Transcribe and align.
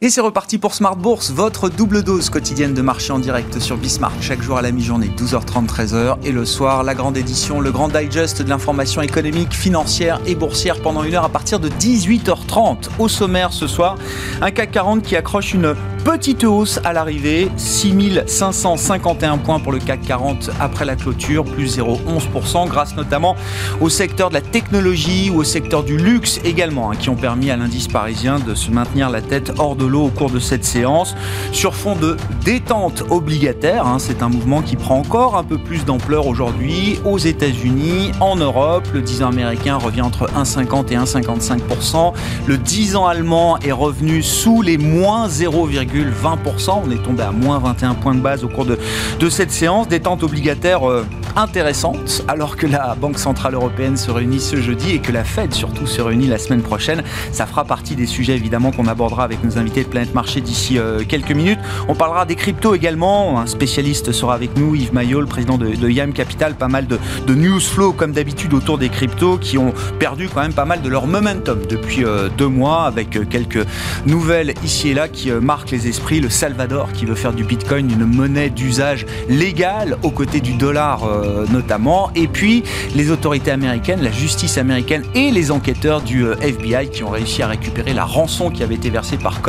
Et 0.00 0.10
c'est 0.10 0.20
reparti 0.20 0.58
pour 0.58 0.74
Smart 0.74 0.94
Bourse, 0.94 1.32
votre 1.32 1.68
double 1.68 2.04
dose 2.04 2.30
quotidienne 2.30 2.72
de 2.72 2.82
marché 2.82 3.12
en 3.12 3.18
direct 3.18 3.58
sur 3.58 3.76
Bismarck, 3.76 4.14
chaque 4.20 4.40
jour 4.40 4.56
à 4.56 4.62
la 4.62 4.70
mi-journée, 4.70 5.10
12h30, 5.18 5.66
13h. 5.66 6.18
Et 6.22 6.30
le 6.30 6.44
soir, 6.44 6.84
la 6.84 6.94
grande 6.94 7.16
édition, 7.16 7.58
le 7.58 7.72
grand 7.72 7.88
digest 7.88 8.40
de 8.40 8.48
l'information 8.48 9.02
économique, 9.02 9.52
financière 9.52 10.20
et 10.24 10.36
boursière 10.36 10.80
pendant 10.82 11.02
une 11.02 11.16
heure 11.16 11.24
à 11.24 11.28
partir 11.28 11.58
de 11.58 11.68
18h30. 11.68 12.90
Au 13.00 13.08
sommaire 13.08 13.52
ce 13.52 13.66
soir, 13.66 13.96
un 14.40 14.52
CAC 14.52 14.70
40 14.70 15.02
qui 15.02 15.16
accroche 15.16 15.52
une 15.52 15.74
petite 16.04 16.44
hausse 16.44 16.78
à 16.84 16.92
l'arrivée, 16.92 17.50
6551 17.56 19.38
points 19.38 19.58
pour 19.58 19.72
le 19.72 19.80
CAC 19.80 20.02
40 20.02 20.50
après 20.60 20.84
la 20.84 20.94
clôture, 20.94 21.44
plus 21.44 21.76
0,11%, 21.76 22.68
grâce 22.68 22.94
notamment 22.94 23.34
au 23.80 23.88
secteur 23.88 24.28
de 24.28 24.34
la 24.34 24.40
technologie 24.40 25.28
ou 25.30 25.40
au 25.40 25.44
secteur 25.44 25.82
du 25.82 25.96
luxe 25.96 26.38
également, 26.44 26.92
hein, 26.92 26.96
qui 26.96 27.10
ont 27.10 27.16
permis 27.16 27.50
à 27.50 27.56
l'indice 27.56 27.88
parisien 27.88 28.38
de 28.38 28.54
se 28.54 28.70
maintenir 28.70 29.10
la 29.10 29.20
tête 29.20 29.52
hors 29.58 29.74
de 29.74 29.87
au 29.96 30.08
cours 30.08 30.30
de 30.30 30.38
cette 30.38 30.64
séance. 30.64 31.14
Sur 31.52 31.74
fond 31.74 31.96
de 31.96 32.16
détente 32.44 33.04
obligataire, 33.10 33.86
hein, 33.86 33.98
c'est 33.98 34.22
un 34.22 34.28
mouvement 34.28 34.62
qui 34.62 34.76
prend 34.76 34.98
encore 34.98 35.36
un 35.36 35.44
peu 35.44 35.58
plus 35.58 35.84
d'ampleur 35.84 36.26
aujourd'hui 36.26 36.98
aux 37.04 37.18
États-Unis, 37.18 38.12
en 38.20 38.36
Europe. 38.36 38.86
Le 38.92 39.00
10 39.00 39.22
ans 39.22 39.28
américain 39.28 39.76
revient 39.76 40.02
entre 40.02 40.28
1,50 40.30 40.92
et 40.92 40.96
1,55%. 40.96 42.12
Le 42.46 42.58
10 42.58 42.96
ans 42.96 43.06
allemand 43.06 43.58
est 43.58 43.72
revenu 43.72 44.22
sous 44.22 44.62
les 44.62 44.78
moins 44.78 45.28
0,20%. 45.28 46.82
On 46.86 46.90
est 46.90 47.02
tombé 47.02 47.22
à 47.22 47.32
moins 47.32 47.58
21 47.58 47.94
points 47.94 48.14
de 48.14 48.20
base 48.20 48.44
au 48.44 48.48
cours 48.48 48.66
de, 48.66 48.78
de 49.18 49.28
cette 49.28 49.50
séance. 49.50 49.88
Détente 49.88 50.22
obligataire 50.22 50.88
euh, 50.88 51.04
intéressante, 51.36 52.24
alors 52.28 52.56
que 52.56 52.66
la 52.66 52.94
Banque 52.94 53.18
Centrale 53.18 53.54
Européenne 53.54 53.96
se 53.96 54.10
réunit 54.10 54.40
ce 54.40 54.56
jeudi 54.56 54.92
et 54.92 54.98
que 54.98 55.12
la 55.12 55.24
Fed 55.24 55.52
surtout 55.54 55.86
se 55.86 56.00
réunit 56.00 56.26
la 56.26 56.38
semaine 56.38 56.62
prochaine. 56.62 57.02
Ça 57.32 57.46
fera 57.46 57.64
partie 57.64 57.94
des 57.94 58.06
sujets 58.06 58.34
évidemment 58.34 58.72
qu'on 58.72 58.86
abordera 58.86 59.24
avec 59.24 59.42
nos 59.44 59.58
invités 59.58 59.77
de 59.84 59.88
Planète 59.88 60.14
Marché 60.14 60.40
d'ici 60.40 60.78
euh, 60.78 61.02
quelques 61.06 61.32
minutes. 61.32 61.58
On 61.88 61.94
parlera 61.94 62.24
des 62.24 62.34
cryptos 62.34 62.74
également. 62.74 63.40
Un 63.40 63.46
spécialiste 63.46 64.12
sera 64.12 64.34
avec 64.34 64.56
nous, 64.56 64.74
Yves 64.74 64.92
Maillot, 64.92 65.20
le 65.20 65.26
président 65.26 65.58
de, 65.58 65.88
YAM 65.88 66.12
Capital. 66.12 66.54
Pas 66.54 66.68
mal 66.68 66.86
de, 66.86 66.98
de 67.26 67.34
news 67.34 67.60
flow 67.60 67.92
comme 67.92 68.12
d'habitude 68.12 68.54
autour 68.54 68.78
des 68.78 68.88
cryptos 68.88 69.38
qui 69.38 69.58
ont 69.58 69.72
perdu 69.98 70.28
quand 70.28 70.42
même 70.42 70.52
pas 70.52 70.64
mal 70.64 70.82
de 70.82 70.88
leur 70.88 71.06
momentum 71.06 71.60
depuis 71.68 72.04
euh, 72.04 72.28
deux 72.36 72.48
mois 72.48 72.84
avec 72.84 73.16
euh, 73.16 73.24
quelques 73.28 73.64
nouvelles 74.06 74.54
ici 74.64 74.90
et 74.90 74.94
là 74.94 75.08
qui 75.08 75.30
marquent 75.30 75.70
les 75.70 75.88
esprits. 75.88 76.20
Le 76.20 76.30
Salvador 76.30 76.92
qui 76.92 77.04
veut 77.04 77.14
faire 77.14 77.32
du 77.32 77.44
Bitcoin 77.44 77.90
une 77.90 78.04
monnaie 78.04 78.50
d'usage 78.50 79.06
légale 79.28 79.96
aux 80.02 80.10
côtés 80.10 80.40
du 80.40 80.54
dollar 80.54 81.02
notamment. 81.50 82.10
Et 82.14 82.28
puis 82.28 82.62
les 82.94 83.10
autorités 83.10 83.50
américaines, 83.50 84.02
la 84.02 84.10
justice 84.10 84.58
américaine 84.58 85.04
et 85.14 85.30
les 85.30 85.50
enquêteurs 85.50 86.00
du 86.00 86.24
FBI 86.26 86.90
qui 86.90 87.04
ont 87.04 87.10
réussi 87.10 87.42
à 87.42 87.48
récupérer 87.48 87.92
la 87.92 88.04
rançon 88.04 88.50
qui 88.50 88.62
avait 88.62 88.74
été 88.74 88.90
versée 88.90 89.16
par 89.16 89.40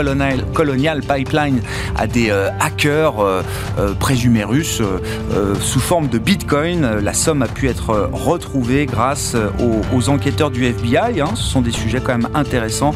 Colonial, 0.53 1.01
Pipeline 1.01 1.61
à 1.95 2.07
des 2.07 2.29
euh, 2.29 2.49
hackers 2.59 3.19
euh, 3.19 3.41
euh, 3.77 3.93
présumés 3.93 4.43
russes 4.43 4.81
sous 5.61 5.79
forme 5.79 6.07
de 6.07 6.17
Bitcoin. 6.17 6.99
La 7.01 7.13
somme 7.13 7.41
a 7.41 7.47
pu 7.47 7.67
être 7.67 8.09
retrouvée 8.11 8.85
grâce 8.85 9.35
aux, 9.35 9.95
aux 9.95 10.09
enquêteurs 10.09 10.51
du 10.51 10.65
FBI. 10.65 11.21
Hein. 11.21 11.31
Ce 11.35 11.43
sont 11.43 11.61
des 11.61 11.71
sujets 11.71 12.01
quand 12.01 12.17
même 12.17 12.29
intéressants 12.33 12.93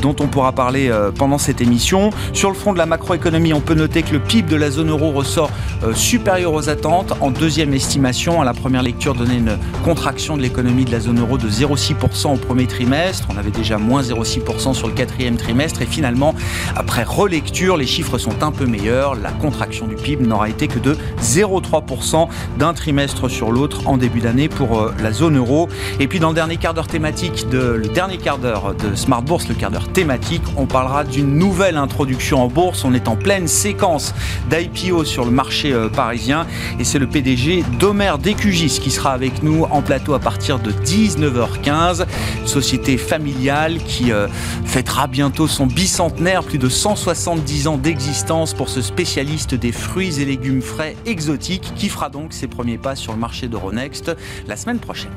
dont 0.00 0.14
on 0.20 0.26
pourra 0.26 0.52
parler 0.52 0.90
pendant 1.18 1.38
cette 1.38 1.60
émission. 1.60 2.10
Sur 2.32 2.50
le 2.50 2.54
front 2.54 2.72
de 2.72 2.78
la 2.78 2.86
macroéconomie, 2.86 3.52
on 3.52 3.60
peut 3.60 3.74
noter 3.74 4.02
que 4.02 4.12
le 4.12 4.18
PIB 4.18 4.48
de 4.48 4.56
la 4.56 4.70
zone 4.70 4.90
euro 4.90 5.12
ressort 5.12 5.50
supérieur 5.94 6.52
aux 6.52 6.68
attentes. 6.68 7.12
En 7.20 7.30
deuxième 7.30 7.72
estimation, 7.74 8.40
à 8.40 8.44
la 8.44 8.54
première 8.54 8.82
lecture, 8.82 9.14
donnait 9.14 9.38
une 9.38 9.58
contraction 9.84 10.36
de 10.36 10.42
l'économie 10.42 10.84
de 10.84 10.92
la 10.92 11.00
zone 11.00 11.20
euro 11.20 11.38
de 11.38 11.48
0,6% 11.48 12.34
au 12.34 12.36
premier 12.36 12.66
trimestre. 12.66 13.28
On 13.32 13.36
avait 13.36 13.50
déjà 13.50 13.78
moins 13.78 14.02
0,6% 14.02 14.74
sur 14.74 14.88
le 14.88 14.94
quatrième 14.94 15.36
trimestre. 15.36 15.82
Et 15.82 15.86
finalement, 15.86 16.34
après 16.74 17.02
relecture, 17.04 17.76
les 17.76 17.86
chiffres 17.86 18.18
sont 18.18 18.42
un 18.42 18.52
peu 18.52 18.66
meilleurs. 18.66 19.14
La 19.14 19.30
contraction 19.30 19.86
du 19.86 19.96
PIB 19.96 20.26
n'aura 20.26 20.48
été 20.48 20.68
que 20.68 20.78
de 20.78 20.96
0,3% 21.20 22.28
d'un 22.58 22.74
trimestre 22.74 23.28
sur 23.28 23.52
l'autre 23.52 23.86
en 23.86 23.96
début 23.96 24.20
d'année 24.20 24.48
pour 24.48 24.78
euh, 24.78 24.94
la 25.02 25.12
zone 25.12 25.36
euro. 25.36 25.68
Et 26.00 26.08
puis 26.08 26.18
dans 26.18 26.28
le 26.28 26.34
dernier 26.34 26.56
quart 26.56 26.74
d'heure 26.74 26.86
thématique, 26.86 27.48
de, 27.48 27.58
le 27.58 27.88
dernier 27.88 28.18
quart 28.18 28.38
d'heure 28.38 28.74
de 28.74 28.94
Smart 28.94 29.22
Bourse, 29.22 29.48
le 29.48 29.54
quart 29.54 29.70
d'heure 29.70 29.88
thématique, 29.88 30.42
on 30.56 30.66
parlera 30.66 31.04
d'une 31.04 31.36
nouvelle 31.36 31.76
introduction 31.76 32.42
en 32.42 32.48
bourse. 32.48 32.84
On 32.84 32.94
est 32.94 33.08
en 33.08 33.16
pleine 33.16 33.48
séquence 33.48 34.14
d'IPO 34.50 35.04
sur 35.04 35.24
le 35.24 35.30
marché 35.30 35.65
euh, 35.72 35.88
parisien 35.88 36.46
et 36.78 36.84
c'est 36.84 36.98
le 36.98 37.06
PDG 37.06 37.64
d'Omer 37.78 38.12
Décugis 38.18 38.78
qui 38.80 38.90
sera 38.90 39.12
avec 39.12 39.42
nous 39.42 39.64
en 39.64 39.82
plateau 39.82 40.14
à 40.14 40.18
partir 40.18 40.58
de 40.58 40.70
19h15. 40.72 42.06
Société 42.44 42.96
familiale 42.98 43.78
qui 43.78 44.12
euh, 44.12 44.28
fêtera 44.64 45.06
bientôt 45.06 45.46
son 45.46 45.66
bicentenaire, 45.66 46.42
plus 46.42 46.58
de 46.58 46.68
170 46.68 47.68
ans 47.68 47.78
d'existence 47.78 48.54
pour 48.54 48.68
ce 48.68 48.82
spécialiste 48.82 49.54
des 49.54 49.72
fruits 49.72 50.20
et 50.20 50.24
légumes 50.24 50.62
frais 50.62 50.96
exotiques 51.06 51.72
qui 51.74 51.88
fera 51.88 52.08
donc 52.08 52.32
ses 52.32 52.46
premiers 52.46 52.78
pas 52.78 52.96
sur 52.96 53.12
le 53.12 53.18
marché 53.18 53.48
d'Euronext 53.48 54.16
la 54.46 54.56
semaine 54.56 54.78
prochaine. 54.78 55.12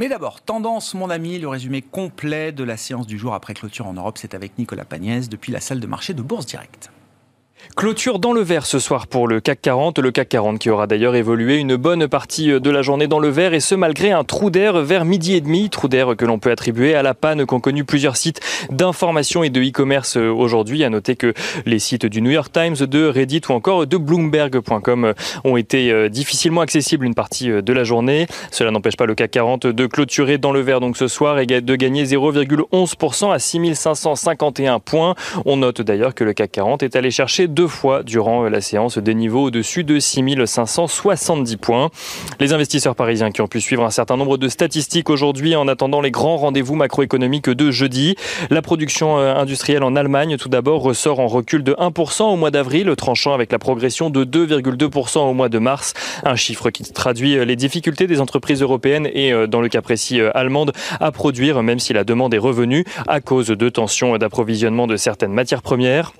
Mais 0.00 0.08
d'abord, 0.08 0.40
tendance, 0.40 0.94
mon 0.94 1.10
ami, 1.10 1.38
le 1.38 1.46
résumé 1.46 1.82
complet 1.82 2.52
de 2.52 2.64
la 2.64 2.78
séance 2.78 3.06
du 3.06 3.18
jour 3.18 3.34
après 3.34 3.52
clôture 3.52 3.86
en 3.86 3.92
Europe, 3.92 4.16
c'est 4.16 4.32
avec 4.32 4.56
Nicolas 4.56 4.86
Pagnès 4.86 5.28
depuis 5.28 5.52
la 5.52 5.60
salle 5.60 5.78
de 5.78 5.86
marché 5.86 6.14
de 6.14 6.22
Bourse 6.22 6.46
Directe. 6.46 6.90
Clôture 7.76 8.18
dans 8.18 8.32
le 8.32 8.40
vert 8.40 8.66
ce 8.66 8.78
soir 8.78 9.06
pour 9.06 9.28
le 9.28 9.40
CAC 9.40 9.60
40. 9.62 9.98
Le 9.98 10.10
CAC 10.10 10.28
40 10.30 10.58
qui 10.58 10.70
aura 10.70 10.86
d'ailleurs 10.86 11.14
évolué 11.14 11.56
une 11.56 11.76
bonne 11.76 12.08
partie 12.08 12.48
de 12.48 12.70
la 12.70 12.82
journée 12.82 13.06
dans 13.06 13.18
le 13.18 13.28
vert 13.28 13.54
et 13.54 13.60
ce 13.60 13.74
malgré 13.74 14.10
un 14.10 14.24
trou 14.24 14.50
d'air 14.50 14.80
vers 14.80 15.04
midi 15.04 15.34
et 15.34 15.40
demi. 15.40 15.70
Trou 15.70 15.88
d'air 15.88 16.16
que 16.16 16.24
l'on 16.24 16.38
peut 16.38 16.50
attribuer 16.50 16.94
à 16.94 17.02
la 17.02 17.14
panne 17.14 17.46
qu'ont 17.46 17.60
connu 17.60 17.84
plusieurs 17.84 18.16
sites 18.16 18.40
d'information 18.70 19.44
et 19.44 19.50
de 19.50 19.60
e-commerce 19.60 20.16
aujourd'hui. 20.16 20.84
À 20.84 20.90
noter 20.90 21.16
que 21.16 21.32
les 21.66 21.78
sites 21.78 22.06
du 22.06 22.22
New 22.22 22.30
York 22.30 22.52
Times, 22.52 22.74
de 22.74 23.06
Reddit 23.06 23.42
ou 23.48 23.52
encore 23.52 23.86
de 23.86 23.96
Bloomberg.com 23.96 25.14
ont 25.44 25.56
été 25.56 25.92
euh, 25.92 26.08
difficilement 26.08 26.62
accessibles 26.62 27.06
une 27.06 27.14
partie 27.14 27.50
de 27.50 27.72
la 27.72 27.84
journée. 27.84 28.26
Cela 28.50 28.70
n'empêche 28.70 28.96
pas 28.96 29.06
le 29.06 29.14
CAC 29.14 29.30
40 29.30 29.66
de 29.66 29.86
clôturer 29.86 30.38
dans 30.38 30.52
le 30.52 30.60
vert 30.60 30.80
donc 30.80 30.96
ce 30.96 31.08
soir 31.08 31.38
et 31.38 31.46
de 31.46 31.76
gagner 31.76 32.04
0,11% 32.04 33.32
à 33.32 33.38
6551 33.38 34.80
points. 34.80 35.14
On 35.44 35.58
note 35.58 35.82
d'ailleurs 35.82 36.14
que 36.14 36.24
le 36.24 36.32
CAC 36.32 36.52
40 36.52 36.82
est 36.82 36.96
allé 36.96 37.10
chercher 37.10 37.48
deux 37.60 37.68
fois 37.68 38.02
durant 38.02 38.44
la 38.44 38.62
séance 38.62 38.96
des 38.96 39.14
niveaux 39.14 39.48
au-dessus 39.48 39.84
de 39.84 39.98
6570 39.98 41.58
points. 41.58 41.90
Les 42.40 42.54
investisseurs 42.54 42.94
parisiens 42.94 43.30
qui 43.30 43.42
ont 43.42 43.48
pu 43.48 43.60
suivre 43.60 43.84
un 43.84 43.90
certain 43.90 44.16
nombre 44.16 44.38
de 44.38 44.48
statistiques 44.48 45.10
aujourd'hui 45.10 45.54
en 45.56 45.68
attendant 45.68 46.00
les 46.00 46.10
grands 46.10 46.38
rendez-vous 46.38 46.74
macroéconomiques 46.74 47.50
de 47.50 47.70
jeudi. 47.70 48.14
La 48.48 48.62
production 48.62 49.18
euh, 49.18 49.34
industrielle 49.34 49.82
en 49.82 49.94
Allemagne, 49.94 50.38
tout 50.38 50.48
d'abord, 50.48 50.80
ressort 50.80 51.20
en 51.20 51.26
recul 51.26 51.62
de 51.62 51.74
1% 51.74 52.22
au 52.32 52.36
mois 52.36 52.50
d'avril, 52.50 52.90
tranchant 52.96 53.34
avec 53.34 53.52
la 53.52 53.58
progression 53.58 54.08
de 54.08 54.24
2,2% 54.24 55.18
au 55.18 55.34
mois 55.34 55.50
de 55.50 55.58
mars. 55.58 55.92
Un 56.24 56.36
chiffre 56.36 56.70
qui 56.70 56.84
traduit 56.84 57.36
euh, 57.36 57.44
les 57.44 57.56
difficultés 57.56 58.06
des 58.06 58.22
entreprises 58.22 58.62
européennes 58.62 59.06
et, 59.12 59.34
euh, 59.34 59.46
dans 59.46 59.60
le 59.60 59.68
cas 59.68 59.82
précis, 59.82 60.18
allemandes, 60.32 60.72
à 60.98 61.12
produire, 61.12 61.62
même 61.62 61.78
si 61.78 61.92
la 61.92 62.04
demande 62.04 62.32
est 62.32 62.38
revenue 62.38 62.86
à 63.06 63.20
cause 63.20 63.48
de 63.48 63.68
tensions 63.68 64.16
d'approvisionnement 64.16 64.86
de 64.86 64.96
certaines 64.96 65.34
matières 65.34 65.60
premières. 65.60 66.14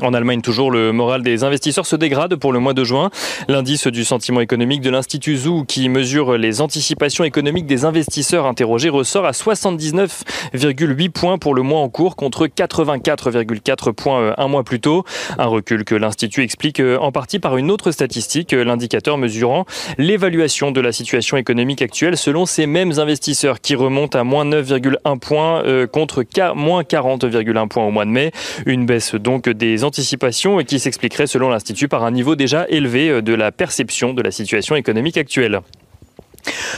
En 0.00 0.14
Allemagne, 0.14 0.42
toujours, 0.42 0.70
le 0.70 0.92
moral 0.92 1.22
des 1.22 1.42
investisseurs 1.44 1.86
se 1.86 1.96
dégrade 1.96 2.36
pour 2.36 2.52
le 2.52 2.60
mois 2.60 2.74
de 2.74 2.84
juin. 2.84 3.10
L'indice 3.48 3.86
du 3.88 4.04
sentiment 4.04 4.40
économique 4.40 4.80
de 4.80 4.90
l'Institut 4.90 5.36
Zoo, 5.36 5.64
qui 5.64 5.88
mesure 5.88 6.38
les 6.38 6.60
anticipations 6.60 7.24
économiques 7.24 7.66
des 7.66 7.84
investisseurs 7.84 8.46
interrogés, 8.46 8.90
ressort 8.90 9.26
à 9.26 9.32
79,8 9.32 11.10
points 11.10 11.38
pour 11.38 11.54
le 11.54 11.62
mois 11.62 11.80
en 11.80 11.88
cours 11.88 12.14
contre 12.14 12.46
84,4 12.46 13.92
points 13.92 14.20
euh, 14.20 14.34
un 14.38 14.48
mois 14.48 14.62
plus 14.62 14.80
tôt. 14.80 15.04
Un 15.38 15.46
recul 15.46 15.84
que 15.84 15.94
l'Institut 15.94 16.42
explique 16.42 16.80
euh, 16.80 16.96
en 16.98 17.10
partie 17.10 17.38
par 17.38 17.56
une 17.56 17.70
autre 17.70 17.90
statistique, 17.90 18.52
euh, 18.52 18.64
l'indicateur 18.64 19.18
mesurant 19.18 19.64
l'évaluation 19.98 20.70
de 20.70 20.80
la 20.80 20.92
situation 20.92 21.36
économique 21.36 21.82
actuelle 21.82 22.16
selon 22.16 22.46
ces 22.46 22.66
mêmes 22.66 22.98
investisseurs 22.98 23.60
qui 23.60 23.74
remontent 23.74 24.18
à 24.18 24.24
moins 24.24 24.44
9,1 24.44 25.18
points 25.18 25.62
contre 25.86 26.24
moins 26.54 26.82
40,1 26.82 27.68
points 27.68 27.84
au 27.84 27.90
mois 27.90 28.04
de 28.04 28.10
mai. 28.10 28.32
Une 28.66 28.86
baisse 28.86 29.14
donc 29.14 29.48
des 29.48 29.77
anticipation 29.84 30.60
et 30.60 30.64
qui 30.64 30.78
s'expliquerait 30.78 31.26
selon 31.26 31.50
l'Institut 31.50 31.88
par 31.88 32.04
un 32.04 32.10
niveau 32.10 32.36
déjà 32.36 32.66
élevé 32.68 33.08
euh, 33.08 33.22
de 33.22 33.34
la 33.34 33.52
perception 33.52 34.14
de 34.14 34.22
la 34.22 34.30
situation 34.30 34.76
économique 34.76 35.16
actuelle. 35.16 35.60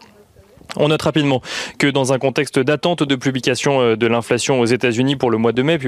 On 0.77 0.89
note 0.89 1.03
rapidement 1.03 1.41
que 1.79 1.87
dans 1.87 2.13
un 2.13 2.19
contexte 2.19 2.59
d'attente 2.59 3.03
de 3.03 3.17
publication 3.17 3.81
euh, 3.81 3.97
de 3.97 4.07
l'inflation 4.07 4.61
aux 4.61 4.67
États-Unis 4.67 5.17
pour 5.17 5.31
le 5.31 5.39
mois 5.39 5.53
de 5.53 5.63
mai, 5.63 5.79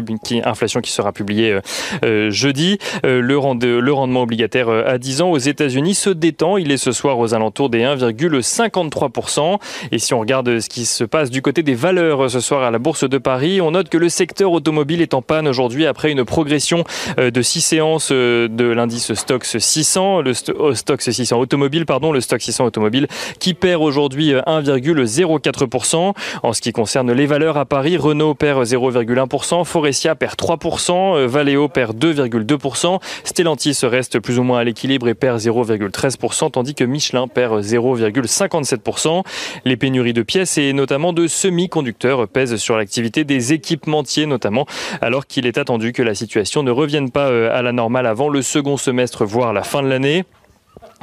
inflation 0.44 0.81
qui 0.81 0.91
sera 0.91 1.12
publiée 1.12 1.53
euh, 1.53 1.61
euh, 2.05 2.31
jeudi, 2.31 2.79
le 3.03 3.93
rendement 3.93 4.23
obligataire 4.23 4.69
à 4.69 4.99
10 4.99 5.23
ans 5.23 5.31
aux 5.31 5.38
États-Unis 5.38 5.94
se 5.94 6.11
détend. 6.11 6.56
Il 6.56 6.71
est 6.71 6.77
ce 6.77 6.93
soir 6.93 7.19
aux 7.19 7.35
alentours 7.35 7.69
des 7.69 7.81
1,53%. 7.81 9.59
Et 9.93 9.99
si 9.99 10.15
on 10.15 10.21
regarde 10.21 10.61
ce 10.61 10.69
qui 10.69 10.87
se 10.87 11.05
passe 11.05 11.31
du 11.31 11.43
côté 11.43 11.62
des 11.62 11.75
valeurs 11.75 12.31
ce 12.31 12.41
soir 12.41 12.62
à 12.62 12.71
la 12.71 12.79
Bourse 12.79 13.09
de 13.09 13.19
Paris, 13.19 13.61
on 13.61 13.73
note 13.73 13.88
que 13.88 13.99
le 13.99 14.09
secteur 14.09 14.53
automobile 14.53 15.03
est 15.03 15.15
en 15.15 15.23
panne 15.23 15.49
aujourd'hui 15.49 15.87
après 15.87 16.11
une 16.11 16.25
progression 16.25 16.85
de 17.19 17.43
6 17.43 17.61
séances 17.61 18.12
de 18.12 18.65
l'indice 18.65 19.12
Stoxx 19.12 19.59
600, 19.59 20.23
le 20.23 20.33
Stoxx 20.35 21.11
600 21.11 21.38
automobile, 21.38 21.87
pardon, 21.87 22.12
le 22.12 22.21
Stoxx 22.21 22.44
600 22.44 22.65
automobile 22.65 23.09
qui 23.38 23.55
perd 23.55 23.83
aujourd'hui 23.83 24.35
1, 24.47 24.62
0,04%. 24.78 26.14
En 26.43 26.52
ce 26.52 26.61
qui 26.61 26.72
concerne 26.72 27.12
les 27.12 27.26
valeurs 27.26 27.56
à 27.56 27.64
Paris, 27.64 27.96
Renault 27.96 28.34
perd 28.34 28.64
0,1%, 28.64 29.64
Forestia 29.64 30.14
perd 30.14 30.34
3%, 30.34 31.17
euh, 31.17 31.26
Valeo 31.26 31.69
perd 31.69 31.96
2,2%, 31.96 33.00
Stellantis 33.25 33.78
reste 33.82 34.19
plus 34.20 34.38
ou 34.38 34.43
moins 34.43 34.61
à 34.61 34.64
l'équilibre 34.64 35.08
et 35.08 35.14
perd 35.14 35.38
0,13%, 35.38 36.50
tandis 36.50 36.75
que 36.75 36.84
Michelin 36.84 37.28
perd 37.28 37.62
0,57%. 37.62 39.22
Les 39.64 39.76
pénuries 39.76 40.12
de 40.12 40.22
pièces 40.22 40.58
et 40.58 40.73
notamment 40.73 41.12
de 41.12 41.26
semi-conducteurs 41.26 42.28
pèsent 42.28 42.56
sur 42.56 42.76
l'activité 42.76 43.25
des 43.25 43.52
équipementiers 43.52 44.26
notamment, 44.26 44.66
alors 45.00 45.26
qu'il 45.26 45.46
est 45.46 45.58
attendu 45.58 45.93
que 45.93 46.02
la 46.02 46.14
situation 46.14 46.62
ne 46.62 46.70
revienne 46.70 47.11
pas 47.11 47.28
euh, 47.28 47.56
à 47.56 47.62
la 47.62 47.73
normale 47.73 48.06
avant 48.06 48.28
le 48.28 48.43
second 48.43 48.76
semestre, 48.76 49.25
voire 49.25 49.52
la 49.52 49.62
fin 49.62 49.82
de 49.82 49.88
l'année. 49.88 50.25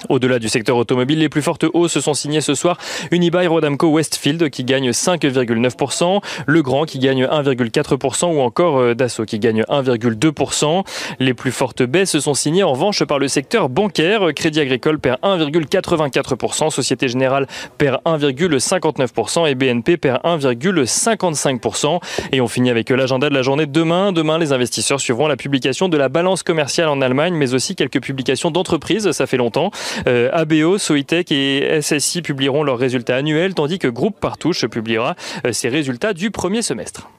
Au-delà 0.09 0.37
du 0.37 0.47
secteur 0.47 0.77
automobile, 0.77 1.17
les 1.17 1.29
plus 1.29 1.41
fortes 1.41 1.65
hausses 1.73 1.99
sont 1.99 2.13
signées 2.13 2.41
ce 2.41 2.53
soir. 2.53 2.77
Unibail 3.09 3.47
Rodamco 3.47 3.87
Westfield 3.87 4.51
qui 4.51 4.63
gagne 4.63 4.91
5,9%, 4.91 6.21
Legrand 6.45 6.85
qui 6.85 6.99
gagne 6.99 7.25
1,4% 7.25 8.35
ou 8.35 8.39
encore 8.39 8.77
euh, 8.77 8.93
Dassault 8.93 9.25
qui 9.25 9.39
gagne 9.39 9.63
1,2%. 9.63 10.83
Les 11.19 11.33
plus 11.33 11.51
fortes 11.51 11.81
baisses 11.81 12.19
sont 12.19 12.35
signées 12.35 12.61
en 12.61 12.73
revanche 12.73 13.03
par 13.05 13.17
le 13.17 13.27
secteur 13.27 13.69
bancaire. 13.69 14.33
Crédit 14.35 14.59
Agricole 14.59 14.99
perd 14.99 15.19
1,84%, 15.23 16.69
Société 16.69 17.07
Générale 17.07 17.47
perd 17.79 17.99
1,59% 18.05 19.49
et 19.49 19.55
BNP 19.55 19.97
perd 19.97 20.21
1,55%. 20.23 21.99
Et 22.33 22.41
on 22.41 22.47
finit 22.47 22.69
avec 22.69 22.91
l'agenda 22.91 23.29
de 23.29 23.33
la 23.33 23.41
journée 23.41 23.65
demain. 23.65 24.11
Demain, 24.11 24.37
les 24.37 24.53
investisseurs 24.53 24.99
suivront 24.99 25.27
la 25.27 25.37
publication 25.37 25.89
de 25.89 25.97
la 25.97 26.07
balance 26.07 26.43
commerciale 26.43 26.89
en 26.89 27.01
Allemagne, 27.01 27.33
mais 27.33 27.55
aussi 27.55 27.75
quelques 27.75 28.01
publications 28.01 28.51
d'entreprises. 28.51 29.11
Ça 29.11 29.25
fait 29.25 29.37
longtemps. 29.37 29.71
Euh, 30.07 30.29
ABO, 30.33 30.77
Soitec 30.77 31.31
et 31.31 31.81
SSI 31.81 32.21
publieront 32.21 32.63
leurs 32.63 32.77
résultats 32.77 33.15
annuels, 33.15 33.53
tandis 33.53 33.79
que 33.79 33.87
Groupe 33.87 34.19
Partouche 34.19 34.65
publiera 34.67 35.15
euh, 35.45 35.53
ses 35.53 35.69
résultats 35.69 36.13
du 36.13 36.31
premier 36.31 36.61
semestre. 36.61 37.09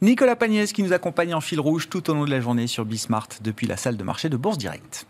Nicolas 0.00 0.36
Pagnès 0.36 0.72
qui 0.72 0.82
nous 0.82 0.92
accompagne 0.92 1.34
en 1.34 1.40
fil 1.40 1.58
rouge 1.58 1.88
tout 1.88 2.08
au 2.10 2.14
long 2.14 2.24
de 2.24 2.30
la 2.30 2.40
journée 2.40 2.66
sur 2.66 2.84
Bismart 2.84 3.28
depuis 3.42 3.66
la 3.66 3.76
salle 3.76 3.96
de 3.96 4.04
marché 4.04 4.28
de 4.28 4.36
Bourse 4.36 4.58
Direct. 4.58 5.06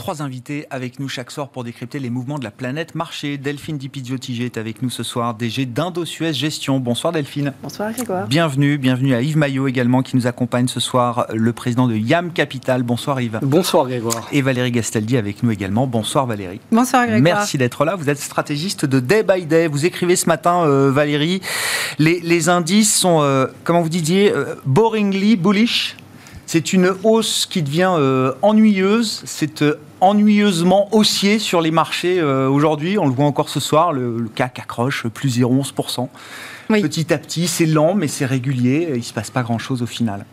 Trois 0.00 0.22
invités 0.22 0.66
avec 0.70 0.98
nous 0.98 1.10
chaque 1.10 1.30
soir 1.30 1.50
pour 1.50 1.62
décrypter 1.62 1.98
les 1.98 2.08
mouvements 2.08 2.38
de 2.38 2.44
la 2.44 2.50
planète 2.50 2.94
marché. 2.94 3.36
Delphine 3.36 3.76
Dipizio-Tigé 3.76 4.46
est 4.46 4.56
avec 4.56 4.80
nous 4.80 4.88
ce 4.88 5.02
soir, 5.02 5.34
DG 5.34 5.66
d'Indo-Suez 5.66 6.32
Gestion. 6.32 6.80
Bonsoir 6.80 7.12
Delphine. 7.12 7.52
Bonsoir 7.62 7.92
Grégoire. 7.92 8.26
Bienvenue, 8.26 8.78
bienvenue 8.78 9.12
à 9.14 9.20
Yves 9.20 9.36
Maillot 9.36 9.68
également 9.68 10.02
qui 10.02 10.16
nous 10.16 10.26
accompagne 10.26 10.68
ce 10.68 10.80
soir, 10.80 11.26
le 11.34 11.52
président 11.52 11.86
de 11.86 11.96
YAM 11.96 12.32
Capital. 12.32 12.82
Bonsoir 12.82 13.20
Yves. 13.20 13.40
Bonsoir 13.42 13.86
Grégoire. 13.88 14.26
Et 14.32 14.40
Valérie 14.40 14.70
Gastaldi 14.70 15.18
avec 15.18 15.42
nous 15.42 15.50
également. 15.50 15.86
Bonsoir 15.86 16.24
Valérie. 16.24 16.62
Bonsoir 16.72 17.06
Grégoire. 17.06 17.36
Merci 17.36 17.58
d'être 17.58 17.84
là. 17.84 17.94
Vous 17.94 18.08
êtes 18.08 18.20
stratégiste 18.20 18.86
de 18.86 19.00
Day 19.00 19.22
by 19.22 19.44
Day. 19.44 19.66
Vous 19.66 19.84
écrivez 19.84 20.16
ce 20.16 20.28
matin, 20.28 20.64
euh, 20.64 20.90
Valérie, 20.90 21.42
les, 21.98 22.48
indices 22.48 22.96
sont, 22.96 23.20
euh, 23.20 23.48
comment 23.64 23.82
vous 23.82 23.90
disiez, 23.90 24.32
euh, 24.32 24.54
boringly 24.64 25.36
bullish. 25.36 25.98
C'est 26.46 26.72
une 26.72 26.90
hausse 27.04 27.44
qui 27.44 27.62
devient 27.62 27.92
ennuyeuse. 28.42 29.22
C'est 29.24 29.62
ennuyeusement 30.00 30.88
haussier 30.94 31.38
sur 31.38 31.60
les 31.60 31.70
marchés 31.70 32.20
euh, 32.20 32.48
aujourd'hui. 32.48 32.98
On 32.98 33.06
le 33.06 33.12
voit 33.12 33.26
encore 33.26 33.48
ce 33.48 33.60
soir, 33.60 33.92
le, 33.92 34.28
CAC 34.34 34.58
accroche 34.58 35.06
plus 35.08 35.38
0,11%. 35.38 36.08
Petit 36.68 37.12
à 37.12 37.18
petit, 37.18 37.48
c'est 37.48 37.66
lent, 37.66 37.94
mais 37.94 38.06
c'est 38.06 38.26
régulier. 38.26 38.88
Il 38.90 38.98
ne 38.98 39.02
se 39.02 39.12
passe 39.12 39.30
pas 39.30 39.42
grand-chose 39.42 39.82
au 39.82 39.86
final. 39.86 40.24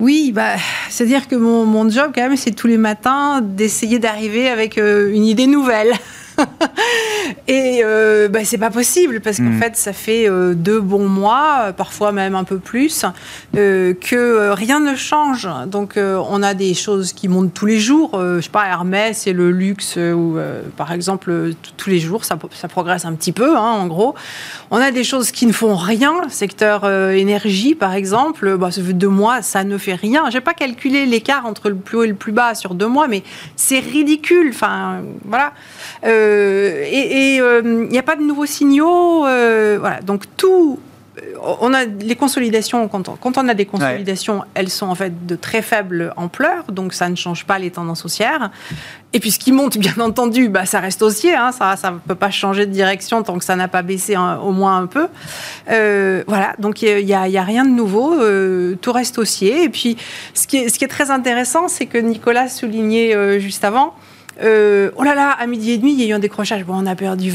Oui, 0.00 0.32
bah, 0.34 0.56
c'est-à-dire 0.90 1.28
que 1.28 1.36
mon, 1.36 1.64
mon, 1.64 1.88
job, 1.88 2.10
quand 2.14 2.22
même, 2.22 2.36
c'est 2.36 2.50
tous 2.50 2.66
les 2.66 2.78
matins 2.78 3.40
d'essayer 3.40 4.00
d'arriver 4.00 4.48
avec 4.48 4.76
euh, 4.76 5.14
une 5.14 5.24
idée 5.24 5.46
nouvelle. 5.46 5.92
et 7.48 7.82
euh, 7.84 8.28
bah, 8.28 8.40
c'est 8.44 8.58
pas 8.58 8.70
possible 8.70 9.20
parce 9.20 9.38
qu'en 9.38 9.44
hmm. 9.44 9.60
fait, 9.60 9.76
ça 9.76 9.92
fait 9.92 10.28
euh, 10.28 10.54
deux 10.54 10.80
bons 10.80 11.08
mois, 11.08 11.72
parfois 11.76 12.12
même 12.12 12.34
un 12.34 12.44
peu 12.44 12.58
plus, 12.58 13.04
euh, 13.56 13.94
que 13.94 14.50
rien 14.50 14.80
ne 14.80 14.94
change. 14.94 15.48
Donc, 15.66 15.94
on 15.96 16.42
a 16.42 16.54
des 16.54 16.74
choses 16.74 17.12
qui 17.12 17.28
montent 17.28 17.54
tous 17.54 17.66
les 17.66 17.78
jours. 17.78 18.10
je 18.14 18.40
sais 18.40 18.50
pas, 18.50 18.66
Hermès 18.66 19.26
et 19.26 19.32
le 19.32 19.50
luxe, 19.50 19.96
ou 19.96 20.36
par 20.76 20.92
exemple, 20.92 21.52
tous 21.76 21.90
les 21.90 21.98
jours, 21.98 22.24
ça, 22.24 22.38
ça, 22.52 22.68
progresse 22.68 23.04
un 23.04 23.14
petit 23.14 23.32
peu, 23.32 23.56
hein, 23.56 23.60
en 23.60 23.86
gros. 23.86 24.14
On 24.70 24.78
a 24.78 24.90
des 24.90 25.04
choses 25.04 25.30
qui 25.30 25.46
ne 25.46 25.52
font 25.52 25.76
rien. 25.76 26.14
Secteur 26.28 26.88
énergie, 27.10 27.74
par 27.74 27.94
exemple, 27.94 28.56
bah, 28.56 28.70
ça 28.70 28.82
fait 28.82 28.92
deux 28.92 29.08
mois, 29.08 29.42
ça 29.42 29.64
ne 29.64 29.78
fait 29.78 29.94
rien. 29.94 30.30
J'ai 30.30 30.40
pas 30.40 30.54
calculé 30.54 31.06
l'écart 31.06 31.46
entre 31.46 31.68
le 31.68 31.76
plus 31.76 31.96
haut 31.96 32.04
et 32.04 32.08
le 32.08 32.14
plus 32.14 32.32
bas 32.32 32.54
sur 32.54 32.74
deux 32.74 32.88
mois, 32.88 33.08
mais 33.08 33.22
c'est 33.56 33.80
ridicule. 33.80 34.50
Enfin, 34.50 35.02
voilà. 35.24 35.52
Euh, 36.04 36.84
et 36.86 37.36
il 37.36 37.42
n'y 37.88 37.96
euh, 37.96 37.98
a 37.98 38.02
pas 38.02 38.16
de 38.16 38.22
nouveaux 38.22 38.46
signaux. 38.46 39.26
Euh, 39.26 39.78
voilà, 39.80 40.00
donc 40.00 40.24
tout 40.36 40.78
on 41.60 41.72
a 41.74 41.84
les 41.84 42.16
consolidations, 42.16 42.88
quand 42.88 43.36
on, 43.36 43.48
a 43.48 43.54
des 43.54 43.66
consolidations, 43.66 44.42
elles 44.54 44.70
sont 44.70 44.86
en 44.86 44.96
fait 44.96 45.26
de 45.26 45.36
très 45.36 45.62
faible 45.62 46.12
ampleur, 46.16 46.64
donc 46.72 46.92
ça 46.92 47.08
ne 47.08 47.14
change 47.14 47.44
pas 47.44 47.58
les 47.58 47.70
tendances 47.70 48.04
haussières. 48.04 48.50
Et 49.12 49.20
puis 49.20 49.30
ce 49.30 49.38
qui 49.38 49.52
monte, 49.52 49.78
bien 49.78 49.94
entendu, 50.00 50.48
bah, 50.48 50.66
ça 50.66 50.80
reste 50.80 51.02
haussier, 51.02 51.34
hein, 51.34 51.52
ça 51.52 51.76
ne 51.92 51.98
peut 51.98 52.16
pas 52.16 52.30
changer 52.30 52.66
de 52.66 52.72
direction 52.72 53.22
tant 53.22 53.38
que 53.38 53.44
ça 53.44 53.54
n'a 53.54 53.68
pas 53.68 53.82
baissé 53.82 54.16
au 54.16 54.50
moins 54.50 54.78
un 54.78 54.86
peu. 54.86 55.06
voilà, 56.26 56.54
donc 56.58 56.82
il 56.82 57.04
n'y 57.04 57.14
a, 57.14 57.42
rien 57.44 57.64
de 57.64 57.70
nouveau, 57.70 58.16
tout 58.80 58.92
reste 58.92 59.18
haussier. 59.18 59.64
Et 59.64 59.68
puis 59.68 59.96
ce 60.32 60.48
qui 60.48 60.56
est, 60.56 60.68
ce 60.68 60.78
qui 60.78 60.84
est 60.84 60.88
très 60.88 61.12
intéressant, 61.12 61.68
c'est 61.68 61.86
que 61.86 61.98
Nicolas 61.98 62.48
soulignait 62.48 63.38
juste 63.38 63.64
avant, 63.64 63.94
oh 64.40 65.02
là 65.02 65.14
là, 65.14 65.30
à 65.30 65.46
midi 65.46 65.72
et 65.72 65.78
demi, 65.78 65.92
il 65.92 66.00
y 66.00 66.04
a 66.04 66.08
eu 66.08 66.12
un 66.12 66.18
décrochage. 66.18 66.64
Bon, 66.64 66.74
on 66.76 66.86
a 66.86 66.94
perdu 66.94 67.32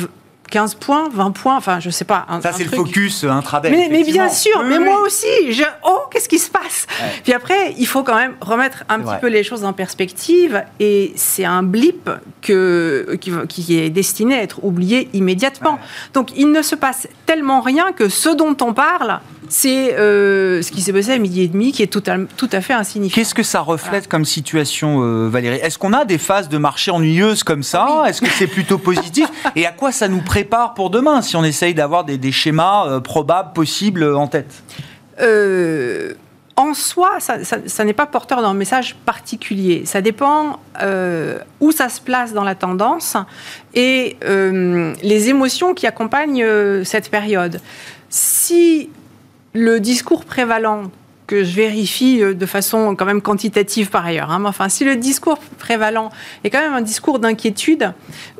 15 0.50 0.76
points, 0.76 1.10
20 1.10 1.32
points, 1.32 1.56
enfin, 1.58 1.80
je 1.80 1.90
sais 1.90 2.06
pas. 2.06 2.26
ça, 2.42 2.52
c'est 2.52 2.64
le 2.64 2.70
focus 2.70 3.24
intraday. 3.24 3.70
Mais, 3.70 3.88
mais 3.90 4.04
bien 4.04 4.30
sûr, 4.30 4.64
mais 4.64 4.80
moi 4.80 5.02
aussi, 5.02 5.28
je, 5.52 5.64
oh, 5.86 6.02
qu'est-ce 6.12 6.28
qui 6.28 6.40
se 6.40 6.50
passe? 6.50 6.88
Puis 7.24 7.34
après, 7.34 7.74
il 7.78 7.86
faut 7.86 8.04
quand 8.04 8.16
même 8.16 8.36
remettre 8.42 8.84
un 8.90 9.00
petit 9.00 9.20
peu 9.22 9.28
les 9.28 9.44
choses 9.44 9.64
en 9.64 9.74
perspective, 9.74 10.64
et 10.80 11.14
c'est 11.16 11.46
un 11.46 11.64
blip 11.64 12.10
que, 12.42 13.18
qui, 13.20 13.80
est 13.80 13.90
destiné 13.90 14.36
à 14.36 14.44
être 14.44 14.64
oublié 14.64 15.10
immédiatement. 15.14 15.80
Donc, 16.14 16.30
il 16.36 16.52
ne 16.52 16.62
se 16.62 16.76
passe 16.76 17.08
tellement 17.26 17.62
rien 17.62 17.92
que 17.92 18.10
ce 18.10 18.30
dont 18.30 18.58
on 18.62 18.74
parle, 18.74 19.20
c'est 19.50 19.96
euh, 19.96 20.62
ce 20.62 20.72
qui 20.72 20.82
s'est 20.82 20.94
passé 20.94 21.12
à 21.12 21.18
midi 21.18 21.42
et 21.42 21.48
demi, 21.48 21.72
qui 21.72 21.82
est 21.82 21.88
tout 21.88 22.04
à, 22.08 22.18
tout 22.38 22.50
à 22.52 22.62
fait 22.62 22.74
insignifiant. 22.74 23.16
Qu'est-ce 23.16 23.34
que 23.34 23.44
ça 23.44 23.62
reflète 23.62 24.08
comme 24.08 24.24
situation, 24.24 25.02
euh, 25.04 25.28
Valérie? 25.28 25.58
Est-ce 25.58 25.80
qu'on 25.80 25.92
a 25.94 26.06
des 26.06 26.20
phases 26.20 26.50
de 26.50 26.58
marché 26.60 26.92
ennuyeuses 26.92 27.44
comme 27.44 27.64
ça? 27.64 28.04
Est-ce 28.08 28.22
que 28.22 28.30
c'est 28.30 28.48
plutôt 28.48 28.78
positif? 28.78 29.28
Et 29.56 29.66
à 29.66 29.72
quoi 29.72 29.92
ça 29.92 30.08
nous 30.08 30.22
prépare 30.22 30.76
pour 30.76 30.92
demain, 30.92 31.24
si 31.24 31.36
on 31.36 31.44
essaye 31.44 31.74
d'avoir 31.74 32.06
des, 32.06 32.32
schémas 32.32 32.88
euh, 32.88 33.00
probables, 33.00 33.54
possibles 33.54 34.04
en 34.16 34.28
tête? 34.28 34.64
En 36.56 36.74
soi, 36.74 37.20
ça, 37.20 37.84
n'est 37.86 37.94
pas 37.94 38.06
porteur 38.06 38.42
d'un 38.42 38.54
message 38.54 38.96
particulier. 39.06 39.84
Ça 39.86 40.02
dépend 40.02 40.60
où 41.62 41.72
ça 41.72 41.90
se 41.90 42.02
place 42.02 42.34
dans 42.34 42.44
la 42.44 42.56
tendance 42.56 43.16
et 43.74 44.18
les 44.22 45.30
émotions 45.30 45.74
qui 45.74 45.88
accompagnent 45.88 46.46
cette 46.84 47.10
période. 47.10 47.62
Si 48.10 48.90
le 49.54 49.80
discours 49.80 50.26
prévalent 50.26 50.92
que 51.30 51.44
je 51.44 51.54
vérifie 51.54 52.24
euh, 52.24 52.34
de 52.34 52.46
façon 52.48 52.96
quand 52.96 53.06
même 53.06 53.22
quantitative 53.22 53.90
par 53.92 54.04
ailleurs. 54.04 54.32
Hein, 54.32 54.44
enfin, 54.46 54.68
si 54.68 54.84
le 54.84 54.96
discours 54.96 55.38
prévalent 55.60 56.10
est 56.44 56.50
quand 56.50 56.60
même 56.60 56.74
un 56.74 56.82
discours 56.82 57.20
d'inquiétude 57.20 57.94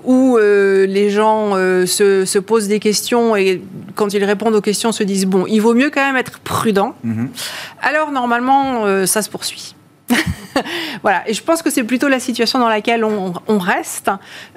où 0.04 0.38
euh, 0.38 0.88
les 0.88 1.12
gens 1.12 1.52
euh, 1.54 1.86
se, 1.86 2.40
posent 2.40 2.68
des 2.68 2.80
questions 2.80 3.36
et 3.36 3.62
quand 3.94 4.12
ils 4.14 4.24
répondent 4.24 4.56
aux 4.56 4.62
questions 4.62 4.92
se 4.92 5.04
disent 5.04 5.28
bon, 5.28 5.46
il 5.48 5.60
vaut 5.60 5.76
mieux 5.76 5.92
quand 5.92 6.04
même 6.04 6.18
être 6.18 6.40
prudent. 6.40 6.96
Mm-hmm. 7.06 7.28
Alors 7.84 8.12
normalement, 8.12 9.06
ça 9.06 9.22
se 9.22 9.30
poursuit. 9.30 9.76
voilà, 11.04 11.30
et 11.30 11.36
je 11.36 11.44
pense 11.44 11.62
que 11.62 11.70
c'est 11.70 11.84
plutôt 11.84 12.08
la 12.08 12.20
situation 12.20 12.58
dans 12.58 12.70
laquelle 12.70 13.04
on, 13.04 13.60
reste. 13.60 14.10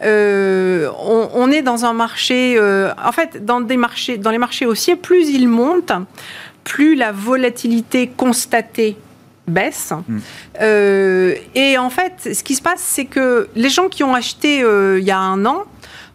on, 0.02 1.50
est 1.52 1.60
dans 1.60 1.84
un 1.84 1.92
marché, 1.92 2.58
en 2.58 3.12
fait, 3.12 3.44
dans 3.44 3.60
des 3.60 3.76
marchés, 3.76 4.16
dans 4.16 4.30
les 4.30 4.38
marchés 4.38 4.64
haussiers, 4.64 4.96
plus 4.96 5.28
ils 5.28 5.48
montent, 5.48 5.92
plus 6.64 6.94
la 6.94 7.12
volatilité 7.12 8.08
constatée 8.08 8.96
baisse. 9.48 9.92
Hmm. 10.08 10.18
Euh, 10.60 11.34
et 11.54 11.78
en 11.78 11.90
fait, 11.90 12.34
ce 12.34 12.42
qui 12.42 12.54
se 12.54 12.62
passe, 12.62 12.80
c'est 12.80 13.06
que 13.06 13.48
les 13.54 13.68
gens 13.68 13.88
qui 13.88 14.04
ont 14.04 14.14
acheté 14.14 14.62
euh, 14.62 14.98
il 15.00 15.04
y 15.04 15.10
a 15.10 15.18
un 15.18 15.44
an, 15.44 15.64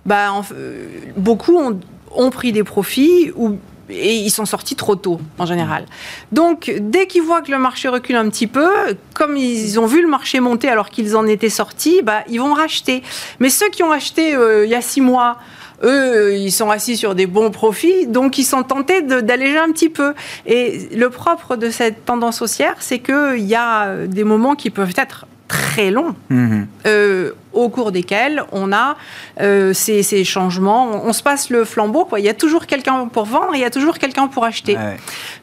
bah, 0.05 0.43
euh, 0.53 0.87
beaucoup 1.17 1.57
ont, 1.57 2.29
pris 2.29 2.51
des 2.51 2.63
profits 2.63 3.31
ou 3.35 3.57
et 3.89 4.17
ils 4.17 4.31
sont 4.31 4.45
sortis 4.45 4.75
trop 4.75 4.97
tôt 4.97 5.21
en 5.37 5.45
général. 5.45 5.85
Donc 6.33 6.75
dès 6.77 7.07
qu'ils 7.07 7.21
voient 7.21 7.41
que 7.41 7.51
le 7.51 7.57
marché 7.57 7.87
recule 7.87 8.17
un 8.17 8.29
petit 8.29 8.47
peu, 8.47 8.67
comme 9.13 9.37
ils 9.37 9.79
ont 9.79 9.85
vu 9.85 10.01
le 10.01 10.09
marché 10.09 10.41
monter 10.41 10.67
alors 10.67 10.89
qu'ils 10.89 11.15
en 11.15 11.25
étaient 11.25 11.49
sortis, 11.49 12.01
bah, 12.03 12.23
ils 12.27 12.41
vont 12.41 12.53
racheter. 12.53 13.01
Mais 13.39 13.49
ceux 13.49 13.69
qui 13.69 13.83
ont 13.83 13.91
acheté 13.91 14.31
il 14.63 14.69
y 14.69 14.75
a 14.75 14.81
six 14.81 14.99
mois, 14.99 15.37
eux, 15.83 16.35
ils 16.35 16.51
sont 16.51 16.69
assis 16.69 16.97
sur 16.97 17.15
des 17.15 17.27
bons 17.27 17.51
profits, 17.51 18.07
donc 18.07 18.37
ils 18.37 18.43
sont 18.43 18.63
tentés 18.63 19.01
d'alléger 19.01 19.57
un 19.57 19.71
petit 19.71 19.89
peu. 19.89 20.13
Et 20.45 20.89
le 20.95 21.09
propre 21.09 21.55
de 21.55 21.69
cette 21.69 22.05
tendance 22.05 22.41
haussière, 22.41 22.75
c'est 22.79 22.99
qu'il 22.99 23.45
y 23.45 23.55
a 23.55 24.05
des 24.05 24.23
moments 24.23 24.55
qui 24.55 24.69
peuvent 24.69 24.93
être 24.97 25.25
très 25.47 25.91
longs, 25.91 26.13
mmh. 26.29 26.63
euh, 26.85 27.31
au 27.57 27.69
cours 27.69 27.91
desquels 27.91 28.43
on 28.51 28.71
a 28.71 28.97
euh, 29.41 29.73
ces, 29.73 30.23
changements. 30.23 31.05
On, 31.05 31.13
se 31.13 31.23
passe 31.23 31.49
le 31.49 31.65
flambeau. 31.65 32.05
Quoi. 32.05 32.19
Il 32.19 32.25
y 32.25 32.29
a 32.29 32.33
toujours 32.33 32.65
quelqu'un 32.65 33.07
pour 33.07 33.25
vendre, 33.25 33.51
il 33.53 33.61
y 33.61 33.65
a 33.65 33.69
toujours 33.69 33.97
quelqu'un 33.97 34.27
pour 34.27 34.45
acheter. 34.45 34.77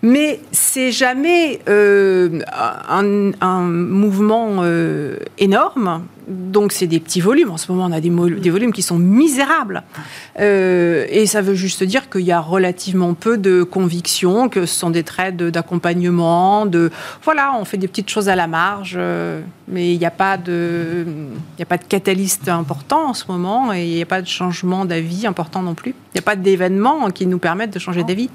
Mais 0.02 0.40
c'est 0.52 0.92
jamais 0.92 1.60
euh, 1.68 2.40
un, 2.88 3.32
un, 3.40 3.60
mouvement 3.62 4.62
énorme 5.38 6.02
donc 6.26 6.72
c'est 6.72 6.86
des 6.86 7.00
petits 7.00 7.20
volumes. 7.20 7.50
En 7.50 7.56
ce 7.56 7.70
moment, 7.70 7.86
on 7.86 7.92
a 7.92 8.00
des, 8.00 8.10
des 8.10 8.50
volumes 8.50 8.72
qui 8.72 8.82
sont 8.82 8.98
misérables. 8.98 9.82
Euh, 10.40 11.06
et 11.10 11.26
ça 11.26 11.42
veut 11.42 11.54
juste 11.54 11.82
dire 11.84 12.08
qu'il 12.08 12.22
y 12.22 12.32
a 12.32 12.40
relativement 12.40 13.14
peu 13.14 13.36
de 13.36 13.62
conviction, 13.62 14.48
que 14.48 14.66
ce 14.66 14.78
sont 14.78 14.90
des 14.90 15.02
trades 15.02 15.42
d'accompagnement, 15.42 16.66
de 16.66 16.90
voilà, 17.22 17.54
on 17.58 17.64
fait 17.64 17.76
des 17.76 17.88
petites 17.88 18.10
choses 18.10 18.28
à 18.28 18.36
la 18.36 18.46
marge, 18.46 18.94
euh, 18.96 19.40
mais 19.68 19.92
il 19.92 19.98
n'y 19.98 20.06
a 20.06 20.10
pas 20.10 20.36
de, 20.36 21.04
il 21.58 21.62
a 21.62 21.66
pas 21.66 21.78
de 21.78 21.84
catalyste 22.04 22.50
important 22.50 23.08
en 23.08 23.14
ce 23.14 23.24
moment 23.28 23.72
et 23.72 23.86
il 23.86 23.94
n'y 23.94 24.02
a 24.02 24.06
pas 24.06 24.20
de 24.20 24.26
changement 24.26 24.84
d'avis 24.84 25.26
important 25.26 25.62
non 25.62 25.74
plus. 25.74 25.92
Il 25.92 26.16
n'y 26.16 26.18
a 26.18 26.22
pas 26.22 26.36
d'événements 26.36 27.10
qui 27.10 27.26
nous 27.26 27.38
permettent 27.38 27.72
de 27.72 27.78
changer 27.78 28.04
d'avis. 28.04 28.28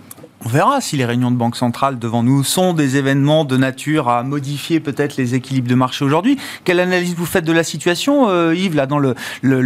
On 0.44 0.50
verra 0.50 0.82
si 0.82 0.98
les 0.98 1.06
réunions 1.06 1.30
de 1.30 1.36
banque 1.36 1.56
centrale 1.56 2.00
devant 2.00 2.24
nous 2.24 2.44
sont 2.44 2.74
des 2.74 2.98
événements 2.98 3.46
de 3.46 3.58
nature 3.58 4.10
à 4.10 4.24
modifier 4.24 4.80
peut-être 4.80 5.18
les 5.18 5.36
équilibres 5.36 5.68
de 5.68 5.76
marché 5.76 6.04
aujourd'hui. 6.04 6.38
Quelle 6.64 6.80
analyse 6.80 7.14
vous 7.14 7.28
faites 7.28 7.46
de 7.46 7.52
la 7.52 7.64
situation, 7.64 8.28
euh, 8.30 8.56
Yves, 8.56 8.76
là, 8.76 8.88
dans 8.88 8.98
le, 8.98 9.16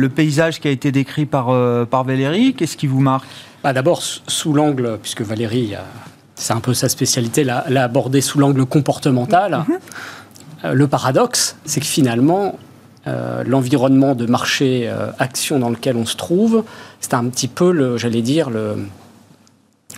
paysage 0.10 0.60
qui 0.60 0.68
a 0.68 0.72
été 0.72 0.92
décrit 0.92 1.26
par, 1.26 1.50
euh, 1.50 1.86
par 1.86 2.04
Valérie? 2.04 2.56
Qu'est-ce 2.56 2.76
qui 2.76 2.88
vous 2.88 3.00
marque? 3.00 3.28
Bah, 3.64 3.72
D'abord, 3.72 4.02
sous 4.02 4.54
l'angle, 4.54 4.98
puisque 5.02 5.22
Valérie, 5.22 5.76
c'est 6.36 6.54
un 6.54 6.60
peu 6.60 6.74
sa 6.74 6.90
spécialité, 6.90 7.46
l'a 7.46 7.84
abordé 7.84 8.20
sous 8.20 8.40
l'angle 8.40 8.66
comportemental. 8.66 9.64
Mhm. 9.68 9.78
Euh, 10.66 10.74
le 10.74 10.88
paradoxe, 10.88 11.56
c'est 11.66 11.80
que 11.80 11.86
finalement, 11.86 12.58
l'environnement 13.06 14.16
de 14.16 14.26
marché 14.26 14.92
action 15.20 15.60
dans 15.60 15.70
lequel 15.70 15.98
on 15.98 16.06
se 16.06 16.16
trouve, 16.16 16.64
c'est 17.02 17.14
un 17.14 17.26
petit 17.26 17.48
peu, 17.48 17.98
j'allais 17.98 18.22
dire, 18.22 18.50
le 18.50 18.78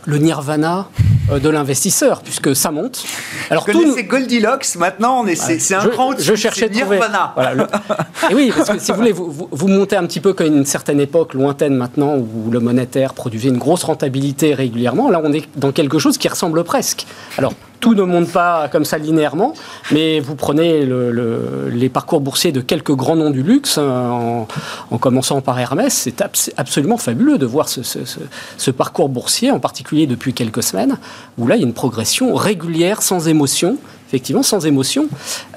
le 0.06 0.18
nirvana 0.18 0.88
euh, 1.32 1.40
de 1.40 1.50
l'investisseur, 1.50 2.22
puisque 2.22 2.56
ça 2.56 2.72
monte. 2.72 3.04
Alors, 3.50 3.66
tout 3.66 3.94
c'est 3.96 4.04
Goldilocks, 4.04 4.76
maintenant, 4.78 5.26
c'est 5.36 5.74
un 5.74 5.88
grand 5.88 6.20
Je 6.20 6.36
cherchais 6.36 6.70
nirvana. 6.70 7.36
Et 8.30 8.36
oui, 8.36 8.52
parce 8.56 8.70
que 8.70 8.80
si 8.80 8.92
vous 8.92 8.98
voulez, 8.98 9.12
vous, 9.12 9.48
vous, 9.52 9.68
montez 9.68 9.96
un 9.96 10.06
petit 10.06 10.20
peu 10.20 10.34
comme 10.34 10.48
une 10.48 10.66
certaine 10.66 11.00
époque 11.00 11.34
lointaine 11.34 11.76
maintenant, 11.76 12.18
où 12.18 12.52
le 12.52 12.60
monétaire 12.60 13.14
produisait 13.14 13.50
une 13.50 13.58
grosse 13.58 13.84
rentabilité 13.84 14.54
régulièrement. 14.54 15.10
Là, 15.10 15.22
on 15.24 15.34
est 15.34 15.48
dans 15.58 15.72
quelque 15.72 16.00
chose 16.00 16.18
qui 16.18 16.28
ressemble 16.28 16.64
presque. 16.64 17.06
Alors, 17.38 17.54
tout 17.80 17.94
ne 17.94 18.04
monte 18.04 18.32
pas 18.32 18.68
comme 18.70 18.86
ça 18.86 18.98
linéairement, 18.98 19.54
mais 19.92 20.20
vous 20.20 20.36
prenez 20.36 20.88
les 21.72 21.90
parcours 21.90 22.22
boursiers 22.22 22.52
de 22.52 22.62
quelques 22.62 22.94
grands 22.94 23.16
noms 23.16 23.30
du 23.30 23.44
luxe, 23.44 23.78
hein, 23.78 24.46
en, 24.92 24.98
commençant 24.98 25.42
par 25.42 25.60
Hermès, 25.60 25.94
c'est 25.94 26.22
absolument 26.58 26.98
fabuleux 26.98 27.38
de 27.38 27.46
voir 27.46 27.70
ce, 27.70 28.72
parcours 28.72 29.10
boursier, 29.10 29.52
en 29.52 29.60
particulier 29.60 30.08
depuis 30.08 30.34
quelques 30.34 30.64
semaines, 30.64 30.98
où 31.38 31.48
là, 31.48 31.56
il 31.56 31.62
y 31.62 31.64
a 31.64 31.68
une 31.68 31.74
progression 31.74 32.34
régulière, 32.36 33.02
sans 33.02 33.28
émotion, 33.28 33.78
effectivement, 34.08 34.44
sans 34.44 34.66
émotion. 34.66 35.08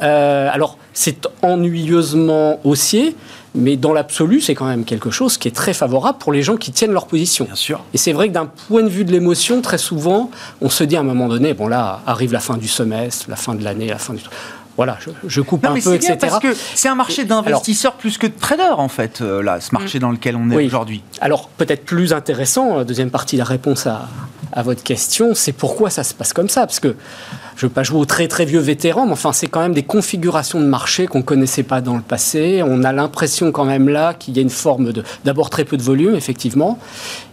Euh, 0.03 0.49
alors, 0.53 0.79
c'est 0.93 1.29
ennuyeusement 1.43 2.61
haussier, 2.65 3.17
mais 3.59 3.77
dans 3.77 3.93
l'absolu, 3.93 4.41
c'est 4.41 4.55
quand 4.55 4.67
même 4.67 4.85
quelque 4.85 5.11
chose 5.11 5.37
qui 5.37 5.49
est 5.49 5.55
très 5.55 5.75
favorable 5.75 6.19
pour 6.19 6.33
les 6.33 6.43
gens 6.43 6.57
qui 6.57 6.73
tiennent 6.73 6.93
leur 6.93 7.07
position. 7.07 7.45
Bien 7.45 7.55
sûr. 7.55 7.85
Et 7.93 7.99
c'est 7.99 8.13
vrai 8.13 8.29
que 8.29 8.33
d'un 8.33 8.47
point 8.47 8.83
de 8.83 8.89
vue 8.89 9.05
de 9.05 9.13
l'émotion, 9.13 9.61
très 9.61 9.79
souvent, 9.79 10.31
on 10.61 10.71
se 10.71 10.85
dit 10.85 10.97
à 10.97 11.01
un 11.01 11.05
moment 11.05 11.29
donné, 11.29 11.55
bon 11.55 11.67
là, 11.67 12.01
arrive 12.07 12.33
la 12.33 12.41
fin 12.41 12.57
du 12.57 12.69
semestre, 12.69 13.27
la 13.29 13.37
fin 13.37 13.55
de 13.55 13.65
l'année, 13.65 13.89
la 13.89 13.99
fin 13.99 14.15
du 14.15 14.23
voilà, 14.77 14.97
je, 15.27 15.41
coupe 15.41 15.65
un 15.65 15.75
peu, 15.75 15.97
etc. 15.97 16.17
Parce 16.21 16.39
que 16.39 16.55
c'est 16.55 16.87
un 16.87 16.95
marché 16.95 17.25
d'investisseurs 17.25 17.95
plus 17.95 18.17
que 18.17 18.29
de 18.29 18.33
traders, 18.39 18.79
en 18.79 18.87
fait, 18.87 19.21
euh, 19.21 19.43
là, 19.43 19.61
ce 19.61 19.73
marché 19.73 19.99
mm. 19.99 20.03
dans 20.03 20.13
lequel 20.13 20.37
on 20.37 20.49
est 20.53 20.67
aujourd'hui. 20.67 21.03
Alors, 21.21 21.49
peut-être 21.49 21.85
plus 21.85 22.13
intéressant, 22.13 22.79
euh, 22.79 22.85
deuxième 22.85 23.11
partie 23.11 23.35
de 23.35 23.41
la 23.41 23.45
réponse 23.45 23.89
à, 23.89 24.09
à 24.53 24.63
votre 24.63 24.85
question, 24.85 25.35
c'est 25.35 25.51
pourquoi 25.51 25.91
ça 25.91 26.05
se 26.05 26.15
passe 26.15 26.33
comme 26.33 26.49
ça? 26.49 26.61
Parce 26.61 26.79
que 26.79 26.95
je 27.59 27.67
ne 27.67 27.71
veux 27.71 27.75
pas 27.75 27.83
jouer 27.83 27.99
au 27.99 28.05
très 28.05 28.29
très 28.29 28.45
vieux 28.45 28.61
vétéran, 28.61 29.05
mais 29.05 29.13
enfin, 29.13 29.33
c'est 29.33 29.49
quand 29.49 29.61
même 29.61 29.75
des 29.75 29.83
configurations 29.83 30.61
de 30.61 30.67
marché 30.67 31.09
qu'on 31.09 31.19
ne 31.19 31.25
connaissait 31.25 31.65
pas 31.65 31.81
dans 31.81 31.97
le 31.97 32.03
passé. 32.03 32.63
On 32.65 32.85
a 32.85 32.93
l'impression 32.93 33.51
quand 33.51 33.65
même 33.65 33.89
là 33.89 34.15
qu'il 34.15 34.37
y 34.37 34.39
a 34.39 34.43
une 34.43 34.49
forme 34.49 34.93
de. 34.93 35.03
D'abord, 35.25 35.51
très 35.51 35.65
peu 35.65 35.77
de 35.77 35.83
volume, 35.83 36.15
effectivement. 36.15 36.79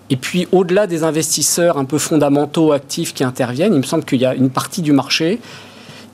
Et 0.09 0.15
puis, 0.15 0.47
au-delà 0.51 0.87
des 0.87 1.03
investisseurs 1.03 1.77
un 1.77 1.85
peu 1.85 1.99
fondamentaux, 1.99 2.71
actifs 2.71 3.13
qui 3.13 3.23
interviennent, 3.23 3.75
il 3.75 3.81
me 3.81 3.85
semble 3.85 4.03
qu'il 4.03 4.19
y 4.19 4.25
a 4.25 4.33
une 4.33 4.49
partie 4.49 4.81
du 4.81 4.93
marché 4.93 5.39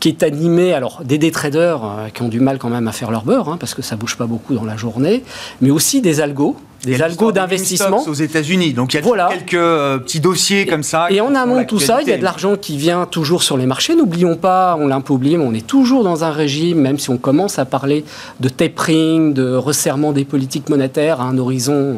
qui 0.02 0.10
est 0.10 0.24
animé, 0.24 0.74
alors 0.74 1.02
des 1.06 1.18
day 1.20 1.32
traders 1.32 1.86
euh, 1.86 2.10
qui 2.10 2.24
ont 2.24 2.28
du 2.28 2.42
mal 2.42 2.58
quand 2.58 2.70
même 2.70 2.88
à 2.88 2.92
faire 2.92 3.12
leur 3.12 3.24
beurre, 3.24 3.48
hein, 3.48 3.58
parce 3.58 3.76
que 3.76 3.84
ça 3.84 3.96
bouge 3.96 4.18
pas 4.18 4.26
beaucoup 4.26 4.56
dans 4.56 4.66
la 4.66 4.76
journée, 4.76 5.24
mais 5.62 5.70
aussi 5.70 6.02
des 6.02 6.20
algos, 6.20 6.58
des 6.84 7.04
algos 7.04 7.32
d'investissement 7.32 8.04
aux 8.08 8.14
États-Unis. 8.14 8.74
Donc 8.74 8.94
il 8.94 8.98
y 8.98 9.00
a 9.00 9.04
voilà. 9.04 9.30
quelques 9.32 9.54
euh, 9.54 10.00
petits 10.00 10.20
dossiers 10.20 10.66
comme 10.66 10.82
ça. 10.82 11.12
Et 11.12 11.22
en 11.22 11.36
amont 11.36 11.60
de 11.60 11.66
tout 11.66 11.80
ça, 11.80 12.02
il 12.02 12.08
y 12.08 12.12
a 12.12 12.18
de 12.18 12.24
l'argent 12.24 12.56
qui 12.56 12.78
vient 12.78 13.06
toujours 13.06 13.44
sur 13.44 13.58
les 13.58 13.68
marchés. 13.68 13.96
N'oublions 13.96 14.36
pas, 14.36 14.76
on 14.80 14.88
l'a 14.88 14.96
un 14.96 15.02
peu 15.02 15.14
oublié, 15.14 15.38
mais 15.38 15.46
on 15.46 15.54
est 15.54 15.66
toujours 15.66 16.04
dans 16.04 16.24
un 16.24 16.32
régime, 16.32 16.80
même 16.80 16.98
si 16.98 17.12
on 17.12 17.18
commence 17.18 17.60
à 17.60 17.66
parler 17.66 18.04
de 18.40 18.50
tapering, 18.50 19.34
de 19.34 19.54
resserrement 19.54 20.14
des 20.14 20.26
politiques 20.26 20.70
monétaires 20.70 21.22
à 21.22 21.26
un 21.26 21.38
horizon, 21.38 21.98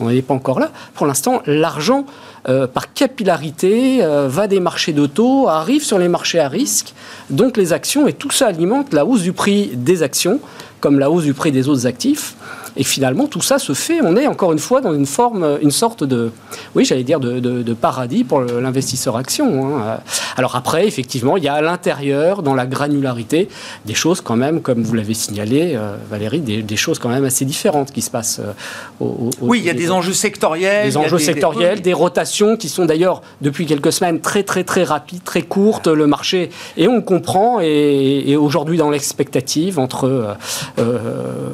on 0.00 0.08
n'est 0.08 0.22
pas 0.22 0.34
encore 0.34 0.58
là. 0.58 0.70
Pour 0.94 1.06
l'instant, 1.06 1.42
l'argent 1.44 2.06
euh, 2.48 2.66
par 2.66 2.92
capillarité, 2.92 4.02
euh, 4.02 4.26
va 4.28 4.48
des 4.48 4.58
marchés 4.58 4.92
d'auto, 4.92 5.48
arrive 5.48 5.84
sur 5.84 5.98
les 5.98 6.08
marchés 6.08 6.40
à 6.40 6.48
risque. 6.48 6.92
Donc 7.30 7.56
les 7.56 7.72
actions, 7.72 8.08
et 8.08 8.12
tout 8.12 8.30
ça 8.30 8.48
alimente 8.48 8.92
la 8.92 9.06
hausse 9.06 9.22
du 9.22 9.32
prix 9.32 9.70
des 9.74 10.02
actions, 10.02 10.40
comme 10.80 10.98
la 10.98 11.10
hausse 11.10 11.24
du 11.24 11.34
prix 11.34 11.52
des 11.52 11.68
autres 11.68 11.86
actifs. 11.86 12.34
Et 12.76 12.84
finalement, 12.84 13.26
tout 13.26 13.42
ça 13.42 13.58
se 13.58 13.72
fait. 13.74 14.00
On 14.02 14.16
est 14.16 14.26
encore 14.26 14.52
une 14.52 14.58
fois 14.58 14.80
dans 14.80 14.94
une 14.94 15.06
forme, 15.06 15.58
une 15.62 15.70
sorte 15.70 16.04
de, 16.04 16.30
oui, 16.74 16.84
j'allais 16.84 17.04
dire 17.04 17.20
de, 17.20 17.40
de, 17.40 17.74
paradis 17.74 18.24
pour 18.24 18.40
l'investisseur 18.40 19.16
action. 19.16 19.66
Hein. 19.66 19.98
Alors 20.36 20.56
après, 20.56 20.86
effectivement, 20.86 21.36
il 21.36 21.44
y 21.44 21.48
a 21.48 21.54
à 21.54 21.62
l'intérieur, 21.62 22.42
dans 22.42 22.54
la 22.54 22.66
granularité, 22.66 23.48
des 23.84 23.94
choses 23.94 24.20
quand 24.20 24.36
même, 24.36 24.60
comme 24.62 24.82
vous 24.82 24.94
l'avez 24.94 25.14
signalé, 25.14 25.74
euh, 25.74 25.96
Valérie, 26.10 26.40
des, 26.40 26.76
choses 26.76 26.98
quand 26.98 27.08
même 27.08 27.24
assez 27.24 27.44
différentes 27.44 27.92
qui 27.92 28.02
se 28.02 28.10
passent. 28.10 28.40
Euh, 28.40 28.52
au, 29.00 29.30
oui, 29.40 29.58
il 29.60 29.64
y 29.64 29.70
a 29.70 29.74
des 29.74 29.90
enjeux 29.90 30.12
sectoriels. 30.12 30.88
Des 30.88 30.96
enjeux 30.96 31.18
sectoriels, 31.18 31.80
des, 31.80 31.92
rotations 31.92 32.56
qui 32.56 32.68
sont 32.68 32.86
d'ailleurs 32.86 33.22
depuis 33.42 33.66
quelques 33.66 33.92
semaines 33.92 34.20
très 34.20 34.42
très 34.42 34.64
très 34.64 34.84
rapides, 34.84 35.22
très 35.22 35.42
courtes. 35.42 35.86
Le 35.86 36.06
marché 36.06 36.50
et 36.76 36.88
on 36.88 37.02
comprend 37.02 37.60
et, 37.60 38.36
aujourd'hui 38.36 38.78
dans 38.78 38.90
l'expectative 38.90 39.78
entre 39.78 40.36
euh, 40.78 41.50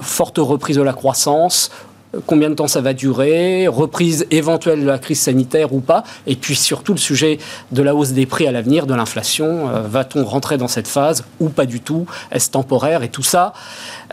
forte 0.00 0.38
reprise 0.38 0.76
de 0.76 0.82
la 0.82 0.92
croissance, 0.92 1.70
combien 2.26 2.50
de 2.50 2.54
temps 2.54 2.68
ça 2.68 2.80
va 2.80 2.92
durer, 2.92 3.66
reprise 3.68 4.26
éventuelle 4.30 4.80
de 4.82 4.86
la 4.86 4.98
crise 4.98 5.20
sanitaire 5.20 5.72
ou 5.72 5.80
pas, 5.80 6.04
et 6.26 6.36
puis 6.36 6.54
surtout 6.54 6.92
le 6.92 6.98
sujet 6.98 7.38
de 7.70 7.82
la 7.82 7.94
hausse 7.94 8.12
des 8.12 8.26
prix 8.26 8.46
à 8.46 8.52
l'avenir, 8.52 8.86
de 8.86 8.94
l'inflation. 8.94 9.68
Euh, 9.70 9.82
va-t-on 9.82 10.24
rentrer 10.24 10.58
dans 10.58 10.68
cette 10.68 10.88
phase 10.88 11.24
ou 11.40 11.48
pas 11.48 11.66
du 11.66 11.80
tout 11.80 12.06
Est-ce 12.30 12.50
temporaire 12.50 13.02
Et 13.02 13.08
tout 13.08 13.22
ça, 13.22 13.52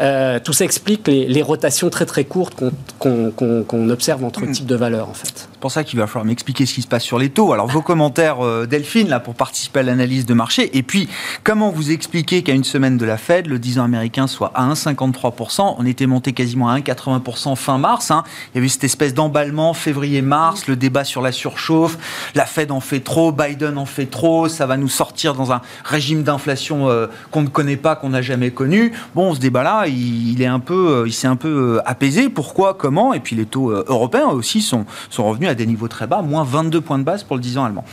euh, 0.02 0.40
tout 0.40 0.54
ça 0.54 0.64
explique 0.66 1.08
les, 1.08 1.42
rotations 1.42 1.90
très 1.90 2.06
très 2.06 2.24
courtes 2.24 2.64
qu'on 3.00 3.90
observe 3.90 4.24
entre 4.24 4.46
mm. 4.46 4.52
types 4.52 4.66
de 4.66 4.76
valeurs 4.76 5.10
en 5.10 5.14
fait. 5.14 5.50
C'est 5.52 5.60
pour 5.60 5.72
ça 5.72 5.84
qu'il 5.84 6.00
va 6.00 6.08
falloir 6.08 6.26
m'expliquer 6.26 6.66
ce 6.66 6.74
qui 6.74 6.82
se 6.82 6.88
passe 6.88 7.04
sur 7.04 7.20
les 7.20 7.30
taux. 7.30 7.52
Alors 7.52 7.68
vos 7.68 7.82
commentaires, 7.82 8.46
euh, 8.46 8.66
Delphine, 8.66 9.10
là 9.10 9.20
pour 9.20 9.36
participer 9.36 9.80
à 9.80 9.84
l'analyse 9.84 10.26
de 10.26 10.34
marché, 10.34 10.78
et 10.78 10.84
puis 10.84 11.10
comment 11.44 11.70
vous 11.70 11.92
expliquez 11.92 12.44
qu'à 12.44 12.54
une 12.54 12.64
semaine 12.64 12.98
de 12.98 13.06
la 13.06 13.18
Fed, 13.18 13.48
le 13.48 13.60
10 13.60 13.80
ans 13.80 13.84
américain 13.84 14.28
soit 14.28 14.52
à 14.56 14.66
1,53%, 14.70 15.76
on 15.78 15.86
était 15.86 16.06
monté 16.06 16.32
quasiment 16.32 16.70
à 16.70 16.78
1,80% 16.78 17.56
fin 17.58 17.78
mars. 17.78 18.12
Hein. 18.12 18.24
Il 18.54 18.58
y 18.58 18.60
avait 18.60 18.70
cette 18.70 18.86
espèce 18.86 19.14
d'emballement 19.14 19.74
février-mars, 19.74 20.68
le 20.68 20.76
débat 20.76 21.04
sur 21.04 21.22
la 21.22 21.32
surchauffe, 21.32 21.98
la 22.36 22.46
Fed 22.46 22.72
en 22.72 22.80
fait 22.80 23.02
trop, 23.02 23.32
Biden 23.32 23.78
en 23.78 23.86
fait 23.86 24.06
trop, 24.06 24.48
ça 24.48 24.66
va 24.66 24.78
nous 24.78 24.88
sortir 24.88 25.34
dans 25.34 25.52
un 25.52 25.62
régime 25.84 26.24
d'inflation 26.24 26.90
euh, 26.90 27.08
qu'on 27.32 27.42
ne 27.42 27.50
connaît 27.50 27.76
pas, 27.76 27.96
qu'on 27.96 28.10
n'a 28.10 28.22
jamais 28.22 28.52
connu. 28.52 28.94
Bon, 29.14 29.34
ce 29.34 29.40
débat-là, 29.40 29.89
il, 29.90 30.42
est 30.42 30.46
un 30.46 30.60
peu, 30.60 30.90
euh, 30.90 31.08
il 31.08 31.14
s'est 31.14 31.28
un 31.28 31.36
peu 31.36 31.78
euh, 31.78 31.82
apaisé. 31.86 32.30
Pourquoi 32.30 32.74
Comment? 32.74 33.14
Et 33.14 33.20
puis 33.20 33.36
les 33.36 33.46
taux 33.46 33.72
euh, 33.72 33.84
européens 33.88 34.28
aussi 34.28 34.62
sont, 34.62 34.86
sont 35.10 35.28
revenus 35.28 35.50
à 35.50 35.56
des 35.56 35.66
niveaux 35.66 35.88
très 35.88 36.08
bas, 36.08 36.22
moins 36.22 36.44
22 36.44 36.82
points 36.82 37.00
de 37.00 37.04
base 37.04 37.24
pour 37.24 37.36
le 37.36 37.42
10 37.42 37.58
ans 37.58 37.66
allemand. 37.66 37.84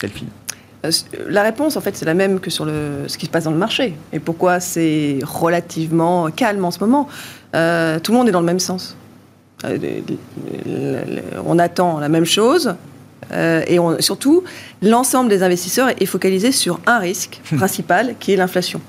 Delphine 0.00 0.28
la 1.28 1.42
réponse, 1.42 1.76
en 1.76 1.82
fait, 1.82 1.94
c'est 1.94 2.06
la 2.06 2.14
même 2.14 2.40
que 2.40 2.48
sur 2.48 2.64
le, 2.64 3.04
ce 3.06 3.18
qui 3.18 3.26
se 3.26 3.30
passe 3.30 3.44
dans 3.44 3.50
le 3.50 3.58
marché. 3.58 3.92
Et 4.14 4.18
pourquoi 4.18 4.60
c'est 4.60 5.18
relativement 5.22 6.30
calme 6.30 6.64
en 6.64 6.70
ce 6.70 6.78
moment? 6.80 7.06
Tout 7.52 7.58
le 8.12 8.12
monde 8.12 8.28
est 8.28 8.32
dans 8.32 8.40
le 8.40 8.46
même 8.46 8.60
sens. 8.60 8.96
on 11.44 11.58
attend 11.58 12.00
la 12.00 12.08
même 12.08 12.24
chose. 12.24 12.76
et 13.30 13.76
surtout, 13.98 14.42
l'ensemble 14.80 15.28
des 15.28 15.42
investisseurs 15.42 15.90
est 16.00 16.06
focalisé 16.06 16.50
sur 16.50 16.80
un 16.86 16.98
risque 16.98 17.42
principal, 17.58 18.14
qui 18.18 18.32
est 18.32 18.36
l'inflation. 18.36 18.80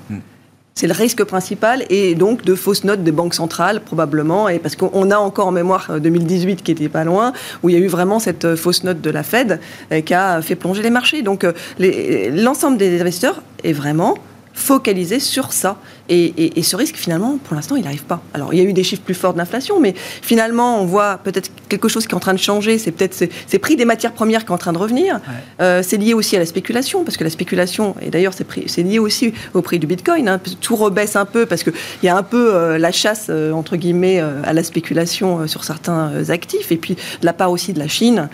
C'est 0.74 0.86
le 0.86 0.94
risque 0.94 1.22
principal 1.24 1.84
et 1.90 2.14
donc 2.14 2.44
de 2.44 2.54
fausses 2.54 2.84
notes 2.84 3.04
des 3.04 3.12
banques 3.12 3.34
centrales 3.34 3.80
probablement 3.80 4.48
et 4.48 4.58
parce 4.58 4.74
qu'on 4.74 5.10
a 5.10 5.18
encore 5.18 5.46
en 5.46 5.52
mémoire 5.52 6.00
2018 6.00 6.52
euh, 6.52 6.62
qui 6.62 6.72
était 6.72 6.88
pas 6.88 7.04
loin 7.04 7.34
où 7.62 7.68
il 7.68 7.74
y 7.74 7.78
a 7.78 7.80
eu 7.80 7.88
vraiment 7.88 8.18
cette 8.18 8.46
euh, 8.46 8.56
fausse 8.56 8.82
note 8.82 9.00
de 9.00 9.10
la 9.10 9.22
Fed 9.22 9.60
euh, 9.92 10.00
qui 10.00 10.14
a 10.14 10.40
fait 10.40 10.56
plonger 10.56 10.82
les 10.82 10.90
marchés. 10.90 11.22
Donc 11.22 11.46
l'ensemble 11.78 12.78
des 12.78 13.00
investisseurs 13.00 13.42
est 13.62 13.72
vraiment 13.72 14.16
focalisé 14.54 15.20
sur 15.20 15.52
ça. 15.52 15.76
Et, 16.14 16.62
ce 16.62 16.76
risque, 16.76 16.96
finalement, 16.96 17.38
pour 17.42 17.54
l'instant, 17.54 17.74
il 17.76 17.84
n'arrive 17.84 18.04
pas. 18.04 18.22
Alors, 18.34 18.52
il 18.52 18.58
y 18.58 18.60
a 18.60 18.64
eu 18.64 18.74
des 18.74 18.84
chiffres 18.84 19.02
plus 19.02 19.14
forts 19.14 19.32
d'inflation, 19.32 19.80
mais 19.80 19.94
finalement, 19.96 20.80
on 20.80 20.84
voit 20.84 21.18
peut-être 21.24 21.50
quelque 21.70 21.88
chose 21.88 22.06
qui 22.06 22.12
est 22.12 22.14
en 22.14 22.20
train 22.20 22.34
de 22.34 22.38
changer. 22.38 22.76
C'est 22.76 22.92
peut-être 22.92 23.14
ces 23.14 23.58
prix 23.58 23.76
des 23.76 23.86
matières 23.86 24.12
premières 24.12 24.44
qui 24.44 24.50
est 24.50 24.54
en 24.54 24.58
train 24.58 24.74
de 24.74 24.78
revenir. 24.78 25.20
Euh, 25.60 25.82
c'est 25.82 25.96
lié 25.96 26.12
aussi 26.12 26.36
à 26.36 26.38
la 26.38 26.44
spéculation, 26.44 27.02
parce 27.02 27.16
que 27.16 27.24
la 27.24 27.30
spéculation, 27.30 27.94
et 28.02 28.10
d'ailleurs, 28.10 28.34
c'est 28.34 28.82
lié 28.82 28.98
aussi 28.98 29.32
au 29.54 29.62
prix 29.62 29.78
du 29.78 29.86
Bitcoin. 29.86 30.28
Hein. 30.28 30.38
Tout 30.60 30.76
rebaisse 30.76 31.16
un 31.16 31.24
peu, 31.24 31.46
parce 31.46 31.62
qu'il 31.62 31.72
y 32.02 32.08
a 32.08 32.16
un 32.16 32.22
peu 32.22 32.54
euh, 32.54 32.76
la 32.76 32.92
chasse, 32.92 33.28
euh, 33.30 33.52
entre 33.52 33.76
guillemets, 33.76 34.20
à 34.20 34.52
la 34.52 34.62
spéculation 34.62 35.46
sur 35.46 35.64
certains 35.64 36.28
actifs. 36.28 36.72
Et 36.72 36.76
puis, 36.76 36.94
de 36.94 37.26
la 37.26 37.32
part 37.32 37.50
aussi 37.50 37.72
de 37.72 37.78
la 37.78 37.88
Chine, 37.88 38.28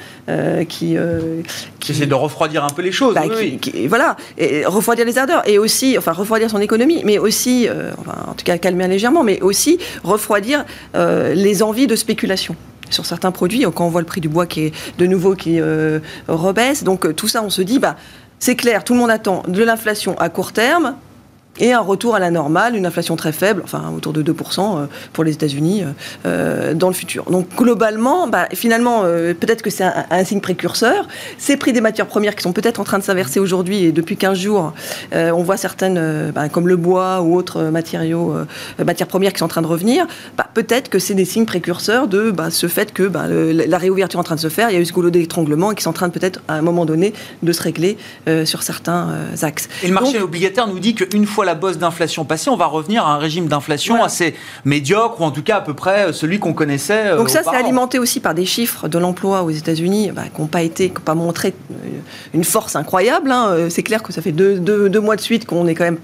qui, 0.69 0.97
qui... 1.81 1.93
essaie 1.93 2.07
de 2.07 2.15
refroidir 2.15 2.65
un 2.65 2.71
peu 2.71 2.83
les 2.83 2.93
choses. 2.93 3.15
Bah, 3.15 3.23
voilà, 3.87 4.17
et 4.37 4.65
refroidir 4.67 5.05
les 5.05 5.17
ardeurs. 5.17 5.49
Et 5.49 5.59
aussi, 5.59 5.97
enfin, 5.97 6.13
refroidir 6.13 6.51
son 6.51 6.61
économie, 6.61 7.03
mais 7.05 7.19
aussi 7.19 7.68
euh, 7.69 7.93
en 8.27 8.35
tout 8.35 8.45
cas 8.45 8.59
calmer 8.59 8.89
légèrement, 8.89 9.23
mais 9.23 9.41
aussi 9.41 9.79
refroidir 10.03 10.65
euh, 10.95 11.35
les 11.35 11.63
envies 11.63 11.87
de 11.87 11.97
spéculation 11.97 12.57
sur 12.91 13.07
certains 13.07 13.33
produits. 13.33 13.65
Quand 13.75 13.87
on 13.87 13.91
voit 13.91 14.01
le 14.01 14.07
prix 14.07 14.21
du 14.21 14.29
bois 14.29 14.47
qui 14.47 14.67
est 14.67 14.73
de 14.99 15.07
nouveau 15.07 15.35
qui 15.35 15.61
euh, 15.61 16.01
rebaisse, 16.27 16.85
donc 16.85 17.15
tout 17.15 17.29
ça, 17.29 17.43
on 17.43 17.51
se 17.51 17.63
dit, 17.63 17.79
bah, 17.79 17.97
c'est 18.39 18.57
clair, 18.57 18.85
tout 18.85 18.95
le 18.95 19.01
monde 19.01 19.11
attend 19.11 19.43
de 19.47 19.63
l'inflation 19.63 20.19
à 20.19 20.29
court 20.29 20.53
terme 20.53 20.95
et 21.61 21.73
un 21.73 21.81
retour 21.81 22.15
à 22.15 22.19
la 22.19 22.31
normale, 22.31 22.77
une 22.77 22.87
inflation 22.87 23.17
très 23.17 23.33
faible, 23.33 23.63
enfin 23.65 23.93
autour 23.97 24.13
de 24.13 24.23
2% 24.23 24.33
euh, 24.61 24.87
pour 25.13 25.25
les 25.25 25.33
États-Unis 25.33 25.83
euh, 25.83 25.87
euh, 26.27 26.75
dans 26.75 26.89
le 26.89 26.95
futur. 26.95 27.31
Donc 27.31 27.49
globalement, 27.57 28.29
bah, 28.29 28.49
finalement, 28.53 29.03
peut-être 29.03 29.63
que 29.63 29.71
c'est 29.71 29.85
un, 29.85 30.25
signe 30.25 30.41
précurseur. 30.41 31.09
Ces 31.39 31.57
prix 31.57 31.73
des 31.73 31.81
matières 31.81 32.07
premières 32.07 32.35
qui 32.35 32.43
sont 32.43 32.53
peut-être 32.53 32.81
en 32.81 32.85
train 32.85 32.99
de 32.99 33.05
s'inverser 33.05 33.41
aujourd'hui 33.41 33.85
et 33.85 33.93
depuis 33.93 34.17
15 34.17 34.39
jours, 34.39 34.73
on 35.13 35.43
voit 35.43 35.57
certaines, 35.57 36.31
bah, 36.35 36.49
comme 36.49 36.69
le 36.69 36.77
bois 36.77 37.21
ou 37.23 37.37
autres 37.37 37.65
matériaux, 37.65 38.35
matières 38.85 39.09
premières 39.09 39.33
qui 39.33 39.39
sont 39.39 39.47
en 39.47 39.49
train 39.49 39.63
de 39.63 39.67
revenir. 39.67 40.07
Bah, 40.37 40.49
peut-être 40.53 40.89
que 40.89 40.99
c'est 40.99 41.15
des 41.15 41.25
signes 41.25 41.47
précurseurs 41.47 42.09
de 42.09 42.33
ce 42.51 42.67
fait 42.67 42.93
que 42.93 43.11
la 43.13 43.79
réouverture 43.79 44.19
est 44.19 44.21
en 44.21 44.25
train 44.25 44.35
de 44.35 44.41
se 44.41 44.49
faire, 44.49 44.71
il 44.71 44.75
y 44.75 44.77
a 44.77 44.81
eu 44.81 44.87
ce 44.87 44.93
goulot 44.93 45.11
d'étranglement 45.11 45.73
et 45.73 45.75
qui 45.75 45.83
sont 45.83 45.91
en 45.91 45.95
train 45.95 46.11
peut-être 46.11 46.41
à 46.49 46.55
un 46.55 46.63
moment 46.63 46.85
donné 46.85 47.13
de 47.43 47.53
se 47.53 47.63
régler 47.63 47.97
sur 48.45 48.63
certains 48.63 49.09
axes. 49.43 49.69
Et 49.83 49.89
le 49.89 49.95
marché 49.95 50.21
obligataire 50.21 50.67
nous 50.67 50.79
dit 50.79 50.95
qu'une 50.95 51.27
fois 51.27 51.45
la 51.49 51.55
bosse 51.55 51.79
d'inflation 51.79 52.25
passée, 52.25 52.51
on 52.51 52.57
va 52.57 52.67
revenir 52.67 53.07
à 53.07 53.15
un 53.15 53.19
régime 53.19 53.49
d'inflation 53.49 54.03
assez 54.03 54.35
médiocre, 54.65 55.21
ou 55.21 55.25
en 55.25 55.31
tout 55.31 55.43
cas 55.43 55.57
à 55.57 55.61
peu 55.61 55.75
près 55.75 56.13
celui 56.13 56.39
qu'on 56.39 56.53
connaissait. 56.53 57.09
Euh, 57.09 57.17
Donc 57.17 57.31
ça, 57.31 57.43
c'est 57.43 57.57
alimenté 57.57 57.99
aussi 57.99 58.21
par 58.21 58.35
des 58.35 58.47
chiffres 58.47 58.89
de 58.89 58.99
l'emploi 58.99 59.43
aux 59.43 59.51
États-Unis 59.51 60.11
bah, 60.13 60.23
qui 60.33 60.41
n'ont 60.41 60.47
pas 60.47 60.63
été, 60.63 60.89
qui 60.89 60.97
n'ont 60.97 61.01
pas 61.01 61.15
montré 61.15 61.55
euh, 61.71 61.75
une 62.35 62.45
force 62.45 62.77
incroyable. 62.77 63.33
Hein. 63.33 63.49
Euh, 63.49 63.71
c'est 63.71 63.83
clair 63.83 64.03
que 64.03 64.13
ça 64.13 64.23
fait 64.23 64.33
deux, 64.33 64.59
deux 64.59 65.01
mois 65.01 65.17
de 65.17 65.21
suite 65.21 65.47
qu'on 65.47 65.67
est 65.67 65.75
quand 65.75 65.85
même 65.85 65.99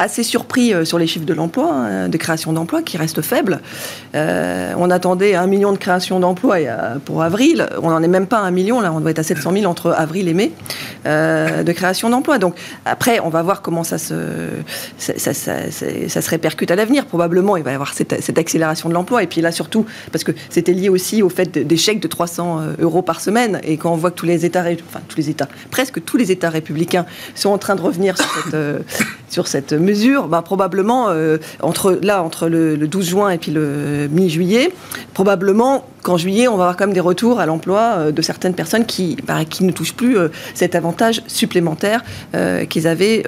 assez 0.00 0.22
surpris 0.22 0.72
euh, 0.72 0.84
sur 0.84 0.98
les 0.98 1.06
chiffres 1.06 1.26
de 1.26 1.34
l'emploi, 1.34 1.70
hein, 1.72 2.08
de 2.08 2.16
création 2.16 2.52
d'emplois, 2.52 2.82
qui 2.82 2.96
restent 2.96 3.20
faibles. 3.20 3.60
Euh, 4.14 4.72
on 4.78 4.90
attendait 4.90 5.34
un 5.34 5.46
million 5.46 5.72
de 5.72 5.76
création 5.76 6.18
d'emplois 6.18 6.56
pour 7.04 7.22
avril. 7.22 7.68
On 7.82 7.90
n'en 7.90 8.02
est 8.02 8.08
même 8.08 8.26
pas 8.26 8.38
à 8.38 8.42
un 8.42 8.50
million, 8.50 8.80
là, 8.80 8.92
on 8.92 9.00
doit 9.00 9.10
être 9.10 9.18
à 9.18 9.22
700 9.22 9.52
000 9.52 9.64
entre 9.66 9.90
avril 9.90 10.26
et 10.28 10.34
mai 10.34 10.52
euh, 11.06 11.62
de 11.62 11.72
création 11.72 12.08
d'emplois. 12.08 12.38
Donc 12.38 12.54
après, 12.86 13.20
on 13.20 13.28
va 13.28 13.42
voir 13.42 13.60
comment 13.60 13.84
ça 13.84 13.98
se, 13.98 14.14
ça, 14.96 15.12
ça, 15.18 15.34
ça, 15.34 16.22
se 16.22 16.30
répercute 16.30 16.70
à 16.70 16.76
l'avenir. 16.76 17.04
Probablement, 17.04 17.58
il 17.58 17.62
va 17.62 17.72
y 17.72 17.74
avoir 17.74 17.92
cette, 17.92 18.22
cette 18.22 18.38
accélération 18.38 18.88
de 18.88 18.94
l'emploi. 18.94 19.22
Et 19.22 19.26
puis 19.26 19.42
là, 19.42 19.52
surtout, 19.52 19.84
parce 20.12 20.24
que 20.24 20.32
c'était 20.48 20.72
lié 20.72 20.88
aussi 20.88 21.22
au 21.22 21.28
fait 21.28 21.58
des 21.58 21.76
chèques 21.76 22.00
de 22.00 22.08
300 22.08 22.60
euros 22.80 23.02
par 23.02 23.20
semaine. 23.20 23.60
Et 23.64 23.76
quand 23.76 23.92
on 23.92 23.96
voit 23.96 24.10
que 24.10 24.16
tous 24.16 24.26
les 24.26 24.46
États, 24.46 24.64
enfin 24.88 25.00
tous 25.08 25.18
les 25.18 25.28
États, 25.28 25.48
presque 25.70 26.02
tous 26.04 26.16
les 26.16 26.32
États 26.32 26.48
républicains 26.48 27.04
sont 27.34 27.50
en 27.50 27.58
train 27.58 27.76
de 27.76 27.82
revenir 27.82 28.16
sur 28.16 28.30
cette, 28.44 28.56
sur 29.28 29.46
cette 29.46 29.72
mesure 29.72 29.89
mesure, 29.90 30.28
bah, 30.28 30.42
probablement, 30.42 31.08
euh, 31.08 31.38
entre, 31.60 31.98
là, 32.02 32.22
entre 32.22 32.48
le, 32.48 32.76
12 32.76 33.08
juin 33.08 33.30
et 33.30 33.38
puis 33.38 33.50
le 33.50 34.08
mi-juillet, 34.10 34.72
probablement 35.14 35.84
qu'en 36.02 36.16
juillet, 36.16 36.48
on 36.48 36.56
va 36.56 36.64
avoir 36.64 36.76
quand 36.78 36.86
même 36.86 36.94
des 36.94 37.00
retours 37.00 37.40
à 37.40 37.46
l'emploi 37.46 37.80
euh, 37.80 38.12
de 38.12 38.22
certaines 38.22 38.54
personnes 38.54 38.86
qui, 38.86 39.18
bah, 39.26 39.44
qui 39.44 39.64
ne 39.64 39.72
touchent 39.72 39.92
plus 39.92 40.16
euh, 40.16 40.28
cet 40.54 40.74
avantage 40.74 41.22
supplémentaire 41.26 42.02
qu'ils 42.68 42.86
avaient 42.86 43.24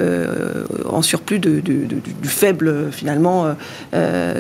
en 0.89 1.03
surplus 1.03 1.39
de, 1.39 1.61
du 1.61 2.29
faible, 2.29 2.91
finalement, 2.91 3.55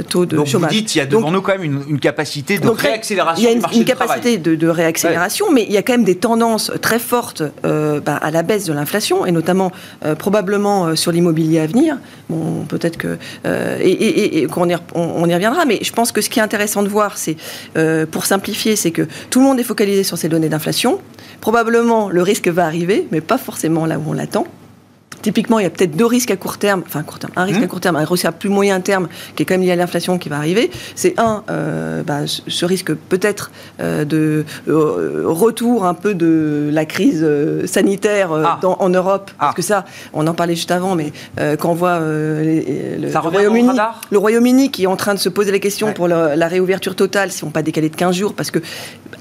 taux 0.08 0.26
de 0.26 0.36
Donc 0.36 0.46
chômage. 0.46 0.70
Vous 0.70 0.76
dites 0.76 0.88
qu'il 0.88 0.98
y 1.00 1.02
a 1.02 1.06
devant 1.06 1.30
nous 1.30 1.42
quand 1.42 1.52
même 1.52 1.64
une, 1.64 2.00
capacité 2.00 2.58
de 2.58 2.68
réaccélération 2.68 3.42
Il 3.42 3.44
y 3.44 3.52
a 3.52 3.78
une, 3.78 3.84
capacité 3.84 4.38
de, 4.38 4.68
réaccélération, 4.68 5.46
mais 5.52 5.64
il 5.64 5.72
y 5.72 5.76
a 5.76 5.82
quand 5.82 5.92
même 5.92 6.04
des 6.04 6.16
tendances 6.16 6.70
très 6.80 6.98
fortes 6.98 7.42
bah, 7.62 8.16
à 8.16 8.30
la 8.30 8.42
baisse 8.42 8.64
de 8.66 8.72
l'inflation, 8.72 9.26
et 9.26 9.32
notamment 9.32 9.72
probablement 10.18 10.96
sur 10.96 11.12
l'immobilier 11.12 11.60
à 11.60 11.66
venir. 11.66 11.98
Bon, 12.28 12.64
peut-être 12.66 12.96
que. 12.96 13.18
Euh, 13.46 13.78
et, 13.80 14.46
qu'on 14.46 14.68
y, 14.68 14.76
on, 14.94 15.28
y 15.28 15.34
reviendra, 15.34 15.64
mais 15.64 15.78
je 15.82 15.92
pense 15.92 16.12
que 16.12 16.20
ce 16.20 16.30
qui 16.30 16.38
est 16.38 16.42
intéressant 16.42 16.82
de 16.82 16.88
voir, 16.88 17.18
c'est, 17.18 17.36
euh, 17.76 18.06
pour 18.06 18.26
simplifier, 18.26 18.76
c'est 18.76 18.90
que 18.90 19.06
tout 19.30 19.40
le 19.40 19.46
monde 19.46 19.60
est 19.60 19.64
focalisé 19.64 20.02
sur 20.04 20.18
ces 20.18 20.28
données 20.28 20.48
d'inflation. 20.48 21.00
Probablement, 21.40 22.08
le 22.08 22.22
risque 22.22 22.48
va 22.48 22.66
arriver, 22.66 23.06
mais 23.10 23.20
pas 23.20 23.38
forcément 23.38 23.86
là 23.86 23.98
où 23.98 24.10
on 24.10 24.12
l'attend. 24.12 24.46
Typiquement, 25.22 25.58
il 25.58 25.62
y 25.62 25.66
a 25.66 25.70
peut-être 25.70 25.96
deux 25.96 26.06
risques 26.06 26.30
à 26.30 26.36
court 26.36 26.58
terme, 26.58 26.82
enfin 26.86 27.02
court 27.02 27.18
terme, 27.18 27.32
un 27.36 27.44
risque 27.44 27.60
Mmh. 27.60 27.64
à 27.64 27.66
court 27.68 27.80
terme, 27.80 27.96
un 27.96 28.04
risque 28.04 28.24
à 28.24 28.32
plus 28.32 28.48
moyen 28.48 28.80
terme, 28.80 29.08
qui 29.36 29.42
est 29.42 29.46
quand 29.46 29.54
même 29.54 29.62
lié 29.62 29.70
à 29.72 29.76
l'inflation 29.76 30.18
qui 30.18 30.28
va 30.28 30.36
arriver. 30.36 30.70
C'est 30.94 31.18
un, 31.18 31.44
euh, 31.50 32.02
bah, 32.02 32.26
ce- 32.26 32.64
risque 32.64 32.92
peut-être 32.94 33.50
euh, 33.80 34.04
de 34.04 34.44
euh, 34.68 35.22
retour 35.26 35.84
un 35.86 35.94
peu 35.94 36.14
de 36.14 36.68
la 36.72 36.84
crise 36.84 37.26
sanitaire 37.66 38.30
Ah. 38.32 38.58
dans- 38.62 38.76
en 38.80 38.88
Europe, 38.88 39.30
Ah. 39.38 39.46
parce 39.46 39.54
que 39.56 39.62
ça, 39.62 39.84
on 40.12 40.26
en 40.26 40.34
parlait 40.34 40.54
juste 40.54 40.70
avant, 40.70 40.94
mais 40.94 41.12
quand 41.58 41.70
on 41.70 41.74
voit 41.74 42.00
les- 42.00 42.98
le, 43.00 43.18
Royaume-Uni, 43.18 43.70
le 44.10 44.18
Royaume-Uni 44.18 44.70
qui 44.70 44.84
est 44.84 44.86
en 44.86 44.96
train 44.96 45.14
de 45.14 45.18
se 45.18 45.28
poser 45.28 45.52
la 45.52 45.58
question 45.58 45.88
Ouais. 45.88 45.94
pour 45.94 46.08
la 46.08 46.48
réouverture 46.48 46.96
totale, 46.96 47.30
si 47.32 47.44
on 47.44 47.50
pas 47.50 47.62
décalé 47.62 47.88
de 47.88 47.96
15 47.96 48.14
jours, 48.16 48.34
parce 48.34 48.50
que 48.50 48.58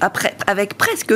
après, 0.00 0.34
avec 0.46 0.76
presque 0.78 1.14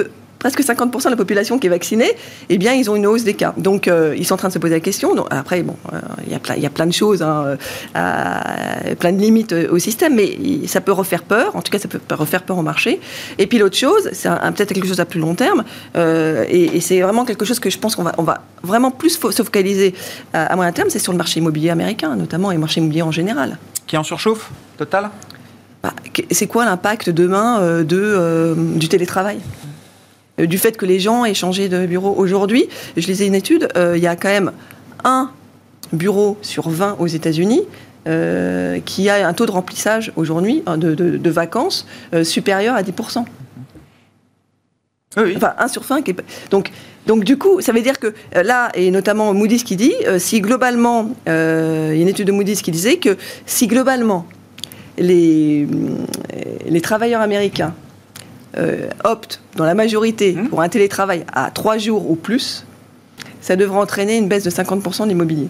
presque 0.51 0.61
50% 0.61 1.05
de 1.07 1.11
la 1.11 1.17
population 1.17 1.59
qui 1.59 1.67
est 1.67 1.71
vaccinée, 1.71 2.13
eh 2.49 2.59
bien, 2.59 2.73
ils 2.73 2.89
ont 2.89 2.95
une 2.95 3.07
hausse 3.07 3.25
des 3.25 3.35
cas. 3.35 3.53
Donc, 3.57 3.89
euh, 3.89 4.15
ils 4.17 4.25
sont 4.25 4.35
en 4.35 4.37
train 4.37 4.49
de 4.49 4.53
se 4.53 4.59
poser 4.61 4.75
la 4.75 4.81
question. 4.81 5.15
Donc, 5.15 5.27
après, 5.31 5.63
bon, 5.63 5.77
euh, 5.93 5.99
il 6.27 6.33
y 6.33 6.37
a 6.37 6.39
plein, 6.39 6.55
il 6.55 6.63
y 6.63 6.67
a 6.67 6.71
plein 6.71 6.87
de 6.87 6.93
choses, 6.93 7.21
hein, 7.23 7.45
euh, 7.47 7.57
à- 7.95 8.95
plein 8.99 9.13
de 9.13 9.21
limites 9.21 9.53
au 9.71 9.79
système, 9.79 10.15
mais 10.15 10.37
ça 10.69 10.81
peut 10.81 10.93
refaire 10.93 11.23
peur. 11.25 11.57
En 11.57 11.63
tout 11.63 11.73
cas, 11.73 11.79
ça 11.81 11.89
peut 11.89 11.99
refaire 12.15 12.43
peur 12.45 12.59
au 12.59 12.63
marché. 12.63 13.01
Et 13.39 13.47
puis, 13.49 13.59
l'autre 13.59 13.77
chose, 13.77 14.09
c'est 14.13 14.29
peut-être 14.55 14.73
quelque 14.73 14.87
chose 14.87 15.01
à 15.01 15.05
plus 15.05 15.19
long 15.21 15.35
terme, 15.35 15.65
euh, 15.97 16.45
et, 16.49 16.77
et 16.77 16.81
c'est 16.81 17.01
vraiment 17.01 17.25
quelque 17.25 17.45
chose 17.45 17.59
que 17.59 17.69
je 17.71 17.79
pense 17.79 17.97
qu'on 17.97 18.05
va, 18.05 18.13
on 18.19 18.23
va 18.23 18.43
vraiment 18.63 18.91
plus 18.93 19.19
se 19.19 19.43
focaliser 19.43 19.95
à, 20.33 20.47
à 20.47 20.57
moyen 20.57 20.71
terme, 20.73 20.91
c'est 20.91 21.01
sur 21.01 21.13
le 21.13 21.19
marché 21.19 21.41
immobilier 21.41 21.71
américain, 21.71 22.15
notamment, 22.15 22.53
et 22.53 22.55
le 22.55 22.61
marché 22.61 22.79
immobilier 22.81 23.03
en 23.03 23.11
général. 23.11 23.59
Qui 23.89 23.97
en 23.97 24.05
surchauffe 24.05 24.51
total? 24.79 25.11
Bah, 25.83 25.93
c'est 26.31 26.47
quoi 26.47 26.65
l'impact 26.65 27.11
demain 27.11 27.83
de, 27.83 28.55
du 28.77 28.89
télétravail? 28.89 29.39
Du 30.39 30.59
fait 30.59 30.77
que 30.77 30.85
les 30.85 31.01
gens 31.01 31.25
aient 31.25 31.33
changé 31.35 31.69
de 31.71 31.87
bureau 31.87 32.15
aujourd'hui, 32.17 32.69
je 32.97 33.07
lisais 33.07 33.27
une 33.27 33.35
étude, 33.35 33.69
euh, 33.77 33.97
il 33.97 34.03
y 34.03 34.07
a 34.07 34.17
quand 34.17 34.29
même 34.29 34.53
un 35.05 35.31
bureau 35.95 36.37
sur 36.43 36.69
20 36.69 36.97
aux 36.99 37.07
États-Unis 37.07 37.63
euh, 38.07 38.79
qui 38.85 39.09
a 39.09 39.27
un 39.27 39.33
taux 39.33 39.47
de 39.47 39.51
remplissage 39.51 40.13
aujourd'hui 40.17 40.63
euh, 40.69 40.77
de, 40.77 40.95
de- 40.95 41.17
de 41.17 41.31
vacances 41.31 41.87
euh, 42.13 42.23
supérieur 42.23 42.75
à 42.75 42.83
10%. 42.83 43.25
Oui. 45.17 45.33
Enfin, 45.37 45.55
1 45.59 45.69
sur 45.69 45.85
5. 45.85 46.05
qui 46.05 46.11
est- 46.11 46.17
Donc, 46.51 46.71
donc, 47.07 47.25
du 47.25 47.39
coup, 47.39 47.61
ça 47.63 47.73
veut 47.73 47.81
dire 47.81 47.99
que 47.99 48.09
euh, 48.37 48.43
là, 48.43 48.71
et 48.75 48.91
notamment 48.91 49.33
Moody's 49.33 49.63
qui 49.65 49.77
dit, 49.77 49.95
euh, 50.07 50.19
si 50.19 50.41
globalement, 50.43 51.09
euh, 51.29 51.93
il 51.93 51.97
y 51.97 52.01
a 52.01 52.03
une 52.03 52.09
étude 52.09 52.27
de 52.27 52.33
Moody's 52.33 52.61
qui 52.61 52.71
disait 52.71 52.97
que 52.99 53.17
si 53.47 53.67
globalement, 53.69 54.27
les, 54.99 55.67
euh, 55.67 56.57
les 56.69 56.81
travailleurs 56.83 57.23
américains 57.23 57.75
euh, 58.59 58.89
optent, 59.05 59.41
dans 59.57 59.65
la 59.65 59.75
majorité, 59.75 60.33
Mmh. 60.35 60.49
pour 60.49 60.61
un 60.61 60.69
télétravail 60.69 61.25
à 61.33 61.51
3 61.51 61.79
jours 61.79 62.11
ou 62.11 62.17
plus, 62.17 62.65
ça 63.41 63.57
devrait 63.57 63.79
entraîner 63.79 64.17
une 64.17 64.29
baisse 64.29 64.45
de 64.45 64.51
50% 64.51 65.05
de 65.05 65.09
l'immobilier. 65.09 65.49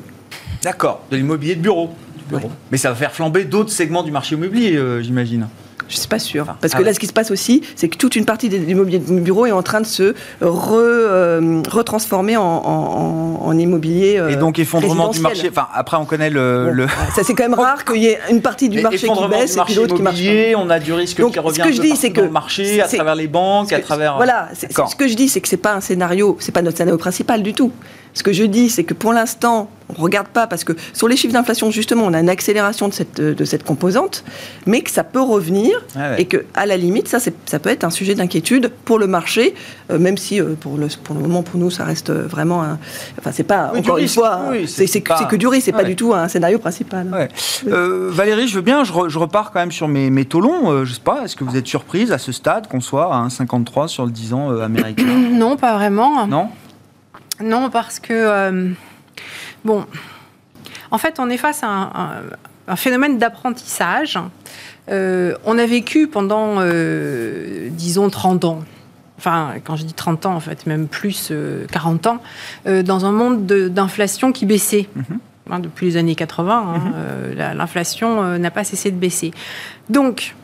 D'accord, 0.63 1.03
de 1.11 1.17
l'immobilier 1.17 1.55
de 1.55 1.61
bureau. 1.61 1.91
Ouais. 2.33 2.41
Mais 2.71 2.79
ça 2.79 2.91
va 2.91 2.97
faire 2.97 3.13
flamber 3.13 3.45
d'autres 3.45 3.71
segments 3.71 4.03
du 4.03 4.11
marché 4.11 4.35
immobilier, 4.35 4.77
euh, 4.77 5.01
j'imagine. 5.03 5.47
Je 5.89 5.95
ne 5.95 5.99
suis 6.01 6.09
pas 6.09 6.19
sûre. 6.19 6.47
Parce 6.61 6.73
ah 6.75 6.77
que 6.79 6.83
ouais. 6.83 6.89
là, 6.89 6.95
ce 6.95 6.99
qui 6.99 7.07
se 7.07 7.13
passe 7.13 7.31
aussi, 7.31 7.63
c'est 7.77 7.89
que 7.89 7.97
toute 7.97 8.17
une 8.17 8.25
partie 8.25 8.49
de 8.49 8.57
l'immobilier 8.57 8.99
de 8.99 9.21
bureau 9.21 9.47
est 9.47 9.53
en 9.53 9.63
train 9.63 9.81
de 9.81 9.87
se 9.87 10.15
re, 10.41 10.73
euh, 10.75 11.63
retransformer 11.69 12.37
en, 12.37 12.43
en- 12.43 13.41
en- 13.43 13.47
en 13.47 13.59
immobilier. 13.59 14.19
euh, 14.19 14.29
Et 14.29 14.37
donc 14.37 14.59
effondrement 14.59 15.09
du 15.11 15.21
marché. 15.21 15.49
Enfin, 15.51 15.69
après 15.75 15.97
on 15.97 16.05
connaît 16.05 16.31
le. 16.31 16.65
Bon, 16.67 16.73
le- 16.73 16.87
Ça, 17.15 17.23
c'est 17.23 17.35
quand 17.35 17.45
même 17.45 17.55
rare 17.55 17.85
qu'il 17.85 18.03
y 18.03 18.07
ait 18.07 18.19
une 18.31 18.43
partie 18.43 18.69
du 18.69 18.77
Mais 18.79 18.83
marché 18.83 19.07
qui 19.09 19.29
baisse 19.29 19.55
du 19.55 19.61
et 19.61 19.65
puis 19.65 19.75
l'autre 19.75 19.95
qui 19.97 20.03
marche 20.03 20.21
on 20.57 20.71
a 20.71 20.79
du 20.81 20.93
risque 20.93 21.21
Donc, 21.21 21.33
qui 21.35 21.39
revient 21.39 21.61
ce 21.63 21.69
que 21.69 21.73
je 21.73 21.81
dis, 21.81 21.97
c'est 21.97 22.11
que 22.11 22.21
le 22.23 22.31
marché, 22.31 22.81
à 22.81 22.89
travers 22.89 23.15
les 23.15 23.29
banques, 23.29 23.73
à 23.73 23.77
Ce 23.77 23.81
que- 23.83 23.87
travers. 23.87 24.17
Voilà, 24.17 24.49
ce 24.55 24.97
que 24.97 25.07
je 25.09 25.15
dis, 25.15 25.29
c'est 25.29 25.41
que 25.41 25.49
c'est 25.49 25.57
pas 25.57 25.75
un 25.75 25.81
scénario, 25.81 26.37
c'est 26.41 26.53
pas 26.53 26.63
notre 26.63 26.77
scénario 26.79 26.99
principal 26.99 27.43
du 27.43 27.55
tout. 27.55 27.71
Ce 28.15 28.23
que 28.23 28.33
je 28.33 28.45
dis, 28.45 28.71
c'est 28.71 28.85
que 28.85 28.95
pour 28.95 29.13
l'instant, 29.13 29.69
on 29.89 30.03
regarde 30.03 30.27
pas 30.29 30.47
parce 30.47 30.65
que 30.65 30.73
sur 30.93 31.07
les 31.09 31.17
chiffres 31.17 31.33
d'inflation, 31.33 31.71
justement, 31.71 32.05
on 32.07 32.13
a 32.13 32.21
une 32.21 32.29
accélération 32.29 32.89
de 32.89 32.93
cette, 32.93 33.21
de 33.21 33.45
cette 33.45 33.65
composante, 33.65 34.25
mais 34.67 34.81
que 34.81 34.91
ça 34.91 35.05
peut 35.05 35.21
revenir 35.21 35.81
Ah 35.95 36.11
ouais. 36.11 36.23
et 36.23 36.25
que, 36.25 36.45
à 36.55 36.67
la 36.67 36.77
limite, 36.77 37.07
ça, 37.09 37.19
ça 37.21 37.59
peut 37.59 37.71
être 37.71 37.85
un 37.85 37.91
sujet 37.91 38.15
d'inquiétude 38.15 38.71
pour 38.85 38.99
le 38.99 39.07
marché, 39.07 39.55
euh, 39.91 39.99
même 39.99 40.17
si 40.17 40.41
euh, 40.41 40.55
pour, 40.61 40.77
le, 40.77 40.89
pour 41.05 41.15
le 41.15 41.21
moment, 41.21 41.43
pour 41.43 41.61
nous, 41.61 41.71
ça 41.71 41.85
reste 41.85 42.11
euh, 42.11 42.27
vraiment 42.27 42.63
un. 42.65 42.79
Enfin, 43.19 43.31
c'est 43.33 43.45
pas, 43.45 43.71
Oui, 43.75 43.81
encore 43.81 43.99
une 43.99 44.03
risque, 44.05 44.15
fois, 44.17 44.41
oui, 44.51 44.63
hein, 44.63 44.65
c'est 44.67 44.87
c'est 44.87 45.01
que, 45.03 45.09
pas- 45.11 45.19
c'est 45.19 45.29
que 45.29 45.37
du 45.37 45.47
risque, 45.47 45.67
c'est 45.67 45.75
Ouais. 45.75 45.83
pas 45.83 45.89
du 45.89 45.95
tout 45.97 46.13
un 46.15 46.27
scénario 46.29 46.59
principal. 46.59 47.07
Ouais. 47.13 47.29
Euh, 47.69 48.09
Valérie, 48.11 48.49
je 48.49 48.57
veux 48.57 48.63
bien, 48.63 48.83
je, 48.85 48.93
re- 48.93 49.09
je 49.09 49.19
repars 49.19 49.53
quand 49.53 49.61
même 49.61 49.73
sur 49.73 49.87
mes, 49.89 50.11
mes 50.11 50.25
taux 50.25 50.41
longs. 50.41 50.71
Euh, 50.73 50.85
je 50.85 50.95
sais 50.95 51.01
pas, 51.01 51.23
est-ce 51.25 51.37
que 51.37 51.45
vous 51.45 51.57
êtes 51.57 51.67
surprise 51.67 52.11
à 52.13 52.19
ce 52.19 52.33
stade 52.33 52.67
qu'on 52.67 52.81
soit 52.81 53.15
à 53.15 53.27
1,53 53.29 53.87
sur 53.89 54.05
le 54.05 54.11
10 54.11 54.33
ans 54.35 54.51
euh, 54.51 54.63
américain 54.65 55.05
Non, 55.33 55.57
pas 55.57 55.75
vraiment. 55.77 56.27
Non? 56.27 56.49
Non, 57.43 57.69
parce 57.71 58.01
que, 58.01 58.13
euh, 58.15 58.71
bon, 59.67 59.85
en 60.91 60.99
fait, 60.99 61.17
on 61.19 61.29
est 61.29 61.37
face 61.37 61.63
à 61.63 61.69
un, 61.69 61.83
un- 61.95 62.23
un 62.69 62.77
phénomène 62.77 63.19
d'apprentissage. 63.19 64.19
Euh, 64.91 65.35
on 65.45 65.59
a 65.59 65.67
vécu 65.67 66.07
pendant, 66.09 66.57
euh, 66.59 67.69
disons, 67.71 68.09
30 68.09 68.45
ans. 68.45 68.61
Enfin, 69.19 69.55
quand 69.65 69.77
je 69.77 69.85
dis 69.85 69.95
30 69.95 70.27
ans, 70.27 70.35
en 70.35 70.41
fait, 70.41 70.67
même 70.67 70.87
plus, 70.89 71.29
euh, 71.31 71.67
40 71.73 72.07
ans, 72.07 72.19
euh, 72.67 72.83
dans 72.83 73.05
un 73.07 73.13
monde 73.13 73.47
de- 73.47 73.69
d'inflation 73.69 74.33
qui 74.33 74.47
baissait. 74.47 74.89
Hein, 75.51 75.61
depuis 75.61 75.87
les 75.87 75.97
années 75.97 76.17
80, 76.17 76.75
hein, 76.75 76.93
la- 77.37 77.55
l'inflation 77.55 78.37
n'a 78.37 78.51
pas 78.51 78.65
cessé 78.65 78.91
de 78.91 78.97
baisser. 78.97 79.31
Donc, 79.91 80.35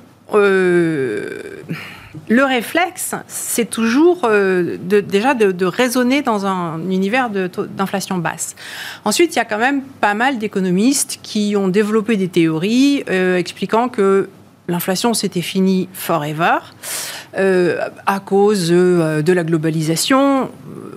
le 2.29 2.45
réflexe, 2.45 3.15
c'est 3.27 3.69
toujours 3.69 4.23
euh, 4.25 4.77
de, 4.81 5.01
déjà 5.01 5.35
de, 5.35 5.53
de 5.53 5.67
raisonner 5.67 6.23
dans 6.23 6.47
un 6.47 6.79
univers 6.91 7.31
d'inflation 7.31 8.19
basse. 8.19 8.55
Ensuite, 9.05 9.35
il 9.35 9.39
y 9.39 9.43
a 9.43 9.45
quand 9.45 9.59
même 9.59 9.83
pas 10.01 10.15
mal 10.15 10.39
d'économistes 10.39 11.21
qui 11.23 11.55
ont 11.57 11.69
développé 11.69 12.17
des 12.17 12.29
théories 12.29 13.05
euh, 13.09 13.37
expliquant 13.37 13.89
que 13.89 14.29
l'inflation 14.69 15.13
c'était 15.13 15.41
fini 15.41 15.89
forever 15.93 16.59
euh, 17.37 17.81
à 18.07 18.21
cause 18.21 18.69
euh, 18.71 19.23
de 19.23 19.33
la 19.33 19.45
globalisation. 19.45 20.51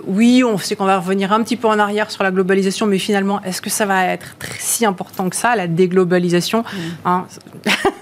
Oui, 0.06 0.44
on 0.44 0.56
sait 0.56 0.76
qu'on 0.76 0.84
va 0.84 0.98
revenir 0.98 1.32
un 1.32 1.42
petit 1.42 1.56
peu 1.56 1.66
en 1.66 1.78
arrière 1.78 2.10
sur 2.12 2.22
la 2.22 2.30
globalisation, 2.30 2.86
mais 2.86 2.98
finalement, 2.98 3.42
est-ce 3.42 3.60
que 3.60 3.70
ça 3.70 3.86
va 3.86 4.04
être 4.06 4.36
si 4.60 4.86
important 4.86 5.28
que 5.28 5.34
ça, 5.34 5.56
la 5.56 5.66
déglobalisation? 5.66 6.62
Hein, 7.04 7.26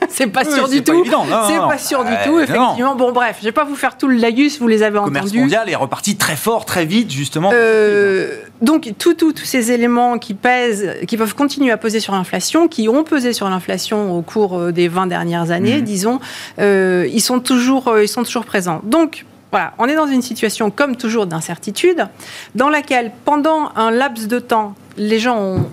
C'est 0.09 0.27
pas 0.27 0.45
sûr 0.45 0.69
du 0.69 0.83
tout. 0.83 1.05
C'est 1.05 1.59
pas 1.59 1.79
sûr 1.79 2.05
du 2.05 2.13
tout, 2.25 2.39
effectivement. 2.41 2.95
Bon, 2.97 3.13
bref, 3.13 3.37
je 3.41 3.45
vais 3.47 3.53
pas 3.53 3.65
vous 3.65 3.75
faire 3.77 3.97
tout 3.97 4.09
le 4.09 4.17
laïus, 4.17 4.61
vous 4.61 4.69
les 4.69 4.83
avez 4.83 4.99
Le 4.99 5.05
commerce 5.05 5.27
entendus. 5.27 5.41
mondial 5.41 5.69
est 5.71 5.75
reparti 5.75 6.17
très 6.17 6.37
fort, 6.37 6.65
très 6.65 6.85
vite, 6.85 7.11
justement. 7.11 7.51
Euh, 7.53 8.37
donc, 8.63 8.93
tout- 8.99 9.15
tout- 9.15 9.33
tous 9.33 9.45
ces 9.45 9.73
éléments 9.73 10.19
qui 10.19 10.35
pèsent, 10.35 10.95
qui 11.07 11.17
peuvent 11.17 11.35
continuer 11.35 11.71
à 11.71 11.77
peser 11.77 12.01
sur 12.01 12.13
l'inflation, 12.15 12.69
qui 12.69 12.89
ont 12.89 13.05
pesé 13.05 13.33
sur 13.33 13.49
l'inflation 13.49 14.17
au 14.17 14.23
cours 14.23 14.59
euh, 14.59 14.73
des 14.73 14.89
20 14.89 15.07
dernières 15.07 15.51
années, 15.51 15.79
Mhm. 15.79 15.83
disons, 15.85 16.21
euh, 16.61 17.09
ils, 17.13 17.21
sont 17.21 17.41
toujours, 17.41 17.93
ils 18.01 18.09
sont 18.09 18.23
toujours 18.23 18.45
présents. 18.45 18.81
Donc, 18.85 19.25
voilà, 19.51 19.73
on 19.79 19.87
est 19.87 19.95
dans 19.95 20.07
une 20.07 20.23
situation, 20.23 20.71
comme 20.71 20.97
toujours, 20.97 21.27
d'incertitude, 21.27 22.07
dans 22.55 22.69
laquelle, 22.69 23.13
pendant 23.25 23.71
un 23.77 23.91
laps 23.91 24.27
de 24.29 24.39
temps, 24.41 24.75
les 24.97 25.19
gens 25.19 25.39
ont 25.39 25.67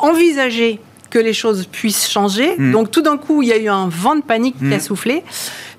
envisagé 0.00 0.80
que 1.12 1.18
les 1.18 1.34
choses 1.42 1.66
puissent 1.78 2.08
changer. 2.10 2.48
Mhm. 2.56 2.72
Donc 2.72 2.90
tout 2.90 3.02
d'un 3.02 3.18
coup, 3.18 3.42
il 3.42 3.48
y 3.48 3.52
a 3.52 3.58
eu 3.58 3.68
un 3.68 3.88
vent 3.88 4.16
de 4.16 4.22
panique 4.22 4.56
qui 4.58 4.72
a 4.72 4.78
Mhm. 4.78 4.80
soufflé. 4.80 5.22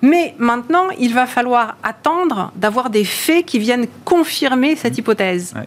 Mais 0.02 0.36
maintenant, 0.38 0.88
il 1.00 1.13
va 1.13 1.26
falloir 1.26 1.76
attendre 1.82 2.52
d'avoir 2.58 2.89
des 2.89 3.06
faits 3.06 3.46
qui 3.46 3.58
viennent 3.58 3.88
confirmer 4.06 4.76
cette 4.76 4.98
hypothèse. 4.98 5.54
Ouais. 5.56 5.65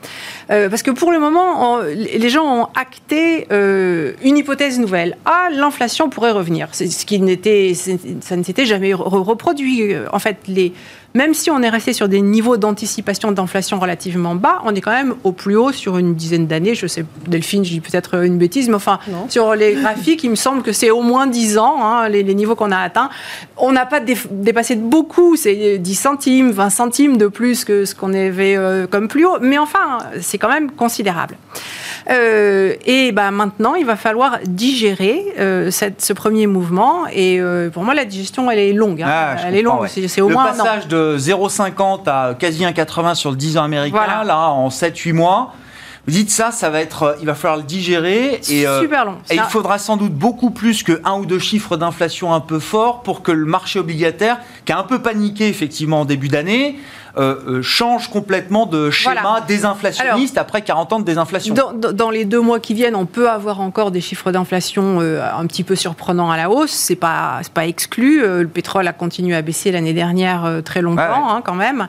Euh, 0.50 0.68
parce 0.68 0.82
que 0.82 0.90
pour 0.90 1.10
le 1.10 1.18
moment, 1.18 1.48
on- 1.78 1.82
les 1.82 2.28
gens 2.28 2.46
ont 2.62 2.68
acté 2.78 3.46
euh, 3.50 4.12
une 4.22 4.36
hypothèse 4.36 4.78
nouvelle. 4.78 5.16
Ah, 5.24 5.48
l'inflation 5.52 6.10
pourrait 6.10 6.32
revenir. 6.32 6.68
C'est 6.72 6.86
ce 6.88 7.04
qui 7.06 7.18
n'était, 7.20 7.72
ça 8.20 8.36
ne 8.36 8.42
s'était 8.44 8.66
jamais 8.66 8.92
re- 8.92 9.22
reproduit. 9.32 9.92
Euh, 9.94 10.04
En 10.12 10.18
fait, 10.18 10.36
les, 10.48 10.72
même 11.16 11.32
si 11.32 11.50
on 11.50 11.62
est 11.62 11.70
resté 11.70 11.94
sur 11.94 12.08
des 12.10 12.20
niveaux 12.20 12.58
d'anticipation 12.58 13.32
d'inflation 13.32 13.80
relativement 13.80 14.34
bas, 14.34 14.60
on 14.66 14.74
est 14.74 14.82
quand 14.82 14.92
même 14.92 15.14
au 15.24 15.32
plus 15.32 15.56
haut 15.56 15.72
sur 15.72 15.96
une 15.96 16.14
dizaine 16.14 16.46
d'années. 16.46 16.74
Je 16.74 16.86
sais, 16.86 17.06
Delphine, 17.26 17.64
je 17.64 17.70
dis 17.70 17.80
peut-être 17.80 18.22
une 18.22 18.36
bêtise, 18.36 18.68
mais 18.68 18.74
enfin, 18.74 18.98
Non. 19.10 19.26
sur 19.30 19.54
les 19.54 19.72
graphiques, 19.80 20.22
il 20.24 20.30
me 20.30 20.36
semble 20.36 20.62
que 20.62 20.72
c'est 20.72 20.90
au 20.90 21.00
moins 21.00 21.26
10 21.26 21.56
ans, 21.56 21.76
hein, 21.82 22.08
les, 22.10 22.22
les 22.22 22.34
niveaux 22.34 22.54
qu'on 22.54 22.70
a 22.70 22.76
atteints. 22.76 23.08
On 23.56 23.72
n'a 23.72 23.86
pas 23.86 24.00
dépassé 24.00 24.76
de 24.76 24.82
beaucoup, 24.82 25.36
c'est 25.36 25.78
10 25.78 25.94
centimes, 25.94 26.50
20 26.50 26.68
centimes 26.68 27.16
de 27.16 27.28
plus 27.28 27.64
que 27.64 27.86
ce 27.86 27.94
qu'on 27.94 28.12
avait 28.12 28.56
euh, 28.58 28.86
comme 28.86 29.08
plus 29.08 29.24
haut, 29.24 29.38
mais 29.40 29.56
enfin, 29.56 30.00
c'est 30.20 30.36
quand 30.36 30.50
même 30.50 30.70
considérable. 30.70 31.36
Euh, 32.10 32.74
et 32.84 33.12
bah, 33.12 33.30
maintenant, 33.30 33.74
il 33.74 33.84
va 33.84 33.96
falloir 33.96 34.38
digérer 34.46 35.24
euh, 35.38 35.70
cette- 35.70 36.02
ce 36.04 36.12
premier 36.12 36.46
mouvement. 36.46 37.06
Et 37.12 37.40
euh, 37.40 37.68
pour 37.70 37.82
moi, 37.82 37.94
la 37.94 38.04
digestion, 38.04 38.50
elle 38.50 38.58
est 38.60 38.72
longue. 38.72 39.02
hein. 39.02 39.08
Ah, 39.08 39.36
elle 39.46 39.56
est 39.56 39.62
longue, 39.62 39.80
ouais. 39.82 39.88
c'est 39.88 40.20
au 40.20 40.28
le 40.28 40.34
moins 40.34 40.46
un 40.46 40.54
an. 40.54 40.56
passage 40.64 40.88
de 40.88 41.16
0,50 41.18 42.06
à 42.08 42.34
quasi 42.38 42.64
1,80 42.64 43.14
sur 43.14 43.30
le 43.30 43.36
10 43.36 43.58
ans 43.58 43.64
américain, 43.64 43.96
Voilà. 43.96 44.24
là, 44.24 44.38
en 44.50 44.68
7-8 44.70 45.12
mois. 45.12 45.52
Vous 46.08 46.12
dites 46.12 46.30
ça, 46.30 46.52
ça 46.52 46.70
va 46.70 46.80
être, 46.80 47.02
euh, 47.02 47.12
il 47.20 47.26
va 47.26 47.34
falloir 47.34 47.56
le 47.56 47.64
digérer 47.64 48.40
et, 48.48 48.64
euh, 48.64 48.80
Super 48.80 49.04
long. 49.06 49.16
et 49.28 49.34
il 49.34 49.42
faudra 49.42 49.76
sans 49.78 49.96
doute 49.96 50.12
beaucoup 50.14 50.50
plus 50.50 50.84
que 50.84 51.00
un 51.04 51.14
ou 51.18 51.26
deux 51.26 51.40
chiffres 51.40 51.76
d'inflation 51.76 52.32
un 52.32 52.38
peu 52.38 52.60
forts 52.60 53.02
pour 53.02 53.22
que 53.22 53.32
le 53.32 53.44
marché 53.44 53.80
obligataire, 53.80 54.38
qui 54.64 54.70
a 54.72 54.78
un 54.78 54.84
peu 54.84 55.00
paniqué 55.02 55.48
effectivement 55.48 56.02
en 56.02 56.04
début 56.04 56.28
d'année, 56.28 56.78
euh, 57.16 57.62
change 57.62 58.08
complètement 58.08 58.66
de 58.66 58.90
schéma 58.90 59.40
désinflationniste 59.46 60.38
après 60.38 60.62
40 60.62 60.92
ans 60.92 61.00
de 61.00 61.04
désinflation. 61.04 61.54
Dans, 61.54 62.10
les 62.10 62.24
deux 62.24 62.40
mois 62.40 62.60
qui 62.60 62.74
viennent, 62.74 62.96
on 62.96 63.06
peut 63.06 63.28
avoir 63.28 63.60
encore 63.60 63.90
des 63.90 64.00
chiffres 64.00 64.32
d'inflation 64.32 65.00
un 65.00 65.46
petit 65.46 65.64
peu 65.64 65.76
surprenants 65.76 66.30
à 66.30 66.36
la 66.36 66.50
hausse. 66.50 66.70
C'est 66.70 66.96
pas 66.96 67.40
pas 67.54 67.66
exclu. 67.66 68.20
le 68.20 68.48
pétrole 68.48 68.86
a 68.86 68.92
continué 68.92 69.34
à 69.34 69.42
baisser 69.42 69.72
l'année 69.72 69.92
dernière 69.92 70.60
très 70.64 70.82
longtemps 70.82 71.30
hein, 71.30 71.42
quand 71.44 71.54
même. 71.54 71.88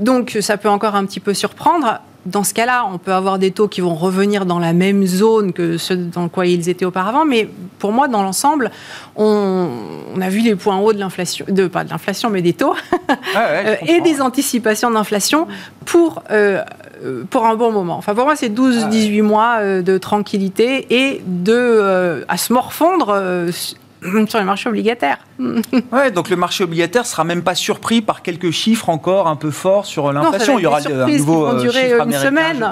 donc 0.00 0.38
ça 0.40 0.56
peut 0.56 0.68
encore 0.68 0.94
un 0.94 1.04
petit 1.06 1.20
peu 1.20 1.34
surprendre 1.34 2.00
dans 2.26 2.42
ce 2.42 2.54
cas-là, 2.54 2.88
on 2.90 2.98
peut 2.98 3.12
avoir 3.12 3.38
des 3.38 3.50
taux 3.50 3.68
qui 3.68 3.80
vont 3.80 3.94
revenir 3.94 4.46
dans 4.46 4.58
la 4.58 4.72
même 4.72 5.04
zone 5.06 5.52
que 5.52 5.76
ceux 5.76 5.96
dans 5.96 6.28
quoi 6.28 6.46
ils 6.46 6.68
étaient 6.68 6.84
auparavant. 6.84 7.24
Mais 7.24 7.48
pour 7.78 7.92
moi, 7.92 8.08
dans 8.08 8.22
l'ensemble, 8.22 8.70
on, 9.16 9.68
a 10.20 10.28
vu 10.28 10.40
les 10.40 10.54
points 10.54 10.78
hauts 10.78 10.92
de 10.92 10.98
l'inflation, 10.98 11.44
de, 11.48 11.66
pas 11.66 11.84
de 11.84 11.90
l'inflation, 11.90 12.30
mais 12.30 12.40
des 12.40 12.54
taux, 12.54 12.74
euh, 13.36 13.76
et 13.86 14.00
des 14.00 14.20
anticipations 14.20 14.90
d'inflation 14.90 15.46
pour, 15.84 16.22
euh, 16.30 16.62
pour 17.28 17.46
un 17.46 17.56
bon 17.56 17.72
moment. 17.72 17.96
Enfin, 17.98 18.14
pour 18.14 18.24
moi, 18.24 18.36
c'est 18.36 18.48
12-18 18.48 19.22
mois 19.22 19.56
euh, 19.60 19.82
de 19.82 19.98
tranquillité 19.98 20.86
et 20.90 21.22
de, 21.26 22.24
à 22.28 22.36
se 22.36 22.52
morfondre 22.52 23.14
sur 24.28 24.38
les 24.38 24.44
marchés 24.44 24.68
obligataires. 24.68 25.18
ouais, 25.38 26.10
donc 26.10 26.30
le 26.30 26.36
marché 26.36 26.64
obligataire 26.64 27.06
sera 27.06 27.24
même 27.24 27.42
pas 27.42 27.54
surpris 27.54 28.02
par 28.02 28.22
quelques 28.22 28.50
chiffres 28.50 28.88
encore 28.88 29.26
un 29.26 29.36
peu 29.36 29.50
forts 29.50 29.86
sur 29.86 30.12
l'inflation. 30.12 30.58
Il 30.58 30.62
y 30.62 30.66
aura 30.66 30.78
un 30.78 31.06
nouveau 31.06 31.46
qui 31.46 31.52
vont 31.52 31.60
durer 31.60 31.92
une 31.92 32.12
semaine. 32.12 32.66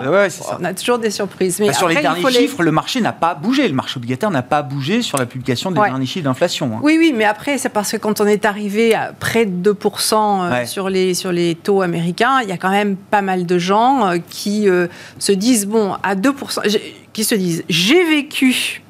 On 0.58 0.64
a 0.64 0.74
toujours 0.74 0.98
des 0.98 1.10
surprises. 1.10 1.58
Mais 1.60 1.68
bah, 1.68 1.72
sur 1.72 1.88
les 1.88 1.96
derniers 1.96 2.30
chiffres, 2.30 2.62
le 2.62 2.72
marché 2.72 3.00
n'a 3.00 3.12
pas 3.12 3.34
bougé. 3.34 3.68
Le 3.68 3.74
marché 3.74 3.98
obligataire 3.98 4.30
n'a 4.30 4.42
pas 4.42 4.62
bougé 4.62 5.02
sur 5.02 5.18
la 5.18 5.26
publication 5.26 5.70
des 5.70 5.80
derniers 5.80 6.06
chiffres 6.06 6.24
d'inflation. 6.24 6.70
Hein. 6.74 6.80
Oui, 6.82 6.96
oui, 6.98 7.12
mais 7.14 7.24
après, 7.24 7.58
c'est 7.58 7.68
parce 7.68 7.92
que 7.92 7.96
quand 7.96 8.20
on 8.20 8.26
est 8.26 8.44
arrivé 8.44 8.94
à 8.94 9.12
près 9.18 9.46
de 9.46 9.72
2% 9.72 10.14
euh, 10.14 10.66
sur, 10.66 10.88
les, 10.88 11.14
sur 11.14 11.32
les 11.32 11.54
taux 11.54 11.82
américains, 11.82 12.40
il 12.42 12.48
y 12.48 12.52
a 12.52 12.56
quand 12.56 12.70
même 12.70 12.96
pas 12.96 13.22
mal 13.22 13.46
de 13.46 13.58
gens 13.58 14.06
euh, 14.06 14.16
qui 14.28 14.68
euh, 14.68 14.86
se 15.18 15.32
disent, 15.32 15.66
bon, 15.66 15.94
à 16.02 16.14
2%, 16.14 16.80
qui 17.12 17.24
se 17.24 17.34
disent, 17.34 17.64
j'ai 17.68 18.04
vécu 18.04 18.82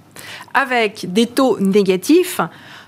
avec 0.55 1.13
des 1.13 1.27
taux 1.27 1.59
négatifs, 1.61 2.41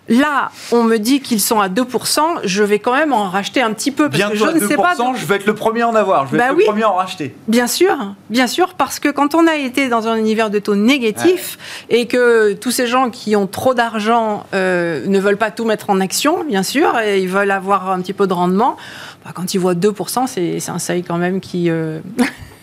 Là, 0.09 0.50
on 0.70 0.83
me 0.83 0.98
dit 0.98 1.20
qu'ils 1.20 1.40
sont 1.40 1.61
à 1.61 1.68
2%, 1.68 2.40
je 2.44 2.62
vais 2.62 2.79
quand 2.79 2.92
même 2.92 3.14
en 3.14 3.31
racheter 3.31 3.62
un 3.62 3.72
petit 3.72 3.90
peu. 3.90 4.11
Parce 4.11 4.16
Bientôt 4.18 4.33
que 4.33 4.38
je 4.38 4.44
à 4.44 4.53
2%, 4.53 4.62
ne 4.62 4.68
sais 4.68 4.77
pas. 4.77 4.94
Je 5.14 5.24
vais 5.24 5.37
être 5.37 5.46
le 5.46 5.55
premier 5.55 5.81
à 5.81 5.88
en 5.88 5.94
avoir, 5.94 6.27
je 6.27 6.33
vais 6.33 6.38
bah 6.38 6.48
être 6.50 6.59
le 6.59 6.64
premier 6.64 6.83
à 6.83 6.90
en 6.90 6.96
racheter. 6.96 7.35
Bien 7.48 7.66
sûr, 7.66 8.14
bien 8.29 8.46
sûr, 8.46 8.74
parce 8.74 9.00
que 9.00 9.09
quand 9.09 9.35
on 9.35 9.46
a 9.46 9.57
été 9.57 9.88
dans 9.88 10.07
un 10.07 10.16
univers 10.16 10.50
de 10.50 10.59
taux 10.59 10.77
négatifs 10.77 11.59
et 11.88 12.07
que 12.07 12.53
tous 12.53 12.70
ces 12.70 12.87
gens 12.87 13.09
qui 13.09 13.35
ont 13.35 13.46
trop 13.46 13.72
d'argent 13.72 14.44
euh, 14.53 15.07
ne 15.07 15.18
veulent 15.18 15.38
pas 15.38 15.50
tout 15.50 15.64
mettre 15.64 15.88
en 15.88 16.00
action, 16.00 16.44
bien 16.44 16.62
sûr, 16.62 16.98
et 16.98 17.20
ils 17.20 17.29
veulent 17.29 17.50
avoir 17.50 17.90
un 17.90 18.00
petit 18.03 18.12
peu 18.12 18.27
de 18.27 18.35
rendement, 18.35 18.77
bah, 19.24 19.31
quand 19.35 19.55
ils 19.55 19.59
voient 19.59 19.74
2%, 19.74 20.27
c'est 20.27 20.70
un 20.70 20.79
seuil 20.79 21.03
quand 21.03 21.16
même 21.16 21.40
qui. 21.40 21.70
Euh, 21.70 22.00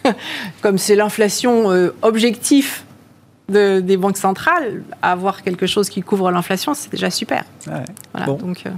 comme 0.62 0.78
c'est 0.78 0.96
l'inflation 0.96 1.72
euh, 1.72 1.94
objectif 2.04 2.86
des 3.52 3.98
banques 3.98 4.18
centrales, 4.18 4.84
avoir 5.02 5.44
quelque 5.44 5.68
chose 5.68 5.90
qui 5.90 6.02
couvre 6.02 6.32
l'inflation, 6.32 6.74
c'est 6.74 6.92
déjà 6.92 7.10
super. 7.10 7.44
Voilà, 8.14 8.26
donc, 8.34 8.64
euh, 8.66 8.72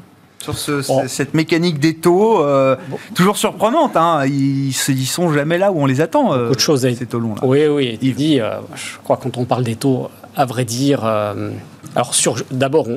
sur 0.53 1.07
cette 1.07 1.33
mécanique 1.33 1.79
des 1.79 1.95
taux, 1.95 2.43
euh, 2.43 2.75
toujours 3.15 3.37
surprenante. 3.37 3.95
Hein. 3.95 4.25
Ils 4.25 4.67
ne 4.67 5.05
sont 5.05 5.31
jamais 5.31 5.57
là 5.57 5.71
où 5.71 5.81
on 5.81 5.85
les 5.85 6.01
attend. 6.01 6.33
Euh, 6.33 6.49
Autre 6.49 6.59
chose 6.59 6.81
ces 6.81 7.05
taux-longs. 7.05 7.35
Oui, 7.43 7.65
oui. 7.67 7.97
Il 8.01 8.15
dit, 8.15 8.37
je 8.37 8.97
crois 9.03 9.17
quand 9.17 9.37
on 9.37 9.45
parle 9.45 9.63
des 9.63 9.75
taux, 9.75 10.09
à 10.35 10.45
vrai 10.45 10.65
dire, 10.65 11.05
alors 11.05 12.13
d'abord, 12.51 12.87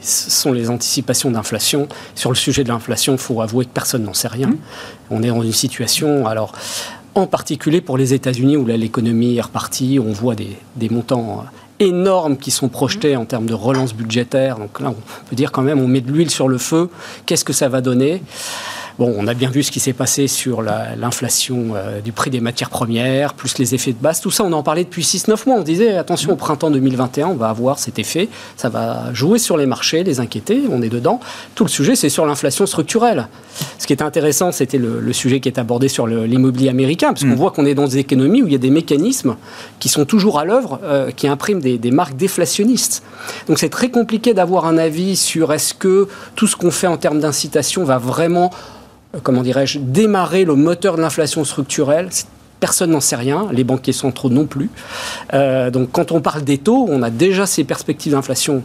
ce 0.00 0.30
sont 0.30 0.52
les 0.52 0.68
anticipations 0.68 1.30
d'inflation. 1.30 1.88
Sur 2.14 2.30
le 2.30 2.36
sujet 2.36 2.64
de 2.64 2.68
l'inflation, 2.68 3.14
il 3.14 3.18
faut 3.18 3.40
avouer 3.40 3.64
que 3.64 3.70
personne 3.70 4.02
n'en 4.04 4.14
sait 4.14 4.28
rien. 4.28 4.48
Mmh. 4.48 4.58
On 5.10 5.22
est 5.22 5.28
dans 5.28 5.42
une 5.42 5.52
situation, 5.52 6.26
alors 6.26 6.52
en 7.16 7.26
particulier 7.26 7.80
pour 7.80 7.96
les 7.96 8.14
États-Unis 8.14 8.56
où 8.56 8.66
l'économie 8.66 9.36
est 9.36 9.40
repartie, 9.40 9.98
on 9.98 10.12
voit 10.12 10.34
des, 10.34 10.56
des, 10.76 10.90
montants 10.90 11.44
énormes 11.80 12.36
qui 12.36 12.50
sont 12.50 12.68
projetés 12.68 13.16
en 13.16 13.24
termes 13.24 13.46
de 13.46 13.54
relance 13.54 13.94
budgétaire. 13.94 14.58
Donc 14.58 14.80
là, 14.80 14.90
on 14.90 15.28
peut 15.28 15.36
dire 15.36 15.50
quand 15.50 15.62
même, 15.62 15.80
on 15.80 15.88
met 15.88 16.02
de 16.02 16.12
l'huile 16.12 16.30
sur 16.30 16.48
le 16.48 16.58
feu. 16.58 16.90
Qu'est-ce 17.24 17.44
que 17.44 17.54
ça 17.54 17.68
va 17.68 17.80
donner? 17.80 18.22
Bon, 18.98 19.14
on 19.18 19.26
a 19.26 19.34
bien 19.34 19.50
vu 19.50 19.62
ce 19.62 19.70
qui 19.70 19.78
s'est 19.78 19.92
passé 19.92 20.26
sur 20.26 20.62
l'inflation 20.62 21.74
euh, 21.74 22.00
du 22.00 22.12
prix 22.12 22.30
des 22.30 22.40
matières 22.40 22.70
premières, 22.70 23.34
plus 23.34 23.58
les 23.58 23.74
effets 23.74 23.92
de 23.92 24.00
base. 24.00 24.22
Tout 24.22 24.30
ça, 24.30 24.42
on 24.42 24.52
en 24.54 24.62
parlait 24.62 24.84
depuis 24.84 25.02
6-9 25.02 25.46
mois. 25.46 25.56
On 25.58 25.62
disait, 25.62 25.98
attention, 25.98 26.32
au 26.32 26.36
printemps 26.36 26.70
2021, 26.70 27.28
on 27.28 27.34
va 27.34 27.50
avoir 27.50 27.78
cet 27.78 27.98
effet. 27.98 28.30
Ça 28.56 28.70
va 28.70 29.12
jouer 29.12 29.38
sur 29.38 29.58
les 29.58 29.66
marchés, 29.66 30.02
les 30.02 30.18
inquiéter. 30.18 30.62
On 30.70 30.80
est 30.80 30.88
dedans. 30.88 31.20
Tout 31.54 31.64
le 31.64 31.68
sujet, 31.68 31.94
c'est 31.94 32.08
sur 32.08 32.24
l'inflation 32.24 32.64
structurelle. 32.64 33.28
Ce 33.78 33.86
qui 33.86 33.92
est 33.92 34.00
intéressant, 34.02 34.50
c'était 34.50 34.78
le, 34.78 35.12
sujet 35.12 35.40
qui 35.40 35.48
est 35.48 35.58
abordé 35.58 35.88
sur 35.88 36.06
l'immobilier 36.06 36.70
américain, 36.70 37.08
parce 37.08 37.22
qu'on 37.22 37.28
mm. 37.28 37.34
voit 37.34 37.50
qu'on 37.50 37.66
est 37.66 37.74
dans 37.74 37.86
des 37.86 37.98
économies 37.98 38.42
où 38.42 38.46
il 38.46 38.52
y 38.52 38.56
a 38.56 38.58
des 38.58 38.70
mécanismes 38.70 39.36
qui 39.78 39.88
sont 39.88 40.06
toujours 40.06 40.38
à 40.38 40.44
l'œuvre, 40.44 40.80
euh, 40.84 41.10
qui 41.10 41.28
impriment 41.28 41.60
des, 41.60 41.78
des 41.78 41.90
marques 41.90 42.16
déflationnistes. 42.16 43.02
Donc 43.46 43.58
c'est 43.58 43.68
très 43.68 43.90
compliqué 43.90 44.32
d'avoir 44.34 44.66
un 44.66 44.78
avis 44.78 45.16
sur 45.16 45.52
est-ce 45.52 45.74
que 45.74 46.08
tout 46.34 46.46
ce 46.46 46.56
qu'on 46.56 46.70
fait 46.70 46.86
en 46.86 46.96
termes 46.96 47.20
d'incitation 47.20 47.84
va 47.84 47.98
vraiment 47.98 48.50
comment 49.22 49.42
dirais-je, 49.42 49.78
démarrer 49.78 50.44
le 50.44 50.54
moteur 50.54 50.96
de 50.96 51.02
l'inflation 51.02 51.44
structurelle. 51.44 52.08
Personne 52.60 52.90
n'en 52.90 53.00
sait 53.00 53.16
rien, 53.16 53.48
les 53.52 53.64
banquiers 53.64 53.92
centraux 53.92 54.30
non 54.30 54.46
plus. 54.46 54.70
Euh, 55.34 55.70
donc 55.70 55.90
quand 55.92 56.12
on 56.12 56.20
parle 56.20 56.42
des 56.42 56.58
taux, 56.58 56.86
on 56.88 57.02
a 57.02 57.10
déjà 57.10 57.46
ces 57.46 57.64
perspectives 57.64 58.12
d'inflation 58.12 58.62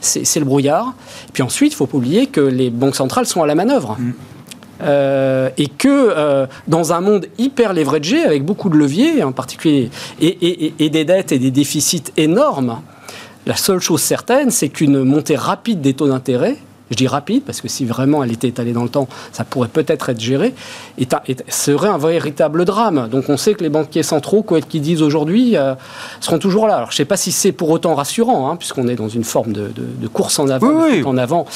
c'est 0.00 0.38
le 0.38 0.44
brouillard. 0.44 0.94
Puis 1.32 1.42
ensuite, 1.42 1.72
il 1.72 1.74
ne 1.74 1.78
faut 1.78 1.86
pas 1.86 1.96
oublier 1.96 2.26
que 2.28 2.40
les 2.40 2.70
banques 2.70 2.94
centrales 2.94 3.26
sont 3.26 3.42
à 3.42 3.46
la 3.46 3.56
manœuvre. 3.56 3.96
Mm. 3.98 4.12
Euh, 4.82 5.48
et 5.56 5.66
que 5.66 6.46
dans 6.68 6.92
un 6.92 7.00
monde 7.00 7.26
hyper 7.38 7.72
leveragé, 7.72 8.22
avec 8.22 8.44
beaucoup 8.44 8.68
de 8.68 8.76
leviers 8.76 9.24
en 9.24 9.32
particulier, 9.32 9.90
et, 10.20 10.74
et, 10.78 10.90
des 10.90 11.04
dettes 11.04 11.32
et 11.32 11.38
des 11.38 11.50
déficits 11.50 12.04
énormes, 12.18 12.82
la 13.46 13.56
seule 13.56 13.80
chose 13.80 14.02
certaine, 14.02 14.50
c'est 14.50 14.68
qu'une 14.68 15.02
montée 15.02 15.34
rapide 15.34 15.80
des 15.80 15.94
taux 15.94 16.08
d'intérêt 16.08 16.58
je 16.90 16.96
dis 16.96 17.06
rapide, 17.08 17.42
parce 17.44 17.60
que 17.60 17.68
si 17.68 17.84
vraiment 17.84 18.22
elle 18.22 18.32
était 18.32 18.48
étalée 18.48 18.72
dans 18.72 18.82
le 18.82 18.88
temps, 18.88 19.08
ça 19.32 19.44
pourrait 19.44 19.68
peut-être 19.68 20.08
être 20.08 20.20
géré, 20.20 20.54
et, 20.98 21.06
serait 21.48 21.88
un 21.88 21.98
véritable 21.98 22.64
drame. 22.64 23.08
Donc 23.10 23.28
on 23.28 23.36
sait 23.36 23.54
que 23.54 23.62
les 23.62 23.68
banquiers 23.68 24.02
centraux, 24.02 24.42
quoi 24.42 24.60
qu'ils 24.60 24.82
disent 24.82 25.02
aujourd'hui, 25.02 25.56
euh, 25.56 25.74
seront 26.20 26.38
toujours 26.38 26.66
là. 26.66 26.76
Alors 26.76 26.90
je 26.90 26.94
ne 26.94 26.98
sais 26.98 27.04
pas 27.04 27.16
si 27.16 27.32
c'est 27.32 27.52
pour 27.52 27.70
autant 27.70 27.94
rassurant, 27.94 28.50
hein, 28.50 28.56
puisqu'on 28.56 28.88
est 28.88 28.94
dans 28.94 29.08
une 29.08 29.24
forme 29.24 29.52
de, 29.52 29.70
course 30.12 30.38
en 30.38 30.48
avant, 30.48 30.86
en 31.04 31.18
avant. 31.18 31.46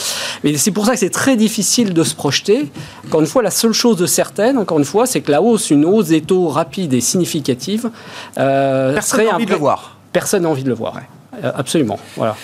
Mais 0.42 0.56
c'est 0.56 0.72
pour 0.72 0.86
ça 0.86 0.92
que 0.92 0.98
c'est 0.98 1.10
très 1.10 1.36
difficile 1.36 1.94
de 1.94 2.02
se 2.02 2.14
projeter. 2.14 2.70
Encore 3.06 3.20
une 3.20 3.26
fois, 3.26 3.42
la 3.42 3.50
seule 3.50 3.72
chose 3.72 3.96
de 3.96 4.06
certaine, 4.06 4.58
encore 4.58 4.78
une 4.78 4.84
fois, 4.84 5.06
c'est 5.06 5.20
que 5.20 5.30
la 5.30 5.40
hausse, 5.40 5.70
une 5.70 5.84
hausse 5.84 6.08
des 6.08 6.22
taux 6.22 6.48
rapide 6.48 6.92
et 6.92 7.00
significative, 7.00 7.90
euh, 8.38 8.94
Personne 8.94 9.24
n'a 9.24 9.34
envie 9.34 9.46
de 9.46 9.50
le 9.50 9.56
voir. 9.56 9.96
Personne 10.12 10.42
n'a 10.42 10.48
envie 10.48 10.64
de 10.64 10.68
le 10.68 10.74
voir. 10.74 10.94
Euh, 11.42 11.52
absolument. 11.54 11.98
Voilà. 12.16 12.36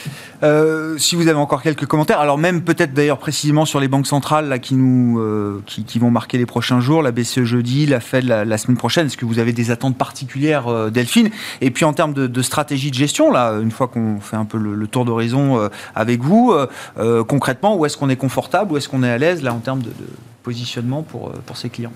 Euh, 0.42 0.98
si 0.98 1.16
vous 1.16 1.28
avez 1.28 1.38
encore 1.38 1.62
quelques 1.62 1.86
commentaires, 1.86 2.20
alors 2.20 2.38
même 2.38 2.62
peut-être 2.62 2.92
d'ailleurs 2.92 3.18
précisément 3.18 3.64
sur 3.64 3.80
les 3.80 3.88
banques 3.88 4.06
centrales 4.06 4.48
là, 4.48 4.58
qui, 4.58 4.74
nous, 4.74 5.18
euh, 5.18 5.62
qui, 5.66 5.98
vont 5.98 6.10
marquer 6.10 6.38
les 6.38 6.46
prochains 6.46 6.80
jours, 6.80 7.02
la 7.02 7.12
BCE 7.12 7.44
jeudi, 7.44 7.86
la 7.86 8.00
Fed 8.00 8.24
la, 8.24 8.58
semaine 8.58 8.76
prochaine, 8.76 9.06
est-ce 9.06 9.16
que 9.16 9.24
vous 9.24 9.38
avez 9.38 9.52
des 9.52 9.70
attentes 9.70 9.96
particulières, 9.96 10.90
Delphine? 10.90 11.30
Et 11.60 11.70
puis 11.70 11.84
en 11.84 11.92
termes 11.92 12.14
de, 12.14 12.42
stratégie 12.42 12.90
de 12.90 12.96
gestion, 12.96 13.30
là, 13.30 13.52
une 13.60 13.70
fois 13.70 13.88
qu'on 13.88 14.20
fait 14.20 14.36
un 14.36 14.44
peu 14.44 14.58
le, 14.58 14.86
tour 14.86 15.04
d'horizon 15.04 15.68
avec 15.94 16.22
vous, 16.22 16.54
concrètement, 17.26 17.76
où 17.76 17.86
est-ce 17.86 17.96
qu'on 17.96 18.08
est 18.08 18.16
confortable, 18.16 18.72
où 18.72 18.76
est-ce 18.76 18.88
qu'on 18.88 19.02
est 19.02 19.10
à 19.10 19.18
l'aise 19.18 19.42
là 19.42 19.52
en 19.52 19.58
termes 19.58 19.80
de, 19.80 19.88
de 19.88 20.06
positionnement 20.42 21.02
pour, 21.02 21.32
pour 21.32 21.56
ses 21.56 21.70
clients? 21.70 21.92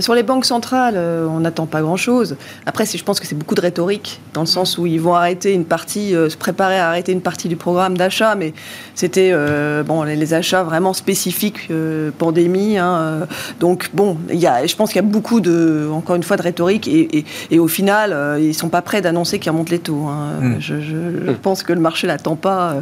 Sur 0.00 0.14
les 0.14 0.24
banques 0.24 0.44
centrales, 0.44 0.94
euh, 0.96 1.26
on 1.28 1.40
n'attend 1.40 1.66
pas 1.66 1.80
grand-chose. 1.80 2.36
Après, 2.66 2.84
je 2.84 3.04
pense 3.04 3.20
que 3.20 3.26
c'est 3.26 3.36
beaucoup 3.36 3.54
de 3.54 3.60
rhétorique, 3.60 4.20
dans 4.32 4.40
le 4.40 4.46
sens 4.46 4.76
où 4.76 4.86
ils 4.86 5.00
vont 5.00 5.14
arrêter 5.14 5.52
une 5.52 5.64
partie, 5.64 6.16
euh, 6.16 6.28
se 6.28 6.36
préparer 6.36 6.78
à 6.78 6.88
arrêter 6.88 7.12
une 7.12 7.20
partie 7.20 7.48
du 7.48 7.54
programme 7.54 7.96
d'achat, 7.96 8.34
mais 8.34 8.54
c'était 8.96 9.30
euh, 9.32 9.84
bon, 9.84 10.02
les, 10.02 10.34
achats 10.34 10.64
vraiment 10.64 10.94
spécifiques 10.94 11.70
pandémie. 12.18 12.78
Hein, 12.78 13.26
donc 13.60 13.90
bon, 13.92 14.16
y 14.30 14.46
a, 14.46 14.66
je 14.66 14.74
pense 14.74 14.90
qu'il 14.90 14.96
y 14.96 15.04
a 15.04 15.08
beaucoup 15.08 15.40
de, 15.40 15.88
encore 15.92 16.16
une 16.16 16.22
fois, 16.22 16.36
de 16.36 16.42
rhétorique, 16.42 16.88
et, 16.88 17.58
au 17.58 17.68
final, 17.68 18.40
ils 18.40 18.54
sont 18.54 18.70
pas 18.70 18.82
prêts 18.82 19.00
d'annoncer 19.00 19.38
qu'ils 19.38 19.52
remontent 19.52 19.70
les 19.70 19.78
taux. 19.78 20.06
Hein. 20.08 20.40
Hmm. 20.40 20.56
Je, 20.60 21.32
pense 21.42 21.62
que 21.62 21.72
le 21.72 21.80
marché 21.80 22.06
l'attend 22.06 22.36
pas, 22.36 22.76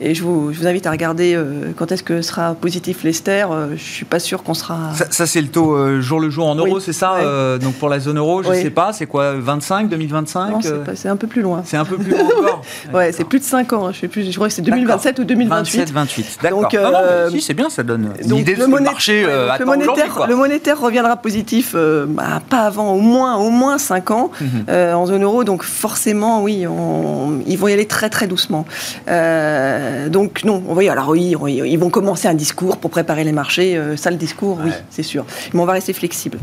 et 0.00 0.14
je 0.14 0.22
vous, 0.22 0.52
invite 0.66 0.86
à 0.86 0.90
regarder 0.90 1.38
quand 1.76 1.90
est-ce 1.90 2.02
que 2.02 2.22
sera 2.22 2.54
positif 2.54 3.02
l'Esther. 3.02 3.48
je 3.74 3.82
suis 3.82 4.04
pas 4.04 4.20
sûr 4.20 4.42
qu'on 4.42 4.54
sera. 4.54 4.92
Ça, 4.94 5.06
ça 5.10 5.26
c'est 5.26 5.40
le 5.40 5.48
taux 5.48 6.00
jour 6.00 6.20
le 6.20 6.30
jour 6.30 6.43
en 6.44 6.54
euros, 6.54 6.80
c'est 6.80 6.92
ça 6.92 7.18
Donc 7.58 7.74
pour 7.74 7.88
la 7.88 8.00
zone 8.00 8.18
euro, 8.18 8.42
je 8.42 8.50
ne 8.50 8.54
sais 8.54 8.70
pas, 8.70 8.92
c'est 8.92 9.06
quoi 9.06 9.34
25, 9.34 9.88
2025 9.88 10.50
Non, 10.50 10.58
c'est 10.94 11.08
un 11.08 11.16
peu 11.16 11.26
plus 11.26 11.42
loin. 11.42 11.62
C'est 11.64 11.76
un 11.76 11.84
peu 11.84 11.96
plus 11.96 12.10
loin 12.10 12.24
encore 12.24 12.62
Ouais, 12.92 13.12
c'est 13.12 13.24
plus 13.24 13.38
de 13.38 13.44
5 13.44 13.72
ans. 13.72 13.86
Hein, 13.86 13.92
je, 13.92 14.00
sais 14.00 14.08
plus, 14.08 14.30
je 14.30 14.34
crois 14.34 14.48
que 14.48 14.54
c'est 14.54 14.62
2027 14.62 15.18
ou 15.18 15.24
2028. 15.24 15.78
27, 15.78 15.92
28. 15.92 16.38
D'accord. 16.42 16.62
Donc, 16.62 17.30
si, 17.30 17.40
c'est 17.40 17.54
bien, 17.54 17.70
ça 17.70 17.82
donne 17.82 18.10
une 18.22 18.36
idée 18.36 18.54
de 18.54 18.60
le 18.60 18.80
marché 18.80 19.24
le 19.24 19.64
monétaire, 19.64 20.26
le 20.28 20.36
monétaire 20.36 20.80
reviendra 20.80 21.16
positif, 21.16 21.74
bah, 22.08 22.40
pas 22.48 22.62
avant 22.62 22.92
au 22.92 23.00
moins, 23.00 23.36
au 23.36 23.50
moins 23.50 23.78
5 23.78 24.10
ans 24.10 24.30
mhm. 24.40 24.94
en 24.94 25.06
zone 25.06 25.22
euro. 25.22 25.44
Donc 25.44 25.62
forcément, 25.62 26.42
oui, 26.42 26.66
ils 27.46 27.58
vont 27.58 27.68
y 27.68 27.72
aller 27.72 27.86
très 27.86 28.10
très 28.10 28.26
doucement. 28.26 28.66
donc 29.06 30.44
non, 30.44 30.62
on 30.68 30.74
voit, 30.74 30.90
alors 30.90 31.08
oui, 31.10 31.34
ils 31.46 31.78
vont 31.78 31.90
commencer 31.90 32.28
un 32.28 32.34
discours 32.34 32.76
pour 32.76 32.90
préparer 32.90 33.24
les 33.24 33.32
marchés. 33.32 33.80
ça, 33.96 34.10
le 34.10 34.16
discours, 34.16 34.58
oui, 34.64 34.70
c'est 34.90 35.02
sûr. 35.02 35.24
Mais 35.52 35.60
on 35.60 35.66
va 35.66 35.74
rester 35.74 35.92
flexible. 35.92 36.33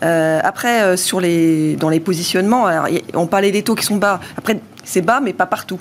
Après, 0.00 0.96
sur 0.96 1.20
les, 1.20 1.76
dans 1.76 1.88
les 1.88 2.00
positionnements, 2.00 2.66
on 3.14 3.26
parlait 3.26 3.50
des 3.50 3.62
taux 3.62 3.74
qui 3.74 3.84
sont 3.84 3.96
bas. 3.96 4.20
Après, 4.36 4.60
c'est 4.84 5.02
bas, 5.02 5.20
mais 5.20 5.32
pas 5.32 5.46
partout 5.46 5.80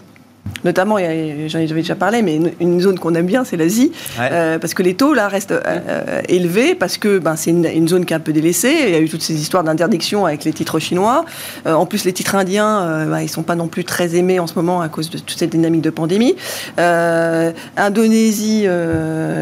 notamment, 0.63 0.97
j'en 0.97 1.59
ai 1.59 1.67
déjà 1.67 1.95
parlé, 1.95 2.21
mais 2.21 2.39
une, 2.59 2.79
zone 2.81 2.99
qu'on 2.99 3.15
aime 3.15 3.25
bien, 3.25 3.43
c'est 3.43 3.57
l'Asie, 3.57 3.91
euh, 4.19 4.59
parce 4.59 4.73
que 4.73 4.83
les 4.83 4.93
taux 4.93 5.13
là 5.13 5.27
restent 5.27 5.51
euh, 5.51 5.61
euh, 5.65 6.21
élevés, 6.27 6.75
parce 6.75 6.97
que 6.97 7.19
ben, 7.19 7.35
c'est 7.35 7.51
une, 7.51 7.87
zone 7.87 8.05
qui 8.05 8.13
est 8.13 8.15
un 8.15 8.21
peu 8.21 8.33
délaissée. 8.33 8.75
Il 8.87 8.89
y 8.91 8.95
a 8.95 8.99
eu 8.99 9.09
toutes 9.09 9.21
ces 9.21 9.39
histoires 9.39 9.63
d'interdiction 9.63 10.25
avec 10.25 10.43
les 10.43 10.53
titres 10.53 10.79
chinois. 10.79 11.25
en 11.65 11.85
plus, 11.85 12.03
les 12.05 12.13
titres 12.13 12.35
indiens, 12.35 13.05
ben, 13.07 13.21
ils 13.21 13.29
sont 13.29 13.43
pas 13.43 13.55
non 13.55 13.67
plus 13.67 13.85
très 13.85 14.15
aimés 14.15 14.39
en 14.39 14.47
ce 14.47 14.55
moment 14.55 14.81
à 14.81 14.89
cause 14.89 15.09
de 15.09 15.17
toute 15.17 15.37
cette 15.37 15.51
dynamique 15.51 15.81
de 15.81 15.89
pandémie. 15.89 16.35
Indonésie, 17.77 18.67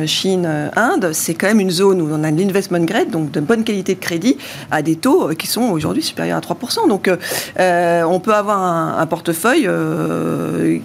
Chine, 0.05 0.69
Inde, 0.75 1.09
c'est 1.13 1.33
quand 1.33 1.47
même 1.47 1.59
une 1.59 1.71
zone 1.71 2.01
où 2.01 2.09
on 2.11 2.23
a 2.23 2.31
l'investment 2.31 2.83
grade, 2.83 3.09
donc 3.09 3.31
de 3.31 3.39
bonne 3.39 3.63
qualité 3.63 3.95
de 3.95 3.99
crédit, 3.99 4.37
à 4.71 4.81
des 4.81 4.95
taux 4.95 5.29
qui 5.29 5.47
sont 5.47 5.63
aujourd'hui 5.63 6.03
supérieurs 6.03 6.37
à 6.37 6.41
3%. 6.41 6.87
Donc, 6.87 7.09
on 7.09 8.19
peut 8.19 8.33
avoir 8.33 8.59
un, 8.59 8.97
un 8.99 9.05
portefeuille 9.05 9.67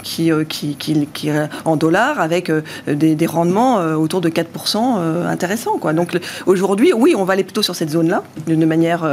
qui 0.03 0.10
euh, 0.19 0.45
qui, 0.45 0.75
qui, 0.77 1.07
qui, 1.13 1.31
en 1.65 1.77
dollars 1.77 2.21
avec 2.21 2.51
euh, 2.51 2.63
des, 2.87 3.27
rendements 3.27 3.79
euh, 3.79 3.95
autour 3.95 4.21
de 4.21 4.29
4% 4.29 5.27
intéressants. 5.27 5.79
Quoi. 5.79 5.93
Donc 5.93 6.19
aujourd'hui, 6.47 6.93
oui, 6.93 7.15
on 7.17 7.25
va 7.25 7.35
aller 7.35 7.45
plutôt 7.45 7.63
sur 7.63 7.75
cette 7.75 7.91
zone-là, 7.91 8.23
d'une 8.47 8.67
manière 8.67 9.09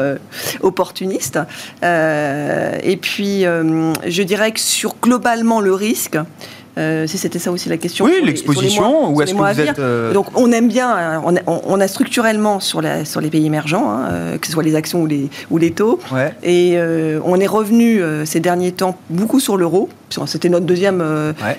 opportuniste. 0.62 1.40
et 1.84 2.98
puis, 3.02 3.44
je 3.44 4.24
dirais 4.24 4.52
que 4.52 4.60
sur 4.60 4.96
globalement 5.02 5.62
le 5.62 5.74
risque, 5.74 6.18
euh, 6.78 7.08
si 7.08 7.18
c'était 7.18 7.40
ça 7.40 7.52
aussi 7.52 7.70
la 7.70 7.78
question. 7.78 8.06
Oui, 8.06 8.20
l'exposition, 8.24 9.12
où 9.12 9.22
est-ce 9.22 9.34
que 9.34 9.38
vous 9.38 9.60
êtes 9.60 9.80
euh, 9.80 10.14
Donc 10.14 10.28
on 10.36 10.52
aime 10.52 10.68
bien, 10.68 11.22
on 11.48 11.82
a, 11.82 11.88
structurellement 11.88 12.60
sur, 12.60 12.82
la, 12.82 13.06
sur 13.06 13.20
les 13.22 13.30
pays 13.30 13.46
émergents, 13.46 13.90
hein, 13.90 14.38
que 14.40 14.46
ce 14.46 14.54
soit 14.54 14.64
les 14.64 14.76
actions 14.76 15.02
ou 15.02 15.08
les, 15.08 15.30
ou 15.50 15.58
les 15.58 15.72
taux, 15.72 16.00
et 16.44 16.78
on 17.24 17.40
est 17.40 17.48
revenu 17.48 18.02
ces 18.26 18.40
derniers 18.40 18.72
temps 18.72 18.98
beaucoup 19.10 19.40
sur 19.40 19.58
l'euro. 19.58 19.90
C'était 20.26 20.50
notre 20.50 20.66
deuxième 20.66 21.04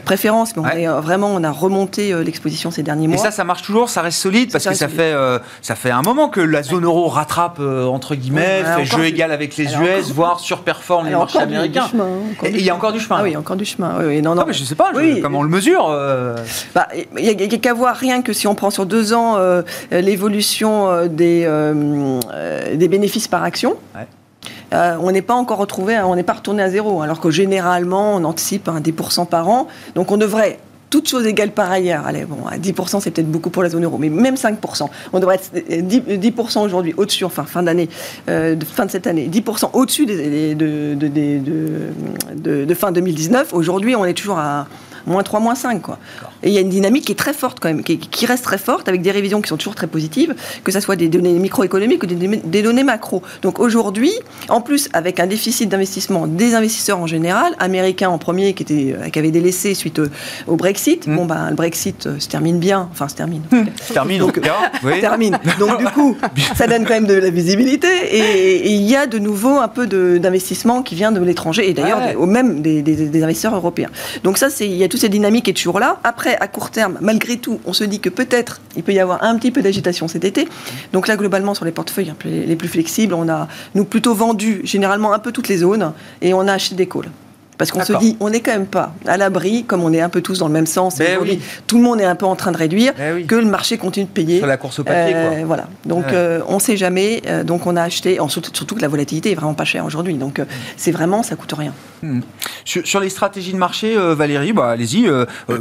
préférence, 0.05 0.57
mais 0.57 0.63
on 0.63 0.69
est, 0.69 0.87
vraiment 1.03 1.29
on 1.29 1.45
a 1.45 1.51
remonté 1.51 2.15
l'exposition 2.25 2.71
ces 2.71 2.83
derniers 2.83 3.07
mois. 3.07 3.17
Et 3.17 3.19
ça, 3.19 3.31
ça 3.31 3.45
marche 3.45 3.63
toujours, 3.63 3.89
ça 3.89 4.03
reste 4.03 4.19
solide 4.19 4.51
parce 4.53 4.67
que 4.67 4.75
ça 4.75 4.89
fait 4.89 5.15
ça 5.63 5.75
fait 5.75 5.91
un 5.91 6.03
moment 6.03 6.29
que 6.29 6.41
la 6.41 6.63
zone 6.63 6.85
euro 6.85 7.09
rattrape 7.09 7.61
entre 7.61 8.15
guillemets, 8.15 8.65
fait 8.65 8.85
jeu 8.85 9.05
égal 9.05 9.33
avec 9.33 9.57
les 9.57 9.75
US, 9.75 10.11
voire 10.13 10.41
surperforme 10.41 11.07
les 11.07 11.13
marchés 11.13 11.39
américains. 11.39 11.89
Il 12.45 12.63
y 12.63 12.71
a 12.71 12.75
encore 12.75 12.93
du 12.93 13.01
chemin. 13.01 13.17
Ah 13.21 13.23
oui, 13.23 13.37
encore 13.37 13.57
du 13.57 13.65
chemin. 13.65 13.97
Oui, 14.01 14.23
non, 14.23 14.35
non. 14.35 14.45
mais 14.47 14.53
je 14.53 14.65
sais 14.65 14.75
pas. 14.75 14.93
Comment 15.23 15.41
on 15.41 15.43
le 15.43 15.49
mesure 15.49 15.89
euh 15.89 16.37
bah, 16.75 16.89
Il 16.95 17.23
n'y 17.23 17.31
a, 17.31 17.59
qu'à 17.59 17.75
voir 17.75 17.97
rien 17.97 18.23
que 18.23 18.33
si 18.33 18.47
on 18.47 18.55
prend 18.55 18.71
sur 18.71 18.87
deux 18.87 19.13
ans 19.13 19.37
euh, 19.37 19.63
l'évolution 19.91 20.91
euh, 20.91 21.09
des, 21.09 21.49
des 22.77 22.89
bénéfices 22.89 23.29
par 23.29 23.43
action. 23.43 23.77
On 24.73 25.11
n'est 25.11 25.23
pas 25.23 25.35
encore 25.35 25.59
retrouvé, 25.59 25.99
on 26.01 26.15
n'est 26.15 26.23
pas 26.23 26.35
retourné 26.35 26.63
à 26.63 26.71
zéro, 26.71 27.03
alors 27.03 27.21
que 27.21 27.31
généralement 27.31 28.17
on 28.17 28.25
anticipe 28.25 28.69
un 28.69 28.81
10% 28.81 29.27
par 29.27 29.49
an. 29.49 29.69
Donc 29.95 30.11
on 30.13 30.17
devrait 30.17 30.59
toutes 30.91 31.09
choses 31.09 31.27
égales 31.27 31.51
par 31.51 31.71
ailleurs, 31.71 32.07
allez, 32.07 32.25
bon, 32.25 32.47
à 32.47 32.57
10%, 32.57 33.01
c'est 33.01 33.11
peut-être 33.11 33.31
beaucoup 33.31 33.51
pour 33.51 33.63
la 33.63 33.69
zone 33.69 33.85
euro, 33.85 33.99
mais 33.99 34.09
même 34.09 34.37
5%, 34.37 34.89
on 35.13 35.21
devrait 35.21 35.37
être 35.37 35.53
10%, 35.55 36.61
aujourd'hui 36.61 36.95
au-dessus, 36.97 37.25
enfin 37.25 37.45
fin 37.45 37.63
d'année, 37.63 37.91
fin 38.27 38.87
de 38.87 38.91
cette 38.91 39.07
année, 39.07 39.29
10% 39.31 39.71
au-dessus 39.75 40.07
des, 40.07 40.55
de, 40.55 40.95
de, 40.95 42.65
de, 42.65 42.75
fin 42.75 42.91
2019. 42.91 43.53
Aujourd'hui, 43.53 43.97
on 43.97 44.07
est 44.07 44.15
toujours 44.15 44.39
à 44.39 44.67
moins 45.07 45.23
3, 45.23 45.41
moins 45.41 45.55
5. 45.55 45.83
Quoi. 45.83 45.99
Et 46.43 46.49
il 46.49 46.53
y 46.53 46.59
a 46.59 46.61
une 46.61 46.69
dynamique 46.69 47.07
qui 47.07 47.13
est 47.13 47.17
très 47.17 47.33
forte 47.33 47.59
quand 47.61 47.69
même, 47.69 47.83
qui, 47.83 48.27
reste 48.27 48.45
très 48.45 48.59
forte, 48.59 48.89
avec 48.89 49.03
des 49.03 49.11
révisions 49.11 49.41
qui 49.41 49.49
sont 49.49 49.57
toujours 49.57 49.75
très 49.75 49.87
positives, 49.87 50.35
que 50.65 50.73
ce 50.73 50.81
soit 50.81 50.97
des 50.97 51.09
données 51.09 51.33
microéconomiques 51.33 52.03
ou 52.03 52.07
des, 52.07 52.63
données 52.63 52.85
macro. 52.85 53.23
Donc 53.43 53.59
aujourd'hui, 53.59 54.13
en 54.49 54.61
plus, 54.61 54.89
avec 54.93 55.21
un 55.21 55.27
déficit 55.27 55.69
d'investissement 55.69 56.27
des 56.27 56.55
investisseurs 56.55 56.99
en 56.99 57.07
général, 57.07 57.55
américains 57.59 58.11
en 58.11 58.19
premier, 58.19 58.55
qui, 58.55 58.63
était, 58.63 58.95
euh, 58.99 59.09
qui 59.09 59.19
avaient 59.19 59.31
délaissé 59.31 59.75
suite 59.75 60.01
au, 60.47 60.57
Brexit, 60.57 61.07
mmh. 61.07 61.17
bon, 61.17 61.25
ben, 61.25 61.51
le 61.51 61.57
Brexit 61.57 62.07
euh, 62.07 62.19
se 62.19 62.29
termine 62.29 62.59
bien, 62.59 62.89
enfin 62.93 63.09
se 63.09 63.15
termine. 63.15 63.43
Se 63.87 63.93
termine, 63.93 64.19
donc, 64.19 64.41
oui. 64.85 65.01
termine. 65.01 65.39
Donc 65.59 65.79
du 65.79 65.87
coup, 65.87 66.17
ça 66.57 66.67
donne 66.67 66.85
quand 66.85 66.95
même 66.95 67.07
de 67.07 67.15
la 67.15 67.31
visibilité, 67.31 67.89
et 68.11 68.73
il 68.73 68.83
y 68.83 68.97
a 68.97 69.07
de 69.07 69.19
nouveau 69.19 69.59
un 69.59 69.69
peu 69.69 69.87
d'investissement 69.87 70.83
qui 70.83 70.95
vient 70.95 71.13
de 71.13 71.21
l'étranger, 71.21 71.69
et 71.69 71.75
d'ailleurs 71.75 72.01
au 72.17 72.27
même 72.27 72.63
des, 72.63 72.83
des, 72.83 73.23
investisseurs 73.23 73.55
européens. 73.55 73.91
Donc 74.25 74.39
ça, 74.39 74.49
il 74.61 74.75
y 74.75 74.85
a 74.85 74.89
tout 74.89 74.97
cette 74.97 75.13
dynamique 75.13 75.49
est 75.49 75.53
toujours 75.53 75.81
là. 75.81 75.99
Après, 76.05 76.28
à 76.37 76.49
court 76.49 76.71
terme, 76.71 76.99
malgré 77.01 77.39
tout, 77.39 77.61
on 77.67 77.73
se 77.73 77.85
dit 77.85 78.01
que 78.01 78.09
peut-être 78.09 78.61
il 78.77 78.83
peut 78.83 78.93
y 78.93 79.01
avoir 79.01 79.23
un 79.23 79.37
petit 79.37 79.51
peu 79.51 79.63
d'agitation 79.63 80.09
cet 80.09 80.25
été. 80.25 80.49
Donc 80.93 81.09
là, 81.09 81.17
globalement, 81.17 81.55
sur 81.55 81.65
les 81.65 81.73
portefeuilles 81.73 82.13
les 82.25 82.57
plus 82.57 82.69
flexibles, 82.69 83.15
on 83.15 83.29
a, 83.29 83.49
nous, 83.75 83.85
plutôt 83.85 84.15
vendu 84.15 84.61
généralement 84.65 85.13
un 85.13 85.19
peu 85.19 85.33
toutes 85.33 85.49
les 85.49 85.59
zones 85.59 85.93
et 86.23 86.35
on 86.35 86.41
a 86.41 86.53
acheté 86.53 86.75
des 86.75 86.87
calls. 86.87 87.11
Parce 87.59 87.73
qu'on 87.73 87.85
se 87.85 87.93
dit, 87.95 88.17
on 88.21 88.31
n'est 88.31 88.41
quand 88.41 88.53
même 88.53 88.67
pas 88.67 88.95
à 89.05 89.17
l'abri, 89.17 89.65
comme 89.65 89.83
on 89.83 89.93
est 89.93 90.01
un 90.01 90.09
peu 90.09 90.23
tous 90.23 90.39
dans 90.39 90.47
le 90.47 90.53
même 90.53 90.67
sens. 90.67 90.99
Ben 90.99 91.19
tout 91.67 91.77
le 91.77 91.83
monde 91.83 92.01
est 92.01 92.05
un 92.05 92.15
peu 92.15 92.25
en 92.25 92.37
train 92.37 92.53
de 92.53 92.57
réduire, 92.57 92.93
ben 92.97 93.27
que 93.27 93.35
le 93.35 93.47
marché 93.47 93.79
continue 93.79 94.07
de 94.07 94.11
payer. 94.11 94.39
Sur 94.39 94.47
la 94.47 94.57
course 94.57 94.79
au 94.79 94.85
papier, 94.85 95.13
quoi. 95.13 95.21
Euh, 95.21 95.43
voilà. 95.45 95.69
Donc, 95.85 96.05
euh, 96.13 96.41
on 96.47 96.55
ne 96.55 96.61
sait 96.61 96.77
jamais. 96.77 97.21
Euh, 97.27 97.43
donc, 97.43 97.67
on 97.67 97.75
a 97.75 97.83
acheté, 97.83 98.19
surtout, 98.29 98.77
que 98.77 98.81
la 98.81 98.89
volatilité 98.89 99.33
est 99.33 99.35
vraiment 99.35 99.55
pas 99.55 99.65
chère 99.65 99.85
aujourd'hui. 99.85 100.15
Donc, 100.15 100.41
c'est 100.77 100.93
vraiment, 100.93 101.25
ça 101.25 101.35
coûte 101.35 101.53
rien. 101.53 101.75
Hmm. 102.03 102.21
Sur, 102.65 103.01
les 103.01 103.09
stratégies 103.09 103.53
de 103.53 103.59
marché, 103.59 103.97
Valérie, 104.15 104.53
bah, 104.53 104.71
allez-y. 104.71 105.11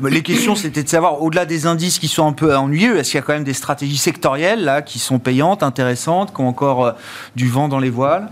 les 0.10 0.22
questions, 0.22 0.56
c'était 0.56 0.84
de 0.84 0.90
savoir, 0.90 1.24
au-delà 1.24 1.46
des 1.46 1.66
indices 1.66 1.98
qui 1.98 2.08
sont 2.08 2.28
un 2.28 2.34
peu 2.34 2.56
ennuyeux, 2.56 2.98
est-ce 2.98 3.12
qu'il 3.12 3.18
y 3.18 3.24
a 3.24 3.26
quand 3.26 3.34
même 3.34 3.44
des 3.44 3.54
stratégies 3.54 3.98
sectorielles 3.98 4.64
là, 4.64 4.84
qui 4.84 5.00
sont 5.00 5.18
payantes, 5.18 5.64
intéressantes, 5.64 6.34
qui 6.34 6.42
ont 6.42 6.48
encore 6.48 6.94
du 7.36 7.50
vent 7.50 7.68
dans 7.68 7.80
les 7.80 7.90
voiles? 7.90 8.30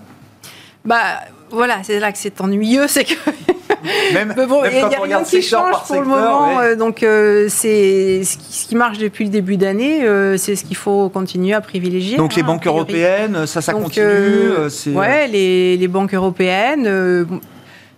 Bah, 0.85 1.21
voilà, 1.51 1.79
c'est 1.83 1.99
là 1.99 2.11
que 2.11 2.17
c'est 2.17 2.41
ennuyeux, 2.41 2.87
c'est 2.87 3.05
que 3.05 3.13
même, 4.13 4.33
bon, 4.47 4.63
il 4.65 4.77
y 4.77 4.79
a 4.79 4.87
rien 4.87 5.23
qui 5.23 5.41
change 5.41 5.75
pour 5.87 5.95
le 5.95 6.07
moment. 6.07 6.59
Euh, 6.59 6.75
donc 6.75 7.03
euh, 7.03 7.47
c'est 7.49 8.23
ce 8.23 8.67
qui, 8.67 8.75
marche 8.75 8.97
depuis 8.97 9.25
le 9.25 9.29
début 9.29 9.57
d'année, 9.57 10.03
euh, 10.03 10.37
c'est 10.37 10.55
ce 10.55 10.63
qu'il 10.63 10.75
faut 10.75 11.09
continuer 11.09 11.53
à 11.53 11.61
privilégier. 11.61 12.17
Donc 12.17 12.35
les 12.35 12.41
hein, 12.41 12.45
banques 12.45 12.67
européennes, 12.67 13.45
ça, 13.45 13.61
ça 13.61 13.73
continue. 13.73 14.49
ouais, 14.87 15.27
les, 15.27 15.77
les, 15.77 15.87
banques 15.87 16.13
européennes. 16.13 17.27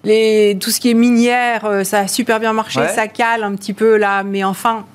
Les, 0.03 0.57
tout 0.59 0.69
ce 0.69 0.79
qui 0.79 0.91
est 0.91 0.93
minière, 0.93 1.81
ça 1.83 1.99
a 1.99 2.07
super 2.07 2.39
bien 2.39 2.53
marché, 2.53 2.81
ça 2.93 3.07
cale 3.07 3.43
un 3.43 3.55
petit 3.55 3.73
peu 3.73 3.97
là, 3.97 4.23
mais 4.23 4.43
enfin, 4.43 4.85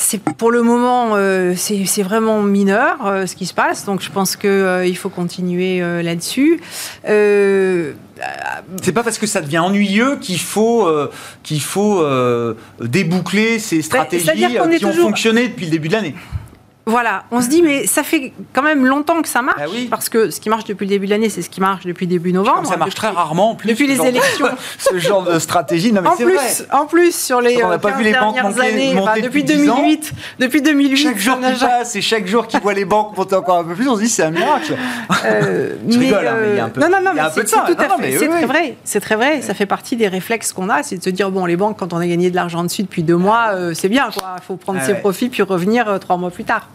c'est 0.00 0.22
pour 0.22 0.52
le 0.52 0.62
moment, 0.62 1.16
euh, 1.16 1.54
c'est 1.56 2.02
vraiment 2.02 2.40
mineur 2.40 3.04
euh, 3.04 3.26
ce 3.26 3.34
qui 3.34 3.46
se 3.46 3.52
passe. 3.52 3.84
Donc 3.84 4.00
je 4.00 4.10
pense 4.10 4.36
qu'il 4.36 4.48
euh, 4.48 4.94
faut 4.94 5.08
continuer 5.08 5.80
là-dessus. 5.80 6.60
c'est 7.04 8.92
pas 8.94 9.02
parce 9.02 9.18
que 9.18 9.26
ça 9.26 9.40
devient 9.40 9.58
ennuyeux 9.58 10.16
qu'il 10.20 10.38
faut 10.38 10.88
qu'il 11.42 11.60
faut 11.60 12.06
déboucler 12.80 13.58
ces 13.58 13.78
bah, 13.78 13.82
stratégies 13.82 14.46
qui 14.78 14.84
ont 14.84 14.92
fonctionné 14.92 15.48
depuis 15.48 15.66
le 15.66 15.72
début 15.72 15.88
de 15.88 15.94
l'année. 15.94 16.14
Voilà, 16.88 17.24
on 17.30 17.42
se 17.42 17.48
dit, 17.48 17.60
mais 17.60 17.86
ça 17.86 18.02
fait 18.02 18.32
quand 18.54 18.62
même 18.62 18.86
longtemps 18.86 19.20
que 19.20 19.28
ça 19.28 19.42
marche, 19.42 19.60
ah 19.62 19.68
parce 19.90 20.08
que 20.08 20.30
ce 20.30 20.40
qui 20.40 20.48
marche 20.48 20.64
depuis 20.64 20.86
le 20.86 20.88
début 20.90 21.04
de 21.04 21.10
l'année, 21.10 21.28
c'est 21.28 21.42
ce 21.42 21.50
qui 21.50 21.60
marche 21.60 21.84
depuis 21.84 22.06
début 22.06 22.32
novembre. 22.32 22.66
ça 22.66 22.78
marche 22.78 22.94
très 22.94 23.10
rarement, 23.10 23.50
en 23.50 23.54
plus. 23.56 23.68
Depuis 23.68 23.86
les 23.86 24.00
élections. 24.00 24.48
ce 24.78 24.98
genre 24.98 25.22
de 25.22 25.38
stratégie, 25.38 25.92
non 25.92 26.00
mais 26.00 26.08
en 26.08 26.16
plus, 26.16 26.34
vrai. 26.34 26.66
En 26.72 26.86
plus, 26.86 27.14
sur 27.14 27.42
les 27.42 27.62
on 27.62 27.68
15 27.68 27.80
pas 27.82 27.90
vu 27.90 28.04
les 28.04 28.14
banques 28.14 28.38
années, 28.38 28.94
depuis, 29.22 29.44
2008, 29.44 30.12
depuis 30.38 30.62
2008, 30.62 30.96
chaque 30.96 31.18
jour 31.18 31.36
qui 31.36 31.60
passe 31.60 31.94
et 31.94 32.00
chaque 32.00 32.26
jour 32.26 32.46
qu'ils 32.46 32.60
voit 32.60 32.72
les 32.72 32.86
banques 32.86 33.14
monter 33.16 33.36
encore 33.36 33.58
un 33.58 33.64
peu 33.64 33.74
plus, 33.74 33.86
on 33.86 33.96
se 33.96 34.00
dit 34.00 34.08
c'est 34.08 34.22
un 34.22 34.30
miracle. 34.30 34.74
Euh, 35.26 35.74
hein, 35.74 35.78
mais 35.86 35.94
il 35.94 36.10
y 36.10 36.14
a 36.58 36.64
un 36.64 36.68
peu. 36.70 36.80
Non, 36.80 36.88
non, 36.88 37.02
non, 37.02 37.10
mais 37.14 37.22
c'est 37.34 37.44
tout 37.44 37.58
à 37.78 37.98
fait. 37.98 38.18
C'est 38.18 38.28
très 38.28 38.46
vrai. 38.46 38.76
C'est 38.84 39.00
très 39.00 39.16
vrai. 39.16 39.42
Ça 39.42 39.52
fait 39.52 39.66
partie 39.66 39.96
des 39.96 40.08
réflexes 40.08 40.54
qu'on 40.54 40.70
a, 40.70 40.82
c'est 40.82 40.96
de 40.96 41.02
se 41.02 41.10
dire 41.10 41.30
bon, 41.30 41.44
les 41.44 41.56
banques, 41.56 41.78
quand 41.78 41.92
on 41.92 41.98
a 41.98 42.06
gagné 42.06 42.30
de 42.30 42.36
l'argent 42.36 42.62
dessus 42.64 42.82
depuis 42.82 43.02
deux 43.02 43.16
mois, 43.16 43.50
euh, 43.52 43.74
c'est 43.74 43.90
bien, 43.90 44.10
quoi. 44.10 44.36
Il 44.38 44.44
faut 44.44 44.56
prendre 44.56 44.78
ah 44.82 44.86
ses 44.86 44.94
profits 44.94 45.28
puis 45.28 45.42
revenir 45.42 45.88
euh, 45.88 45.98
trois 45.98 46.16
mois 46.16 46.30
plus 46.30 46.44
tard. 46.44 46.68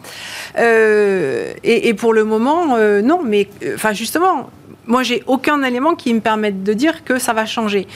Euh, 0.58 1.54
et, 1.64 1.94
pour 1.94 2.14
le 2.14 2.24
moment, 2.24 2.76
euh, 2.76 3.02
non. 3.02 3.22
Mais 3.24 3.48
enfin, 3.76 3.94
justement, 3.94 4.50
moi, 4.86 5.04
j'ai 5.04 5.24
aucun 5.28 5.64
élément 5.64 5.96
qui 5.96 6.14
me 6.14 6.20
permette 6.20 6.64
de 6.64 6.74
dire 6.74 7.04
que 7.04 7.20
ça 7.20 7.34
va 7.34 7.46
changer. 7.46 7.88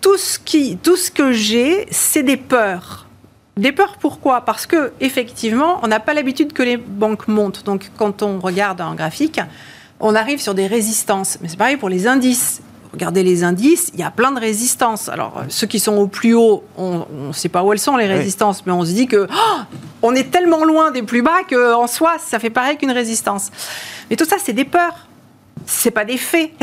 Tout 0.00 0.16
ce, 0.16 0.38
qui, 0.38 0.78
tout 0.78 0.96
ce 0.96 1.10
que 1.10 1.32
j'ai, 1.32 1.86
c'est 1.90 2.22
des 2.22 2.38
peurs 2.38 3.06
Des 3.56 3.72
peurs, 3.72 3.96
pourquoi? 3.98 4.42
Parce 4.42 4.66
que 4.66 4.92
effectivement, 5.00 5.78
on 5.82 5.88
n'a 5.88 6.00
pas 6.00 6.14
l'habitude 6.14 6.52
que 6.52 6.62
les 6.62 6.76
banques 6.78 7.28
montent. 7.28 7.64
Donc, 7.64 7.90
quand 7.98 8.22
on 8.22 8.40
regarde 8.40 8.80
un 8.80 8.94
graphique, 8.94 9.40
on 10.00 10.14
arrive 10.14 10.40
sur 10.40 10.54
des 10.54 10.66
résistances. 10.66 11.38
Mais 11.40 11.48
c'est 11.48 11.58
pareil 11.58 11.76
pour 11.76 11.90
les 11.90 12.06
indices. 12.06 12.62
Regardez 12.92 13.22
les 13.22 13.44
indices, 13.44 13.90
il 13.94 14.00
y 14.00 14.02
a 14.02 14.10
plein 14.10 14.32
de 14.32 14.40
résistances. 14.40 15.08
Alors, 15.08 15.38
euh, 15.38 15.42
ceux 15.48 15.68
qui 15.68 15.78
sont 15.78 15.96
au 15.96 16.08
plus 16.08 16.34
haut, 16.34 16.64
on 16.76 17.06
ne 17.28 17.32
sait 17.32 17.48
pas 17.48 17.62
où 17.62 17.72
elles 17.72 17.78
sont, 17.78 17.96
les 17.96 18.06
résistances, 18.06 18.66
mais 18.66 18.72
on 18.72 18.84
se 18.84 18.90
dit 18.90 19.06
que 19.06 19.28
oh, 19.30 19.60
on 20.02 20.14
est 20.14 20.30
tellement 20.30 20.64
loin 20.64 20.90
des 20.90 21.02
plus 21.02 21.22
bas 21.22 21.42
qu'en 21.48 21.86
soi, 21.86 22.16
ça 22.18 22.38
fait 22.38 22.50
pareil 22.50 22.76
qu'une 22.76 22.90
résistance. 22.90 23.50
Mais 24.08 24.16
tout 24.16 24.24
ça, 24.24 24.36
c'est 24.42 24.52
des 24.52 24.64
peurs. 24.64 25.06
C'est 25.66 25.90
pas 25.90 26.04
des 26.04 26.16
faits. 26.16 26.50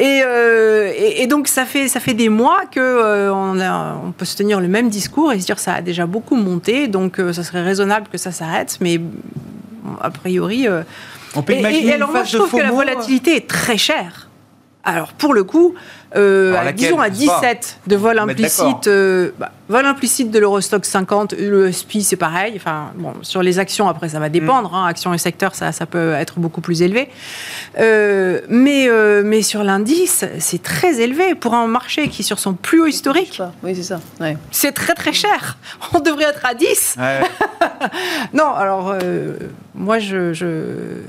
Euh, 0.00 0.92
et, 0.96 1.22
et, 1.22 1.26
donc, 1.26 1.48
ça 1.48 1.64
fait, 1.64 1.88
ça 1.88 1.98
fait 1.98 2.14
des 2.14 2.28
mois 2.28 2.60
qu'on 2.72 2.80
euh, 2.80 3.92
on 4.04 4.12
peut 4.12 4.24
se 4.24 4.36
tenir 4.36 4.60
le 4.60 4.68
même 4.68 4.88
discours 4.88 5.32
et 5.32 5.40
se 5.40 5.44
dire 5.44 5.56
que 5.56 5.60
ça 5.60 5.74
a 5.74 5.80
déjà 5.80 6.06
beaucoup 6.06 6.36
monté, 6.36 6.86
donc 6.86 7.20
ça 7.32 7.42
serait 7.42 7.62
raisonnable 7.62 8.06
que 8.12 8.16
ça 8.16 8.30
s'arrête, 8.30 8.78
mais 8.80 9.00
a 10.00 10.10
priori. 10.10 10.68
on 11.34 11.42
peut 11.42 11.54
imaginer 11.54 11.88
et, 11.88 11.94
alors, 11.94 12.12
moi, 12.12 12.22
je 12.22 12.38
trouve 12.38 12.52
que 12.52 12.58
la 12.58 12.70
volatilité 12.70 13.34
est 13.34 13.48
très 13.48 13.76
chère. 13.76 14.30
Alors, 14.84 15.12
pour 15.12 15.34
le 15.34 15.44
coup, 15.44 15.74
euh, 16.16 16.72
disons 16.72 17.00
à 17.00 17.10
17 17.10 17.80
de 17.86 17.96
vol 17.96 18.18
implicite, 18.18 18.86
euh, 18.86 19.30
bah, 19.38 19.52
vol 19.70 19.86
implicite 19.86 20.30
de 20.30 20.38
l'Eurostock 20.38 20.84
50, 20.84 21.34
le 21.38 21.70
SPI 21.70 22.02
c'est 22.02 22.16
pareil. 22.16 22.54
Enfin, 22.56 22.90
bon, 22.96 23.14
sur 23.22 23.42
les 23.42 23.58
actions, 23.58 23.88
après 23.88 24.08
ça 24.08 24.18
va 24.18 24.28
mm. 24.28 24.32
dépendre. 24.32 24.74
Hein, 24.74 24.86
actions 24.86 25.14
et 25.14 25.18
secteurs, 25.18 25.54
ça, 25.54 25.72
ça 25.72 25.86
peut 25.86 26.12
être 26.12 26.40
beaucoup 26.40 26.60
plus 26.60 26.82
élevé. 26.82 27.08
Euh, 27.78 28.40
mais, 28.48 28.88
mais 29.24 29.42
sur 29.42 29.62
l'indice, 29.62 30.24
c'est 30.38 30.62
très 30.62 31.00
élevé 31.00 31.34
pour 31.34 31.54
un 31.54 31.66
marché 31.66 32.08
qui 32.08 32.22
est 32.22 32.24
sur 32.24 32.38
son 32.38 32.54
plus 32.54 32.82
haut 32.82 32.86
historique. 32.86 33.40
Oui, 33.62 33.74
c'est 33.76 33.84
ça. 33.84 34.00
C'est 34.50 34.72
très 34.72 34.94
très 34.94 35.12
cher. 35.12 35.56
On 35.94 36.00
devrait 36.00 36.24
être 36.24 36.44
à 36.44 36.54
10. 36.54 36.96
non, 38.34 38.52
alors 38.54 38.94
moi 39.74 39.98
je. 39.98 40.32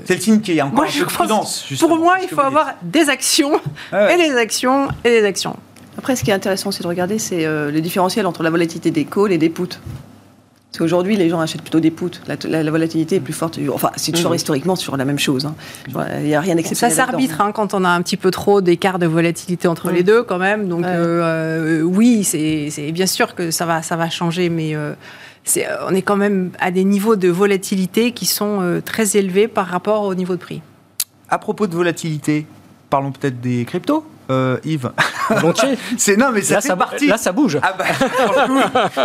C'est 0.04 0.14
le 0.14 0.20
signe 0.20 0.40
qui 0.40 0.56
est 0.56 0.62
encore 0.62 0.76
moi, 0.76 0.86
un 0.86 0.92
peu 0.92 1.00
de 1.00 1.04
prudence. 1.04 1.66
Pour 1.80 1.96
moi, 1.96 2.16
il 2.22 2.28
faut 2.28 2.40
avoir 2.40 2.74
des 2.82 3.08
actions 3.08 3.60
et 3.92 4.16
des 4.16 4.36
actions 4.36 4.88
et 5.04 5.10
des 5.10 5.24
actions. 5.24 5.56
Après, 5.98 6.16
ce 6.16 6.24
qui 6.24 6.30
est 6.30 6.34
intéressant, 6.34 6.70
c'est 6.70 6.82
de 6.82 6.88
regarder 6.88 7.18
c'est 7.18 7.44
euh, 7.44 7.70
le 7.70 7.80
différentiel 7.80 8.26
entre 8.26 8.42
la 8.42 8.50
volatilité 8.50 8.90
des 8.90 9.04
calls 9.04 9.32
et 9.32 9.38
des 9.38 9.50
puts. 9.50 9.66
Parce 9.68 10.78
qu'aujourd'hui, 10.78 11.16
les 11.16 11.28
gens 11.28 11.38
achètent 11.38 11.60
plutôt 11.60 11.80
des 11.80 11.90
puts. 11.90 12.12
La, 12.26 12.70
volatilité 12.70 13.16
est 13.16 13.20
plus 13.20 13.34
forte. 13.34 13.58
Enfin, 13.70 13.90
c'est 13.96 14.12
toujours 14.12 14.30
mmh. 14.30 14.36
historiquement 14.36 14.74
sur 14.74 14.96
la 14.96 15.04
même 15.04 15.18
chose. 15.18 15.44
Hein. 15.44 15.54
Il 15.88 16.24
n'y 16.24 16.34
a 16.34 16.40
rien 16.40 16.54
d'exceptionnel. 16.54 16.96
Ça 16.96 17.04
s'arbitre 17.04 17.42
hein, 17.42 17.52
quand 17.52 17.74
on 17.74 17.84
a 17.84 17.90
un 17.90 18.00
petit 18.00 18.16
peu 18.16 18.30
trop 18.30 18.62
d'écart 18.62 18.98
de 18.98 19.04
volatilité 19.04 19.68
entre 19.68 19.90
les 19.90 20.02
deux, 20.02 20.22
quand 20.22 20.38
même. 20.38 20.68
Donc, 20.68 20.86
euh, 20.86 21.80
euh, 21.80 21.82
oui, 21.82 22.24
c'est 22.24 22.90
bien 22.92 23.04
sûr 23.04 23.34
que 23.34 23.50
ça 23.50 23.66
va, 23.66 23.82
ça 23.82 23.96
va 23.96 24.08
changer, 24.08 24.48
mais 24.48 24.74
on 25.86 25.94
est 25.94 26.02
quand 26.02 26.16
même 26.16 26.52
à 26.58 26.70
des 26.70 26.84
niveaux 26.84 27.16
de 27.16 27.28
volatilité 27.28 28.12
qui 28.12 28.24
sont 28.24 28.80
très 28.82 29.18
élevés 29.18 29.48
par 29.48 29.66
rapport 29.66 30.04
au 30.04 30.14
niveau 30.14 30.36
de 30.36 30.40
prix. 30.40 30.62
À 31.28 31.36
propos 31.36 31.66
de 31.66 31.74
volatilité, 31.74 32.46
parlons 32.88 33.12
peut-être 33.12 33.42
des 33.42 33.66
cryptos 33.66 34.06
euh, 34.30 34.58
Yves 34.64 34.90
c'est 35.98 36.16
non, 36.16 36.30
mais 36.32 36.42
ça 36.42 36.56
là, 36.56 36.60
ça, 36.60 36.76
partie. 36.76 37.06
Là, 37.06 37.16
ça 37.16 37.32
bouge. 37.32 37.58
Ah 37.62 37.74
bah, 37.78 37.84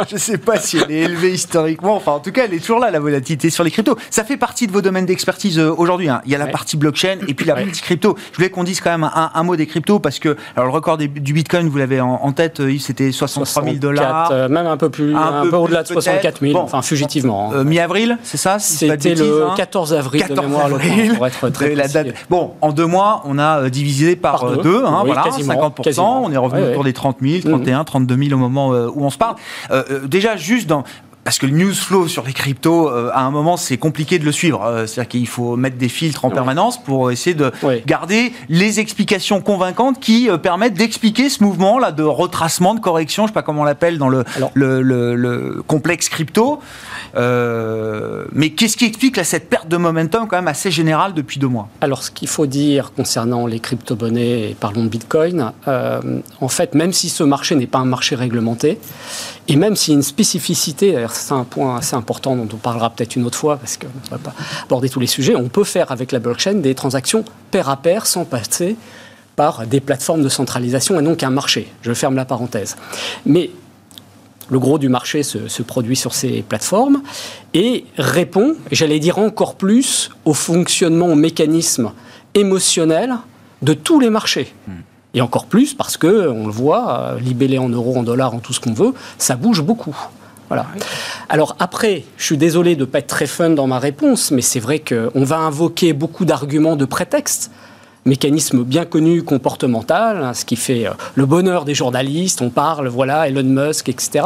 je 0.10 0.18
sais 0.18 0.38
pas 0.38 0.58
si 0.60 0.78
elle 0.78 0.92
est 0.92 1.02
élevée 1.02 1.32
historiquement. 1.32 1.96
Enfin, 1.96 2.14
en 2.14 2.20
tout 2.20 2.32
cas, 2.32 2.46
elle 2.46 2.54
est 2.54 2.60
toujours 2.60 2.80
là, 2.80 2.92
la 2.92 3.00
volatilité 3.00 3.50
sur 3.50 3.64
les 3.64 3.72
cryptos. 3.72 3.98
Ça 4.10 4.24
fait 4.24 4.38
partie 4.38 4.68
de 4.68 4.72
vos 4.72 4.82
domaines 4.82 5.06
d'expertise 5.06 5.60
euh, 5.60 5.74
aujourd'hui. 5.76 6.10
Hein. 6.10 6.22
Il 6.26 6.32
y 6.32 6.36
a 6.36 6.38
la 6.38 6.48
partie 6.48 6.78
blockchain 6.78 7.20
et 7.28 7.34
puis 7.34 7.46
la 7.46 7.56
partie 7.56 7.82
crypto. 7.82 8.18
Je 8.32 8.38
voulais 8.38 8.50
qu'on 8.50 8.64
dise 8.64 8.82
quand 8.82 8.92
même 8.92 9.10
un, 9.14 9.44
mot 9.44 9.56
des 9.56 9.68
cryptos 9.68 10.00
parce 10.00 10.20
que 10.20 10.36
alors 10.56 10.68
le 10.68 10.74
record 10.74 10.98
du 10.98 11.08
Bitcoin, 11.08 11.68
vous 11.70 11.78
l'avez 11.78 12.02
en, 12.02 12.32
tête, 12.32 12.60
euh, 12.60 12.72
Yves, 12.72 12.82
c'était 12.82 13.12
63 13.12 13.64
000 13.64 13.76
dollars. 13.76 14.32
Euh, 14.32 14.50
même 14.50 14.68
un 14.68 14.78
peu 14.78 14.90
plus, 14.90 15.16
un, 15.16 15.48
peu, 15.50 15.56
au-delà 15.56 15.84
de 15.84 15.88
64 15.88 16.42
000. 16.42 16.58
enfin, 16.58 16.82
fugitivement. 16.82 17.52
Hein. 17.54 17.64
Mi-avril, 17.64 18.18
c'est 18.24 18.38
ça 18.38 18.60
C'était 18.60 19.16
le 19.16 19.56
14 19.56 19.94
hein. 19.94 19.98
avril 19.98 20.22
14 20.22 20.38
de 20.38 20.50
mémoire, 20.50 20.66
avril, 20.66 21.14
pour 21.16 21.28
être 21.28 21.50
très 21.50 21.76
la 21.76 21.88
date. 21.88 22.08
Bon, 22.30 22.54
en 22.62 22.72
deux 22.72 22.86
mois, 22.86 23.22
on 23.26 23.40
a 23.40 23.70
divisé 23.70 24.16
par, 24.16 24.58
deux, 24.58 24.84
hein, 24.86 25.04
voilà, 25.08 25.24
50% 25.24 26.02
on 26.02 26.32
est 26.32 26.38
revenu 26.38 26.64
autour 26.64 26.84
des 26.84 26.94
30 26.94 27.18
000, 27.22 27.42
31, 27.42 27.84
32 27.84 28.18
000 28.18 28.34
au 28.34 28.38
moment 28.38 28.74
euh, 28.74 28.90
où 28.94 29.04
on 29.04 29.10
se 29.10 29.18
parle. 29.18 29.36
Euh, 29.72 29.84
euh, 29.90 30.08
déjà, 30.08 30.36
juste 30.38 30.68
dans, 30.68 30.84
parce 31.24 31.40
que 31.40 31.46
le 31.46 31.52
news 31.52 31.74
flow 31.74 32.08
sur 32.08 32.26
les 32.26 32.32
cryptos, 32.32 32.88
à 32.88 33.20
un 33.20 33.32
moment, 33.32 33.58
c'est 33.58 33.78
compliqué 33.78 34.18
de 34.18 34.24
le 34.24 34.32
suivre. 34.32 34.86
C'est-à-dire 34.86 35.10
qu'il 35.10 35.28
faut 35.28 35.58
mettre 35.58 35.76
des 35.76 35.90
filtres 35.90 36.24
en 36.24 36.30
permanence 36.30 36.82
pour 36.82 37.12
essayer 37.12 37.34
de 37.34 37.52
garder 37.86 38.32
les 38.48 38.80
explications 38.80 39.42
convaincantes 39.42 40.00
qui 40.00 40.30
permettent 40.42 40.76
d'expliquer 40.76 41.30
ce 41.30 41.44
mouvement-là 41.44 41.92
de 41.92 42.04
retracement, 42.04 42.76
de 42.76 42.80
correction, 42.80 43.24
je 43.24 43.26
ne 43.26 43.28
sais 43.32 43.34
pas 43.34 43.42
comment 43.42 43.64
on 43.64 43.66
l'appelle 43.66 43.98
dans 43.98 44.08
le, 44.08 44.24
le, 44.54 45.62
complexe 45.68 46.08
crypto. 46.08 46.62
Euh, 47.16 48.26
mais 48.34 48.50
qu'est-ce 48.52 48.78
qui 48.78 48.86
explique 48.86 49.24
cette 49.24 49.50
perte 49.50 49.68
de 49.68 49.78
momentum 49.78 50.28
quand 50.28 50.38
même 50.38 50.48
assez 50.48 50.72
générale 50.72 51.14
depuis 51.14 51.40
deux 51.40 51.48
mois? 51.48 51.70
Alors, 51.82 52.04
ce 52.04 52.12
qu'il 52.12 52.28
faut 52.28 52.46
dire 52.46 52.92
concernant 52.94 53.48
les 53.48 53.60
crypto-monnaies, 53.60 54.52
et 54.52 54.58
parlons 54.60 54.84
de 54.84 54.90
Bitcoin, 54.90 55.52
euh, 55.68 56.02
en 56.42 56.48
fait, 56.48 56.76
même 56.76 56.94
si 56.94 57.10
ce 57.10 57.24
marché 57.24 57.56
n'est 57.56 57.68
pas 57.68 57.80
un 57.80 57.86
marché 57.86 58.16
réglementé, 58.16 58.80
et 59.48 59.56
même 59.56 59.76
s'il 59.76 59.94
y 59.94 59.96
a 59.96 59.98
une 59.98 60.04
spécificité, 60.04 61.06
c'est 61.12 61.34
un 61.34 61.44
point 61.44 61.78
assez 61.78 61.96
important 61.96 62.36
dont 62.36 62.50
on 62.54 62.58
parlera 62.58 62.90
peut-être 62.90 63.16
une 63.16 63.26
autre 63.26 63.38
fois, 63.38 63.58
parce 63.58 63.78
qu'on 63.78 63.88
ne 63.88 64.10
va 64.12 64.18
pas 64.18 64.34
aborder 64.64 64.90
tous 64.90 65.00
les 65.00 65.08
sujets, 65.08 65.36
on 65.36 65.48
peut 65.50 65.64
faire 65.64 65.92
avec 65.92 66.12
la 66.12 66.20
blockchain 66.20 66.56
des 66.56 66.76
transactions 66.76 67.24
pair 67.52 67.70
à 67.70 67.78
pair 67.78 68.06
sans 68.06 68.26
passer 68.26 68.76
par 69.38 69.68
des 69.68 69.80
plateformes 69.80 70.24
de 70.24 70.30
centralisation 70.30 71.00
et 71.00 71.02
non 71.02 71.16
qu'un 71.16 71.30
marché. 71.30 71.72
Je 71.84 71.94
ferme 71.94 72.16
la 72.16 72.26
parenthèse. 72.26 72.76
Mais 73.26 73.52
le 74.50 74.60
gros 74.60 74.78
du 74.78 74.90
marché 74.90 75.24
se, 75.24 75.62
produit 75.62 75.96
sur 75.96 76.14
ces 76.14 76.42
plateformes 76.42 77.02
et 77.54 77.86
répond, 77.98 78.56
j'allais 78.72 79.00
dire 79.00 79.20
encore 79.20 79.56
plus, 79.56 80.12
au 80.26 80.34
fonctionnement, 80.34 81.08
au 81.08 81.16
mécanisme 81.16 81.92
émotionnel 82.34 83.16
de 83.62 83.74
tous 83.74 84.00
les 84.00 84.10
marchés. 84.10 84.54
Hmm. 84.68 84.82
Et 85.14 85.22
encore 85.22 85.46
plus 85.46 85.74
parce 85.74 85.98
que, 85.98 86.30
on 86.30 86.46
le 86.46 86.52
voit, 86.52 87.00
euh, 87.00 87.20
libellé 87.20 87.58
en 87.58 87.70
euros, 87.70 87.98
en 87.98 88.04
dollars, 88.04 88.36
en 88.36 88.40
tout 88.40 88.54
ce 88.54 88.60
qu'on 88.60 88.74
veut, 88.74 88.94
ça 89.18 89.36
bouge 89.36 89.62
beaucoup. 89.62 89.96
Voilà. 90.48 90.66
Alors 91.28 91.56
après, 91.60 92.06
je 92.18 92.24
suis 92.24 92.38
désolé 92.38 92.76
de 92.76 92.82
ne 92.82 92.86
pas 92.86 93.00
être 93.00 93.08
très 93.08 93.28
fun 93.28 93.50
dans 93.50 93.68
ma 93.68 93.80
réponse, 93.80 94.32
mais 94.32 94.42
c'est 94.42 94.60
vrai 94.60 94.80
qu'on 94.80 95.24
va 95.24 95.38
invoquer 95.40 95.92
beaucoup 95.92 96.24
d'arguments 96.24 96.78
de 96.78 96.86
prétexte 96.86 97.52
mécanisme 98.08 98.64
bien 98.64 98.86
connu 98.86 99.22
comportemental, 99.24 100.24
hein, 100.24 100.34
ce 100.34 100.46
qui 100.46 100.56
fait 100.56 100.88
euh, 100.88 100.92
le 101.16 101.26
bonheur 101.26 101.66
des 101.66 101.76
journalistes. 101.76 102.42
On 102.42 102.50
parle, 102.50 102.88
voilà, 102.88 103.28
Elon 103.28 103.44
Musk, 103.44 103.90
etc. 103.90 104.26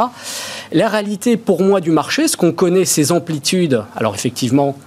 La 0.72 0.88
réalité, 0.88 1.36
pour 1.38 1.62
moi, 1.62 1.82
du 1.82 1.92
marché, 1.92 2.28
ce 2.28 2.38
qu'on 2.38 2.54
connaît, 2.54 2.86
ces 2.86 3.12
amplitudes, 3.12 3.84
alors 3.96 4.16
effectivement, 4.16 4.78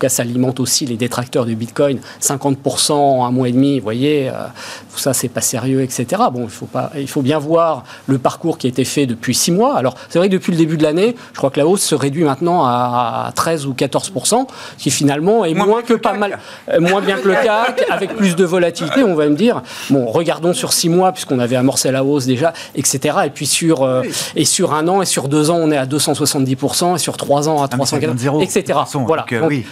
cas, 0.00 0.08
ça 0.08 0.22
alimente 0.22 0.60
aussi 0.60 0.86
les 0.86 0.96
détracteurs 0.96 1.44
du 1.44 1.54
Bitcoin. 1.54 1.98
50% 2.20 2.92
en 2.92 3.24
un 3.24 3.30
mois 3.30 3.48
et 3.48 3.52
demi, 3.52 3.78
vous 3.78 3.84
voyez, 3.84 4.28
euh, 4.28 4.32
tout 4.92 4.98
ça, 4.98 5.12
c'est 5.12 5.28
pas 5.28 5.40
sérieux, 5.40 5.82
etc. 5.82 6.06
Bon, 6.32 6.44
il 6.44 6.50
faut, 6.50 6.66
pas, 6.66 6.90
il 6.96 7.08
faut 7.08 7.22
bien 7.22 7.38
voir 7.38 7.84
le 8.06 8.18
parcours 8.18 8.58
qui 8.58 8.66
a 8.66 8.70
été 8.70 8.84
fait 8.84 9.06
depuis 9.06 9.34
six 9.34 9.52
mois. 9.52 9.76
Alors, 9.76 9.94
c'est 10.08 10.18
vrai 10.18 10.28
que 10.28 10.32
depuis 10.32 10.52
le 10.52 10.58
début 10.58 10.76
de 10.76 10.82
l'année, 10.82 11.14
je 11.32 11.38
crois 11.38 11.50
que 11.50 11.58
la 11.58 11.66
hausse 11.66 11.82
se 11.82 11.94
réduit 11.94 12.24
maintenant 12.24 12.64
à 12.64 13.30
13 13.34 13.66
ou 13.66 13.72
14%, 13.72 14.46
qui 14.78 14.90
finalement 14.90 15.44
est 15.44 15.54
moins, 15.54 15.82
que, 15.82 15.94
pas 15.94 16.14
mal, 16.14 16.38
euh, 16.68 16.80
moins 16.80 17.00
bien 17.00 17.16
que 17.16 17.28
le 17.28 17.34
CAC, 17.34 17.84
avec 17.90 18.16
plus 18.16 18.36
de 18.36 18.44
volatilité, 18.44 19.04
on 19.04 19.14
va 19.14 19.28
me 19.28 19.36
dire. 19.36 19.62
Bon, 19.90 20.06
regardons 20.06 20.54
sur 20.54 20.72
six 20.72 20.88
mois, 20.88 21.12
puisqu'on 21.12 21.38
avait 21.38 21.56
amorcé 21.56 21.90
la 21.90 22.04
hausse 22.04 22.26
déjà, 22.26 22.52
etc. 22.74 23.18
Et 23.26 23.30
puis 23.30 23.46
sur, 23.46 23.82
euh, 23.82 24.02
et 24.36 24.44
sur 24.44 24.74
un 24.74 24.88
an 24.88 25.02
et 25.02 25.06
sur 25.06 25.28
deux 25.28 25.50
ans, 25.50 25.58
on 25.60 25.70
est 25.70 25.76
à 25.76 25.86
270%, 25.86 26.96
et 26.96 26.98
sur 26.98 27.16
trois 27.16 27.48
ans 27.48 27.62
à 27.62 27.68
340, 27.68 28.42
etc. 28.42 28.78
Voilà. 29.06 29.26
oui. 29.46 29.64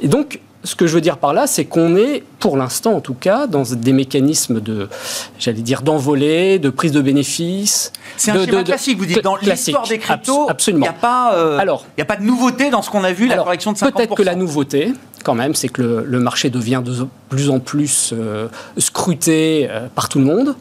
Et 0.00 0.08
donc, 0.08 0.40
ce 0.64 0.74
que 0.74 0.86
je 0.86 0.94
veux 0.94 1.00
dire 1.00 1.18
par 1.18 1.32
là, 1.32 1.46
c'est 1.46 1.64
qu'on 1.64 1.96
est, 1.96 2.22
pour 2.40 2.56
l'instant 2.56 2.92
en 2.92 3.00
tout 3.00 3.14
cas, 3.14 3.46
dans 3.46 3.62
des 3.62 3.92
mécanismes 3.92 4.60
de, 4.60 4.88
j'allais 5.38 5.62
dire, 5.62 5.82
d'envolée, 5.82 6.58
de 6.58 6.70
prise 6.70 6.92
de 6.92 7.00
bénéfices. 7.00 7.92
C'est 8.16 8.32
un 8.32 8.44
schéma 8.44 8.64
classique, 8.64 8.98
vous 8.98 9.06
dites, 9.06 9.22
dans 9.22 9.36
l'histoire 9.36 9.86
des 9.86 9.98
cryptos, 9.98 10.48
il 10.66 10.76
n'y 10.76 10.88
a, 10.88 10.92
pas, 10.92 11.34
euh, 11.34 11.58
a 11.58 12.04
pas 12.04 12.16
de 12.16 12.24
nouveauté 12.24 12.70
dans 12.70 12.82
ce 12.82 12.90
qu'on 12.90 13.04
a 13.04 13.12
vu, 13.12 13.28
la 13.28 13.36
correction 13.36 13.72
de 13.72 13.78
50%. 13.78 13.92
Peut-être 13.92 14.14
que 14.16 14.22
la 14.22 14.34
nouveauté, 14.34 14.92
quand 15.24 15.34
même, 15.34 15.54
c'est 15.54 15.68
que 15.68 16.04
le, 16.04 16.18
marché 16.20 16.50
devient 16.50 16.82
de 16.84 17.06
plus 17.28 17.50
en 17.50 17.60
plus 17.60 18.12
euh, 18.12 18.48
scruté 18.78 19.68
euh, 19.70 19.86
par 19.94 20.08
tout 20.08 20.18
le 20.18 20.24
monde, 20.24 20.56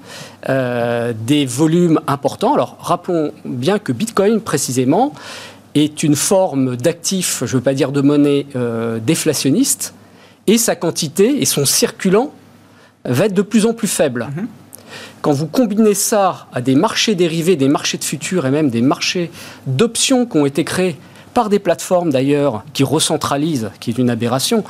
des 1.25 1.45
volumes 1.45 1.99
importants. 2.07 2.53
Alors, 2.53 2.77
rappelons 2.79 3.33
bien 3.43 3.79
que 3.79 3.91
Bitcoin, 3.91 4.39
précisément, 4.39 5.11
est 5.75 6.03
une 6.03 6.15
forme 6.15 6.75
d'actif, 6.75 7.39
je 7.39 7.45
ne 7.45 7.57
veux 7.57 7.61
pas 7.61 7.73
dire 7.73 7.91
de 7.91 8.01
monnaie, 8.01 8.45
euh, 8.55 8.99
déflationniste, 8.99 9.93
et 10.47 10.57
sa 10.57 10.75
quantité 10.75 11.41
et 11.41 11.45
son 11.45 11.65
circulant 11.65 12.31
va 13.05 13.25
être 13.25 13.33
de 13.33 13.41
plus 13.41 13.65
en 13.65 13.73
plus 13.73 13.87
faible. 13.87 14.27
Mhm. 14.35 14.47
Quand 15.21 15.31
vous 15.33 15.47
combinez 15.47 15.93
ça 15.93 16.47
à 16.53 16.61
des 16.61 16.75
marchés 16.75 17.15
dérivés, 17.15 17.55
des 17.55 17.67
marchés 17.67 17.97
de 17.97 18.03
futurs 18.03 18.45
et 18.45 18.51
même 18.51 18.69
des 18.69 18.81
marchés 18.81 19.31
d'options 19.65 20.25
qui 20.25 20.37
ont 20.37 20.45
été 20.45 20.63
créés 20.63 20.97
par 21.33 21.49
des 21.49 21.59
plateformes 21.59 22.11
d'ailleurs 22.11 22.63
qui 22.73 22.83
recentralisent, 22.83 23.69
qui 23.79 23.91
est 23.91 23.97
une 23.97 24.09
aberration, 24.09 24.63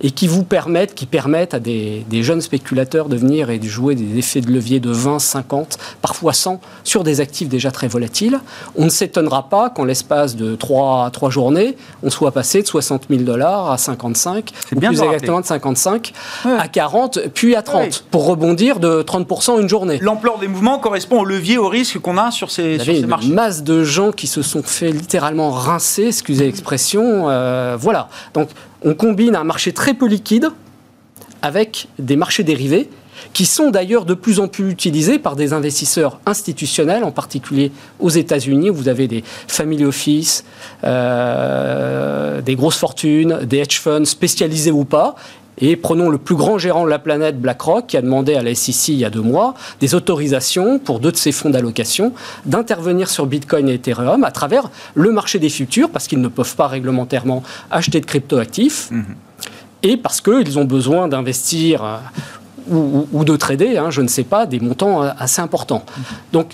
et 0.00 0.10
qui 0.10 0.26
vous 0.26 0.44
permettent, 0.44 0.94
qui 0.94 1.06
permettent 1.06 1.54
à 1.54 1.60
des, 1.60 2.04
jeunes 2.22 2.40
spéculateurs 2.40 3.08
de 3.08 3.16
venir 3.16 3.50
et 3.50 3.58
de 3.58 3.66
jouer 3.66 3.94
des 3.94 4.18
effets 4.18 4.40
de 4.40 4.50
levier 4.50 4.80
de 4.80 4.90
20, 4.90 5.18
50, 5.18 5.78
parfois 6.02 6.32
100 6.32 6.60
sur 6.84 7.04
des 7.04 7.20
actifs 7.20 7.48
déjà 7.48 7.70
très 7.70 7.88
volatiles. 7.88 8.40
On 8.76 8.84
ne 8.84 8.90
s'étonnera 8.90 9.48
pas 9.48 9.70
qu'en 9.70 9.84
l'espace 9.84 10.36
de 10.36 10.56
3, 10.56 11.10
3 11.10 11.30
journées, 11.30 11.76
on 12.02 12.10
soit 12.10 12.32
passé 12.32 12.62
de 12.62 12.66
60 12.66 13.04
000 13.10 13.22
dollars 13.22 13.70
à 13.70 13.78
55, 13.78 14.50
ou 14.74 14.80
bien 14.80 14.90
plus 14.90 15.02
exactement 15.02 15.40
de 15.40 15.46
55 15.46 16.12
à 16.44 16.68
40, 16.68 17.20
puis 17.34 17.54
à 17.54 17.62
30, 17.62 18.04
pour 18.10 18.26
rebondir 18.26 18.80
de 18.80 19.02
30% 19.02 19.60
une 19.60 19.68
journée. 19.68 19.98
L'ampleur 20.00 20.38
des 20.38 20.48
mouvements 20.48 20.78
correspond 20.78 21.20
au 21.20 21.24
levier, 21.24 21.58
au 21.58 21.68
risque 21.68 21.98
qu'on 21.98 22.18
a 22.18 22.30
sur 22.30 22.50
ces, 22.50 22.78
sur 22.78 22.86
ces 22.86 23.00
une 23.00 23.34
masse 23.34 23.62
de 23.62 23.84
gens 23.84 24.12
qui 24.12 24.26
se 24.26 24.42
sont 24.42 24.62
fait 24.62 24.92
littéralement 24.92 25.50
rincer, 25.50 26.06
excusez 26.06 26.46
l'expression. 26.46 27.28
Euh, 27.28 27.76
voilà. 27.78 28.08
Donc 28.34 28.48
on 28.82 28.94
combine 28.94 29.36
un 29.36 29.44
marché 29.44 29.72
très 29.72 29.94
peu 29.94 30.06
liquide 30.06 30.50
avec 31.42 31.88
des 31.98 32.16
marchés 32.16 32.44
dérivés 32.44 32.88
qui 33.32 33.46
sont 33.46 33.70
d'ailleurs 33.70 34.04
de 34.04 34.14
plus 34.14 34.40
en 34.40 34.48
plus 34.48 34.70
utilisés 34.70 35.18
par 35.18 35.36
des 35.36 35.52
investisseurs 35.52 36.20
institutionnels, 36.26 37.04
en 37.04 37.10
particulier 37.10 37.72
aux 37.98 38.10
États-Unis, 38.10 38.70
où 38.70 38.74
vous 38.74 38.88
avez 38.88 39.08
des 39.08 39.24
family 39.48 39.84
office, 39.84 40.44
euh, 40.84 42.40
des 42.40 42.54
grosses 42.54 42.78
fortunes, 42.78 43.40
des 43.44 43.58
hedge 43.58 43.78
funds 43.80 44.04
spécialisés 44.04 44.70
ou 44.70 44.84
pas, 44.84 45.16
et 45.60 45.76
prenons 45.76 46.08
le 46.08 46.18
plus 46.18 46.36
grand 46.36 46.58
gérant 46.58 46.84
de 46.84 46.90
la 46.90 46.98
planète, 46.98 47.40
BlackRock, 47.40 47.86
qui 47.86 47.96
a 47.96 48.02
demandé 48.02 48.34
à 48.34 48.42
la 48.42 48.54
SEC 48.54 48.88
il 48.88 48.94
y 48.96 49.04
a 49.04 49.10
deux 49.10 49.22
mois 49.22 49.54
des 49.80 49.94
autorisations 49.94 50.78
pour 50.78 51.00
deux 51.00 51.12
de 51.12 51.16
ses 51.16 51.32
fonds 51.32 51.50
d'allocation 51.50 52.12
d'intervenir 52.46 53.08
sur 53.08 53.26
Bitcoin 53.26 53.68
et 53.68 53.74
Ethereum 53.74 54.24
à 54.24 54.30
travers 54.30 54.70
le 54.94 55.12
marché 55.12 55.38
des 55.38 55.48
futurs, 55.48 55.90
parce 55.90 56.06
qu'ils 56.06 56.20
ne 56.20 56.28
peuvent 56.28 56.56
pas 56.56 56.68
réglementairement 56.68 57.42
acheter 57.70 58.00
de 58.00 58.06
cryptoactifs. 58.06 58.90
Mhm. 58.90 59.04
Et 59.82 59.96
parce 59.96 60.20
qu'ils 60.20 60.58
ont 60.58 60.64
besoin 60.64 61.06
d'investir 61.06 61.84
euh, 61.84 61.96
ou, 63.12 63.24
de 63.24 63.36
trader, 63.36 63.78
hein, 63.78 63.90
je 63.90 64.02
ne 64.02 64.08
sais 64.08 64.24
pas, 64.24 64.44
des 64.46 64.60
montants 64.60 65.02
euh, 65.02 65.10
assez 65.18 65.40
importants. 65.40 65.84
Mhm. 65.86 66.04
Donc, 66.32 66.46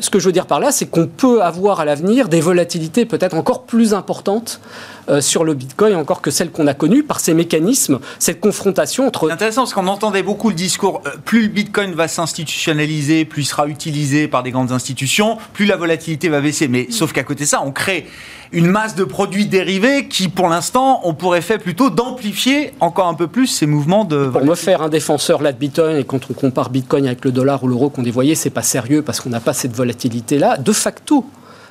ce 0.00 0.10
que 0.10 0.18
je 0.18 0.26
veux 0.26 0.32
dire 0.32 0.46
par 0.46 0.60
là, 0.60 0.72
c'est 0.72 0.86
qu'on 0.86 1.06
peut 1.06 1.42
avoir 1.42 1.80
à 1.80 1.84
l'avenir 1.84 2.28
des 2.28 2.40
volatilités 2.40 3.04
peut-être 3.04 3.34
encore 3.34 3.64
plus 3.64 3.94
importantes 3.94 4.60
euh, 5.08 5.20
sur 5.20 5.44
le 5.44 5.54
Bitcoin 5.54 5.94
encore 5.94 6.20
que 6.20 6.30
celles 6.30 6.50
qu'on 6.50 6.66
a 6.66 6.74
connues 6.74 7.02
par 7.02 7.20
ces 7.20 7.34
mécanismes, 7.34 7.98
cette 8.18 8.40
confrontation 8.40 9.06
entre... 9.06 9.26
C'est 9.26 9.32
intéressant 9.32 9.62
parce 9.62 9.74
qu'on 9.74 9.86
entendait 9.86 10.22
beaucoup 10.22 10.50
le 10.50 10.54
discours, 10.54 11.02
euh, 11.06 11.10
plus 11.24 11.42
le 11.42 11.48
Bitcoin 11.48 11.94
va 11.94 12.08
s'institutionnaliser, 12.08 13.24
plus 13.24 13.42
il 13.42 13.46
sera 13.46 13.66
utilisé 13.68 14.28
par 14.28 14.42
des 14.42 14.50
grandes 14.50 14.72
institutions, 14.72 15.38
plus 15.52 15.66
la 15.66 15.76
volatilité 15.76 16.28
va 16.28 16.40
baisser. 16.40 16.68
Mais 16.68 16.88
sauf 16.90 17.12
qu'à 17.12 17.24
côté 17.24 17.44
de 17.44 17.48
ça, 17.48 17.62
on 17.64 17.72
crée 17.72 18.06
une 18.52 18.66
masse 18.66 18.94
de 18.94 19.04
produits 19.04 19.46
dérivés 19.46 20.08
qui, 20.08 20.28
pour 20.28 20.48
l'instant, 20.48 21.00
on 21.04 21.14
pourrait 21.14 21.42
faire 21.42 21.58
plutôt 21.58 21.90
d'amplifier 21.90 22.72
encore 22.80 23.08
un 23.08 23.14
peu 23.14 23.26
plus 23.26 23.46
ces 23.46 23.66
mouvements 23.66 24.04
de. 24.04 24.28
Pour 24.28 24.44
me 24.44 24.54
faire 24.54 24.82
un 24.82 24.88
défenseur 24.88 25.42
là 25.42 25.52
de 25.52 25.58
Bitcoin, 25.58 25.96
et 25.96 26.04
quand 26.04 26.20
on 26.30 26.34
compare 26.34 26.70
Bitcoin 26.70 27.06
avec 27.06 27.24
le 27.24 27.32
dollar 27.32 27.62
ou 27.64 27.68
l'euro 27.68 27.90
qu'on 27.90 28.02
dévoyait, 28.02 28.34
c'est 28.34 28.50
pas 28.50 28.62
sérieux 28.62 29.02
parce 29.02 29.20
qu'on 29.20 29.30
n'a 29.30 29.40
pas 29.40 29.52
cette 29.52 29.74
volatilité 29.74 30.38
là. 30.38 30.56
De 30.56 30.72
facto, 30.72 31.24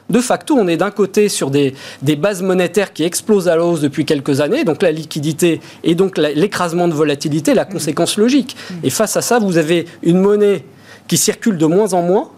de 0.09 0.19
facto, 0.21 0.55
on 0.55 0.67
est 0.67 0.77
d'un 0.77 0.91
côté 0.91 1.27
sur 1.27 1.51
des, 1.51 1.73
bases 2.17 2.41
monétaires 2.41 2.93
qui 2.93 3.03
explosent 3.03 3.47
à 3.47 3.55
la 3.55 3.63
hausse 3.63 3.81
depuis 3.81 4.05
quelques 4.05 4.39
années, 4.39 4.63
donc 4.63 4.81
la 4.81 4.91
liquidité 4.91 5.59
et 5.83 5.95
donc 5.95 6.17
l'écrasement 6.17 6.87
de 6.87 6.93
volatilité, 6.93 7.53
la 7.53 7.65
conséquence 7.65 8.17
logique. 8.17 8.55
Et 8.83 8.89
face 8.89 9.17
à 9.17 9.21
ça, 9.21 9.39
vous 9.39 9.57
avez 9.57 9.85
une 10.03 10.19
monnaie 10.19 10.63
qui 11.07 11.17
circule 11.17 11.57
de 11.57 11.65
moins 11.65 11.93
en 11.93 12.01
moins 12.01 12.29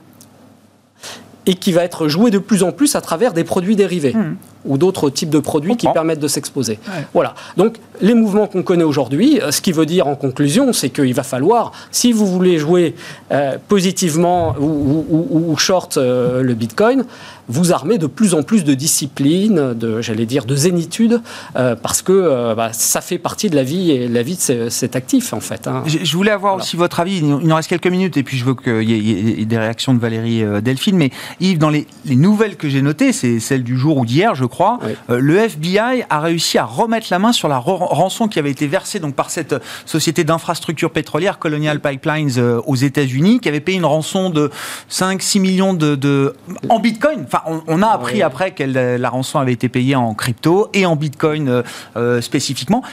et 1.50 1.56
qui 1.56 1.72
va 1.72 1.84
être 1.84 2.08
jouée 2.08 2.30
de 2.30 2.38
plus 2.38 2.62
en 2.62 2.72
plus 2.72 2.96
à 2.96 3.02
travers 3.02 3.34
des 3.34 3.44
produits 3.44 3.76
dérivés. 3.76 4.14
Hmm 4.14 4.36
ou 4.66 4.78
d'autres 4.78 5.10
types 5.10 5.30
de 5.30 5.40
produits 5.40 5.78
qui 5.78 5.88
permettent 5.88 6.20
de 6.20 6.28
s'exposer. 6.28 6.80
Voilà. 7.14 7.36
Donc 7.58 7.78
les 8.02 8.14
mouvements 8.14 8.48
qu'on 8.48 8.64
connaît 8.64 8.84
aujourd'hui, 8.84 9.42
euh, 9.42 9.52
ce 9.52 9.62
qui 9.62 9.72
veut 9.72 9.86
dire 9.86 10.08
en 10.08 10.16
conclusion, 10.16 10.74
c'est 10.74 10.90
qu'il 10.90 11.14
va 11.14 11.24
falloir, 11.24 11.72
si 11.92 12.12
vous 12.12 12.26
voulez 12.26 12.58
jouer 12.58 12.96
euh, 13.32 13.58
positivement 13.68 14.56
ou, 14.60 15.56
short 15.58 15.98
euh, 15.98 16.42
le 16.42 16.54
Bitcoin, 16.54 17.06
vous 17.48 17.74
armer 17.74 17.98
de 17.98 18.08
plus 18.08 18.36
en 18.36 18.44
plus 18.44 18.64
de 18.64 18.74
discipline, 18.74 19.74
de, 19.74 20.02
j'allais 20.02 20.28
dire, 20.28 20.46
de 20.46 20.56
zénitude, 20.56 21.20
parce 21.56 22.04
que 22.04 22.54
bah, 22.54 22.70
ça 22.74 23.02
fait 23.02 23.18
partie 23.18 23.50
de 23.50 23.56
la 23.56 23.64
vie 23.64 23.90
et 23.90 24.08
la 24.08 24.22
vie 24.22 24.38
de 24.38 24.70
cet 24.70 24.96
actif 24.96 25.34
en 25.34 25.40
fait. 25.40 25.68
Hein. 25.68 25.84
Je, 25.88 26.16
voulais 26.16 26.30
avoir 26.30 26.56
aussi 26.56 26.76
votre 26.76 27.00
avis. 27.00 27.18
Il 27.18 27.28
nous 27.28 27.56
reste 27.56 27.68
quelques 27.68 27.88
minutes 27.88 28.18
et 28.18 28.24
puis 28.24 28.38
je 28.38 28.46
veux 28.46 28.54
qu'il 28.54 28.88
y, 28.88 29.42
ait 29.42 29.46
des 29.46 29.58
réactions 29.58 29.96
de 29.96 30.00
Valérie 30.00 30.44
Delphine. 30.62 30.96
Mais 30.96 31.10
Yves, 31.40 31.58
dans 31.58 31.72
les, 31.72 31.88
les 32.06 32.16
nouvelles 32.16 32.56
que 32.56 32.70
j'ai 32.70 32.84
notées, 32.84 33.14
c'est 33.14 33.40
celles 33.40 33.64
du 33.64 33.78
jour 33.78 33.98
ou 33.98 34.06
d'hier, 34.06 34.36
je 34.36 34.46
crois, 34.50 34.80
euh, 35.10 35.20
le 35.20 35.38
FBI 35.38 36.04
a 36.10 36.20
réussi 36.20 36.58
à 36.58 36.66
remettre 36.66 37.08
la 37.12 37.20
main 37.20 37.32
sur 37.32 37.48
la 37.48 37.58
rançon 37.58 38.28
qui 38.28 38.40
avait 38.40 38.52
été 38.52 38.68
versée 38.68 39.00
donc, 39.00 39.16
par 39.16 39.30
cette 39.30 39.56
société 39.86 40.24
d'infrastructure 40.24 40.92
pétrolière, 40.92 41.40
Colonial 41.40 41.80
Pipelines, 41.80 42.32
euh, 42.38 42.62
aux 42.66 42.76
États-Unis, 42.76 43.40
qui 43.40 43.48
avait 43.48 43.62
payé 43.62 43.78
une 43.78 43.86
rançon 43.86 44.30
de 44.30 44.52
5-6 44.92 45.40
millions 45.40 45.74
de, 45.74 46.34
en 46.68 46.80
bitcoin. 46.80 47.26
Enfin, 47.26 47.42
on, 47.68 47.82
a 47.82 47.88
appris 47.88 48.22
après 48.22 48.52
que 48.52 48.64
la 48.64 49.10
rançon 49.10 49.40
avait 49.40 49.54
été 49.54 49.70
payée 49.70 49.96
en 49.96 50.14
crypto 50.14 50.70
et 50.74 50.86
en 50.86 50.96
bitcoin 50.96 51.64
euh, 51.96 52.22
spécifiquement 52.22 52.84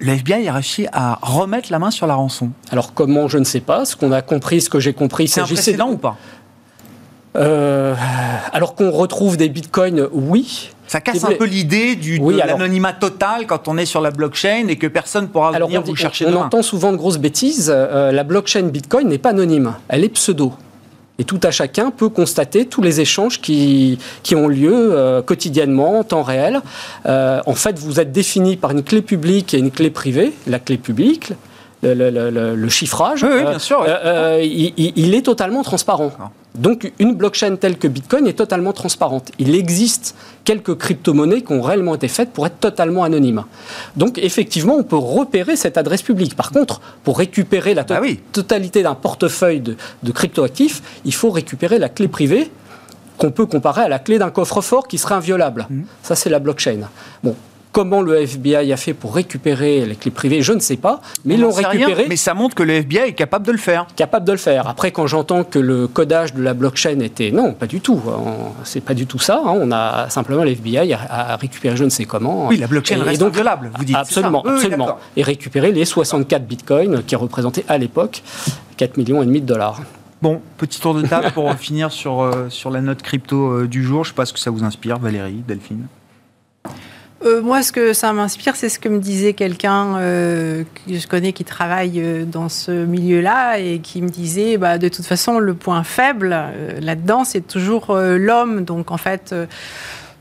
le 0.00 0.12
FBI 0.12 0.48
a 0.48 0.52
réussi 0.52 0.86
à 0.92 1.18
remettre 1.22 1.70
la 1.70 1.78
main 1.78 1.90
sur 1.90 2.06
la 2.06 2.14
rançon. 2.14 2.50
Alors 2.70 2.94
comment, 2.94 3.28
je 3.28 3.38
ne 3.38 3.44
sais 3.44 3.60
pas. 3.60 3.84
Ce 3.84 3.96
qu'on 3.96 4.12
a 4.12 4.22
compris, 4.22 4.60
ce 4.60 4.68
que 4.68 4.80
j'ai 4.80 4.92
compris, 4.92 5.28
c'est 5.28 5.40
un 5.40 5.44
précédent 5.46 5.90
ou 5.90 5.96
pas? 5.96 6.16
Alors 7.34 8.74
qu'on 8.74 8.90
retrouve 8.90 9.36
des 9.36 9.48
bitcoins, 9.48 10.08
oui. 10.12 10.70
Ça 10.86 11.00
casse 11.00 11.24
un 11.24 11.32
peu 11.32 11.44
l'idée 11.44 11.96
du 11.96 12.18
de 12.18 12.30
l'anonymat 12.38 12.92
total 12.92 13.46
quand 13.46 13.68
on 13.68 13.78
est 13.78 13.86
sur 13.86 14.00
la 14.00 14.10
blockchain 14.10 14.66
et 14.68 14.76
que 14.76 14.86
personne 14.86 15.28
pourra 15.28 15.52
venir 15.52 15.82
vous 15.82 15.96
chercher. 15.96 16.26
On, 16.26 16.36
on 16.36 16.42
entend 16.42 16.62
souvent 16.62 16.92
de 16.92 16.96
grosses 16.96 17.18
bêtises. 17.18 17.72
Euh, 17.74 18.12
la 18.12 18.22
blockchain 18.22 18.62
Bitcoin 18.64 19.08
n'est 19.08 19.18
pas 19.18 19.30
anonyme, 19.30 19.74
elle 19.88 20.04
est 20.04 20.08
pseudo. 20.10 20.52
Et 21.18 21.24
tout 21.24 21.40
à 21.44 21.52
chacun 21.52 21.90
peut 21.90 22.08
constater 22.08 22.66
tous 22.66 22.82
les 22.82 23.00
échanges 23.00 23.40
qui, 23.40 23.98
qui 24.24 24.34
ont 24.34 24.48
lieu 24.48 24.72
euh, 24.72 25.22
quotidiennement, 25.22 26.00
en 26.00 26.04
temps 26.04 26.22
réel. 26.22 26.60
Euh, 27.06 27.40
en 27.46 27.54
fait, 27.54 27.78
vous 27.78 28.00
êtes 28.00 28.10
défini 28.10 28.56
par 28.56 28.72
une 28.72 28.82
clé 28.82 29.00
publique 29.00 29.54
et 29.54 29.58
une 29.58 29.70
clé 29.70 29.90
privée. 29.90 30.32
La 30.48 30.58
clé 30.58 30.76
publique, 30.76 31.32
le, 31.82 32.68
chiffrage, 32.68 33.24
bien 33.24 33.58
sûr, 33.60 33.86
il, 34.42 35.14
est 35.14 35.22
totalement 35.22 35.62
transparent. 35.62 36.12
Donc 36.54 36.92
une 37.00 37.14
blockchain 37.14 37.56
telle 37.56 37.78
que 37.78 37.88
Bitcoin 37.88 38.26
est 38.26 38.34
totalement 38.34 38.72
transparente. 38.72 39.32
Il 39.38 39.54
existe 39.56 40.14
quelques 40.44 40.76
crypto-monnaies 40.76 41.42
qui 41.42 41.52
ont 41.52 41.60
réellement 41.60 41.96
été 41.96 42.06
faites 42.06 42.30
pour 42.30 42.46
être 42.46 42.58
totalement 42.60 43.02
anonymes. 43.02 43.44
Donc 43.96 44.18
effectivement, 44.18 44.76
on 44.76 44.84
peut 44.84 44.96
repérer 44.96 45.56
cette 45.56 45.76
adresse 45.78 46.02
publique. 46.02 46.36
Par 46.36 46.52
contre, 46.52 46.80
pour 47.02 47.18
récupérer 47.18 47.74
la 47.74 47.84
ah 47.88 48.00
totalité 48.32 48.82
d'un 48.82 48.94
portefeuille 48.94 49.60
de, 49.60 49.76
de 50.02 50.12
crypto-actifs, 50.12 50.82
il 51.04 51.14
faut 51.14 51.30
récupérer 51.30 51.78
la 51.78 51.88
clé 51.88 52.06
privée 52.06 52.50
qu'on 53.18 53.30
peut 53.30 53.46
comparer 53.46 53.82
à 53.82 53.88
la 53.88 53.98
clé 53.98 54.18
d'un 54.18 54.30
coffre-fort 54.30 54.88
qui 54.88 54.98
serait 54.98 55.14
inviolable. 55.14 55.66
Mmh. 55.70 55.82
Ça, 56.02 56.14
c'est 56.14 56.30
la 56.30 56.38
blockchain. 56.38 56.88
Bon, 57.22 57.34
Comment 57.74 58.02
le 58.02 58.14
FBI 58.20 58.72
a 58.72 58.76
fait 58.76 58.94
pour 58.94 59.16
récupérer 59.16 59.84
les 59.84 59.96
clés 59.96 60.12
privées, 60.12 60.42
je 60.42 60.52
ne 60.52 60.60
sais 60.60 60.76
pas, 60.76 61.00
mais 61.24 61.34
ils 61.34 61.40
l'ont 61.40 61.50
récupéré. 61.50 62.06
mais 62.08 62.14
ça 62.14 62.32
montre 62.32 62.54
que 62.54 62.62
le 62.62 62.74
FBI 62.74 63.08
est 63.08 63.12
capable 63.14 63.44
de 63.44 63.50
le 63.50 63.58
faire. 63.58 63.88
Capable 63.96 64.24
de 64.24 64.30
le 64.30 64.38
faire. 64.38 64.68
Après, 64.68 64.92
quand 64.92 65.08
j'entends 65.08 65.42
que 65.42 65.58
le 65.58 65.88
codage 65.88 66.34
de 66.34 66.40
la 66.40 66.54
blockchain 66.54 67.00
était 67.00 67.32
non, 67.32 67.52
pas 67.52 67.66
du 67.66 67.80
tout. 67.80 68.00
C'est 68.62 68.80
pas 68.80 68.94
du 68.94 69.06
tout 69.06 69.18
ça. 69.18 69.42
Hein. 69.44 69.58
On 69.60 69.72
a 69.72 70.08
simplement 70.08 70.44
le 70.44 70.52
FBI 70.52 70.92
a, 70.92 71.34
récupéré 71.34 71.76
je 71.76 71.82
ne 71.82 71.88
sais 71.88 72.04
comment. 72.04 72.46
Oui, 72.46 72.58
la 72.58 72.68
blockchain 72.68 73.02
reste 73.02 73.18
donc, 73.18 73.30
inviolable. 73.30 73.72
Vous 73.76 73.84
dites 73.84 73.96
absolument, 73.96 74.44
absolument. 74.44 74.96
et 75.16 75.24
récupérer 75.24 75.72
les 75.72 75.84
64 75.84 76.46
bitcoins 76.46 77.02
qui 77.02 77.16
représentaient 77.16 77.64
à 77.66 77.76
l'époque 77.76 78.22
4 78.76 78.98
millions 78.98 79.20
et 79.20 79.26
demi 79.26 79.40
de 79.40 79.46
dollars. 79.46 79.80
Bon, 80.22 80.40
petit 80.58 80.80
tour 80.80 80.94
de 80.94 81.02
table 81.02 81.32
pour 81.32 81.52
finir 81.58 81.90
sur, 81.90 82.22
euh, 82.22 82.48
sur 82.50 82.70
la 82.70 82.80
note 82.80 83.02
crypto 83.02 83.50
euh, 83.50 83.66
du 83.66 83.82
jour. 83.82 84.04
Je 84.04 84.10
ne 84.10 84.12
sais 84.12 84.16
pas 84.16 84.26
ce 84.26 84.32
que 84.32 84.38
ça 84.38 84.52
vous 84.52 84.62
inspire, 84.62 85.00
Valérie, 85.00 85.42
Delphine. 85.46 85.86
Euh, 87.24 87.40
moi, 87.40 87.62
ce 87.62 87.72
que 87.72 87.92
ça 87.92 88.12
m'inspire, 88.12 88.56
c'est 88.56 88.68
ce 88.68 88.78
que 88.78 88.88
me 88.88 88.98
disait 88.98 89.32
quelqu'un 89.32 89.96
euh, 89.96 90.64
que 90.86 90.94
je 90.98 91.06
connais 91.06 91.32
qui 91.32 91.44
travaille 91.44 92.00
euh, 92.00 92.24
dans 92.24 92.48
ce 92.48 92.70
milieu-là 92.70 93.58
et 93.58 93.78
qui 93.78 94.02
me 94.02 94.08
disait, 94.08 94.58
bah, 94.58 94.78
de 94.78 94.88
toute 94.88 95.06
façon, 95.06 95.38
le 95.38 95.54
point 95.54 95.84
faible 95.84 96.36
là-dedans, 96.80 97.24
c'est 97.24 97.46
toujours 97.46 97.94
l'homme. 97.96 98.64
Donc, 98.64 98.90
en 98.90 98.98
fait, 98.98 99.34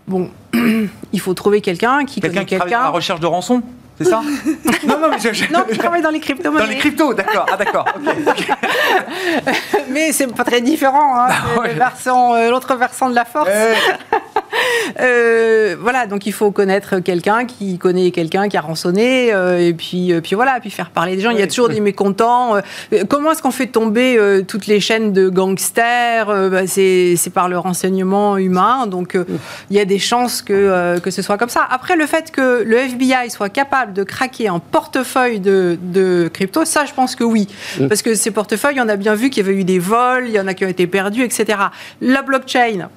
bon, 0.08 0.30
il 1.14 1.20
faut 1.20 1.34
trouver 1.34 1.62
quelqu'un 1.62 2.06
qui 2.06 2.22
quelqu'un 2.22 2.45
qui 2.45 2.56
travaille 2.56 2.74
à 2.74 2.84
la 2.84 2.89
recherche 2.89 3.20
de 3.20 3.28
rançon 3.28 3.64
c'est 3.97 4.06
ça? 4.06 4.22
Non, 4.88 4.99
non, 4.99 5.10
mais 5.10 5.20
je, 5.20 5.54
non, 5.54 5.64
travaille 5.78 6.01
dans 6.01 6.10
les 6.10 6.20
crypto-monnaies. 6.20 6.66
Dans 6.66 6.70
les 6.70 6.78
cryptos, 6.78 7.14
d'accord. 7.14 7.45
Ah, 7.51 7.58
d'accord. 7.58 7.86
mais 9.89 10.12
c'est 10.12 10.28
pas 10.28 10.43
très 10.43 10.62
différent. 10.62 11.20
Hein, 11.20 11.30
bah 11.56 12.49
l'autre 12.49 12.76
versant 12.76 13.10
de 13.10 13.16
la 13.16 13.26
force. 13.26 13.49
Euh, 14.99 15.76
voilà, 15.80 16.08
donc 16.08 16.26
il 16.26 16.34
faut 16.34 16.51
connaître 16.51 16.99
quelqu'un 16.99 17.45
qui 17.45 17.78
connaît 17.78 18.12
quelqu'un 18.12 18.47
qui 18.49 18.58
a 18.58 18.62
rançonné, 18.62 19.34
euh, 19.34 19.60
et 19.60 19.74
puis, 19.74 20.14
puis 20.22 20.36
voilà, 20.36 20.60
puis 20.60 20.70
faire 20.70 20.89
parler 20.89 21.16
des 21.16 21.22
gens. 21.22 21.32
Il 21.32 21.39
y 21.39 21.41
a 21.41 21.47
toujours 21.47 21.70
des 21.70 21.80
mécontents. 21.91 22.58
comment 23.10 23.32
est-ce 23.32 23.41
qu'on 23.41 23.51
fait 23.51 23.68
tomber 23.68 24.20
toutes 24.47 24.68
les 24.68 24.80
chaînes 24.80 25.14
de 25.14 25.30
gangsters 25.30 26.28
bah, 26.49 26.68
C'est 26.68 27.32
par 27.34 27.49
le 27.49 27.58
renseignement 27.58 28.38
humain, 28.38 28.88
donc 28.88 29.18
il 29.70 29.76
y 29.76 29.80
a 29.80 29.86
des 29.86 29.99
chances 29.99 30.41
que, 30.41 30.99
que 30.99 31.12
ce 31.12 31.22
soit 31.22 31.38
comme 31.38 31.49
ça. 31.49 31.66
Après, 31.70 31.95
le 31.95 32.06
fait 32.06 32.32
que 32.32 32.64
le 32.64 32.78
FBI 32.78 33.30
soit 33.30 33.49
capable 33.49 33.93
de 33.93 34.04
craquer 34.04 34.47
un 34.47 34.60
portefeuille 34.60 35.39
de, 35.39 35.78
de 35.82 36.30
crypto, 36.34 36.66
ça, 36.66 36.86
je 36.86 36.93
pense 36.93 37.16
que 37.16 37.24
oui. 37.24 37.47
Parce 37.88 38.01
que 38.01 38.16
ces 38.16 38.32
portefeuilles, 38.32 38.80
on 38.80 38.89
a 38.89 38.95
bien 38.95 39.16
vu 39.16 39.30
qu'il 39.30 39.45
y 39.45 39.49
avait 39.49 39.60
eu 39.60 39.64
des 39.64 39.80
vols, 39.80 40.26
il 40.28 40.34
y 40.34 40.39
en 40.39 40.47
a 40.47 40.54
qui 40.54 40.66
ont 40.66 40.70
été 40.70 40.88
perdus, 40.88 41.24
etc. 41.24 41.58
La 42.01 42.22
blockchain, 42.22 42.89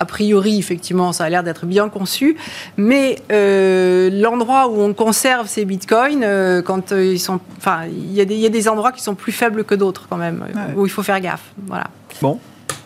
a 0.00 0.04
priori, 0.04 0.58
effectivement, 0.58 1.12
ça 1.12 1.24
a 1.24 1.30
l'air 1.30 1.42
d'être 1.42 1.66
bien 1.66 1.88
conçu, 1.88 2.36
mais 2.76 3.16
euh, 3.30 4.10
l'endroit 4.12 4.68
où 4.68 4.80
on 4.80 4.92
conserve 4.92 5.46
ces 5.46 5.64
bitcoins, 5.64 6.22
euh, 6.24 6.62
quand 6.62 6.92
euh, 6.92 7.04
ils 7.04 7.20
sont, 7.20 7.40
enfin, 7.58 7.82
il 7.86 8.12
y, 8.12 8.20
a 8.20 8.48
des 8.48 8.68
endroits 8.68 8.92
qui 8.92 9.02
sont 9.02 9.14
plus 9.14 9.32
faibles 9.32 9.64
que 9.64 9.74
d'autres 9.74 10.06
quand 10.08 10.16
même, 10.16 10.44
où 10.76 10.86
il 10.86 10.90
faut 10.90 11.02
faire 11.02 11.20
gaffe. 11.20 11.52
Voilà. 11.66 11.86
Bon. 12.20 12.38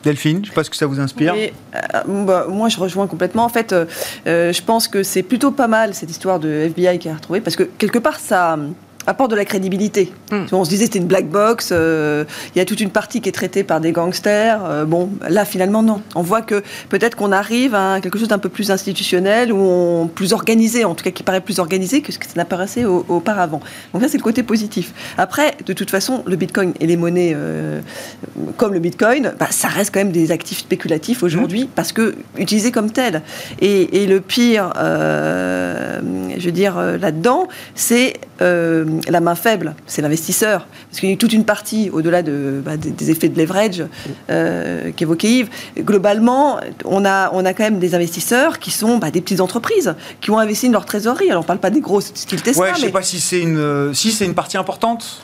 Delphine, 0.05 0.37
je 0.37 0.43
ne 0.43 0.47
sais 0.47 0.53
pas 0.53 0.63
ce 0.63 0.71
que 0.71 0.77
ça 0.77 0.87
vous 0.87 1.01
inspire. 1.01 1.35
Bah, 2.07 2.47
moi, 2.49 2.69
je 2.69 2.79
rejoins 2.79 3.09
complètement. 3.09 3.45
En 3.45 3.49
fait, 3.49 3.75
je 4.27 4.63
pense 4.63 4.87
que 4.87 5.03
c'est 5.03 5.25
plutôt 5.25 5.51
pas 5.51 5.67
mal 5.67 5.95
cette 5.95 6.11
histoire 6.11 6.39
de 6.39 6.49
FBI 6.49 6.99
qui 6.99 7.09
a 7.09 7.15
retrouvé, 7.15 7.41
parce 7.41 7.57
que 7.57 7.65
quelque 7.65 7.99
part, 7.99 8.21
ça, 8.21 8.59
apporte 9.09 9.31
de 9.31 9.37
la 9.37 9.45
crédibilité. 9.45 10.13
Hmm. 10.31 10.45
On 10.53 10.65
se 10.65 10.71
disait 10.71 10.85
c'était 10.85 10.99
une 10.99 11.07
black 11.07 11.29
box, 11.29 11.71
euh, 11.73 12.25
il 12.55 12.59
y 12.59 12.61
a 12.61 12.65
toute 12.65 12.81
une 12.81 12.91
partie 12.91 13.21
qui 13.21 13.29
est 13.29 13.33
traitée 13.33 13.65
par 13.65 13.81
des 13.81 13.93
gangsters. 13.93 14.61
Euh, 14.65 14.85
bon, 14.85 15.11
là 15.29 15.45
finalement 15.45 15.83
non. 15.83 16.03
On 16.15 16.23
voit 16.23 16.43
que 16.43 16.63
peut-être 16.91 17.17
qu'on 17.17 17.33
arrive 17.33 17.75
à 17.75 18.01
quelque 18.03 18.19
chose 18.19 18.29
d'un 18.29 18.39
peu 18.39 18.51
plus 18.51 18.71
institutionnel 18.71 19.53
ou 19.53 20.11
plus 20.15 20.33
organisé, 20.33 20.85
en 20.85 20.95
tout 20.95 21.05
cas 21.05 21.11
qui 21.11 21.23
paraît 21.23 21.41
plus 21.41 21.59
organisé 21.59 22.03
que 22.03 22.13
ce 22.13 22.19
que 22.19 22.27
ça 22.27 22.33
n'apparaissait 22.37 22.85
auparavant. 22.85 23.61
Donc 23.93 24.03
ça 24.03 24.09
c'est 24.09 24.19
le 24.19 24.23
côté 24.23 24.43
positif. 24.43 24.93
Après, 25.17 25.57
de 25.65 25.73
toute 25.73 25.91
façon, 25.91 26.23
le 26.27 26.37
Bitcoin 26.37 26.75
et 26.79 26.87
les 26.87 26.97
monnaies 26.97 27.33
euh, 27.35 27.81
comme 28.59 28.75
le 28.75 28.81
Bitcoin, 28.81 29.33
bah, 29.39 29.49
ça 29.51 29.69
reste 29.69 29.95
quand 29.95 30.01
même 30.01 30.13
des 30.13 30.33
actifs 30.33 30.59
spéculatifs 30.59 31.23
aujourd'hui 31.23 31.65
hmm. 31.65 31.71
parce 31.75 31.93
que 31.93 32.15
utilisés 32.37 32.73
comme 32.73 32.91
tels. 32.91 33.23
Et, 33.61 34.03
et 34.03 34.07
le 34.07 34.21
pire, 34.21 34.73
je 34.77 36.45
veux 36.45 36.53
dire 36.53 36.79
là-dedans, 37.01 37.49
c'est 37.75 38.15
la 39.09 39.20
main 39.20 39.34
faible, 39.34 39.74
c'est 39.86 40.03
l'investisseur. 40.03 40.66
Parce 40.88 41.01
qu'il 41.01 41.11
y 41.11 41.12
a 41.12 41.16
toute 41.16 41.32
une 41.32 41.44
partie, 41.44 41.90
au-delà 41.90 42.22
de, 42.22 42.61
bah, 42.64 42.76
des, 42.76 43.11
effets 43.11 43.28
de 43.28 43.38
leverage 43.38 43.84
euh, 44.30 44.90
qu'évoquait 44.96 45.28
Yves, 45.28 45.49
globalement, 45.78 46.61
on 46.84 47.05
a, 47.05 47.30
on 47.32 47.44
a 47.44 47.55
quand 47.55 47.64
même 47.64 47.78
des 47.78 47.94
investisseurs 47.94 48.59
qui 48.59 48.70
sont 48.70 48.99
bah, 48.99 49.11
des 49.11 49.20
petites 49.20 49.40
entreprises, 49.40 49.94
qui 50.20 50.30
ont 50.30 50.38
investi 50.38 50.66
dans 50.66 50.72
leur 50.72 50.86
trésorerie. 50.86 51.30
Alors 51.30 51.40
on 51.40 51.44
ne 51.44 51.46
parle 51.46 51.61
pas 51.61 51.70
des 51.70 51.80
grosses 51.80 52.12
Tesla. 52.12 52.62
Ouais, 52.62 52.70
je 52.74 52.80
ne 52.80 52.86
sais 52.86 52.92
pas 52.92 53.03
si 53.03 53.20
c'est 53.20 53.40
une, 53.40 53.92
si 53.94 54.12
c'est 54.12 54.24
une 54.24 54.34
partie 54.34 54.57
importante. 54.57 55.22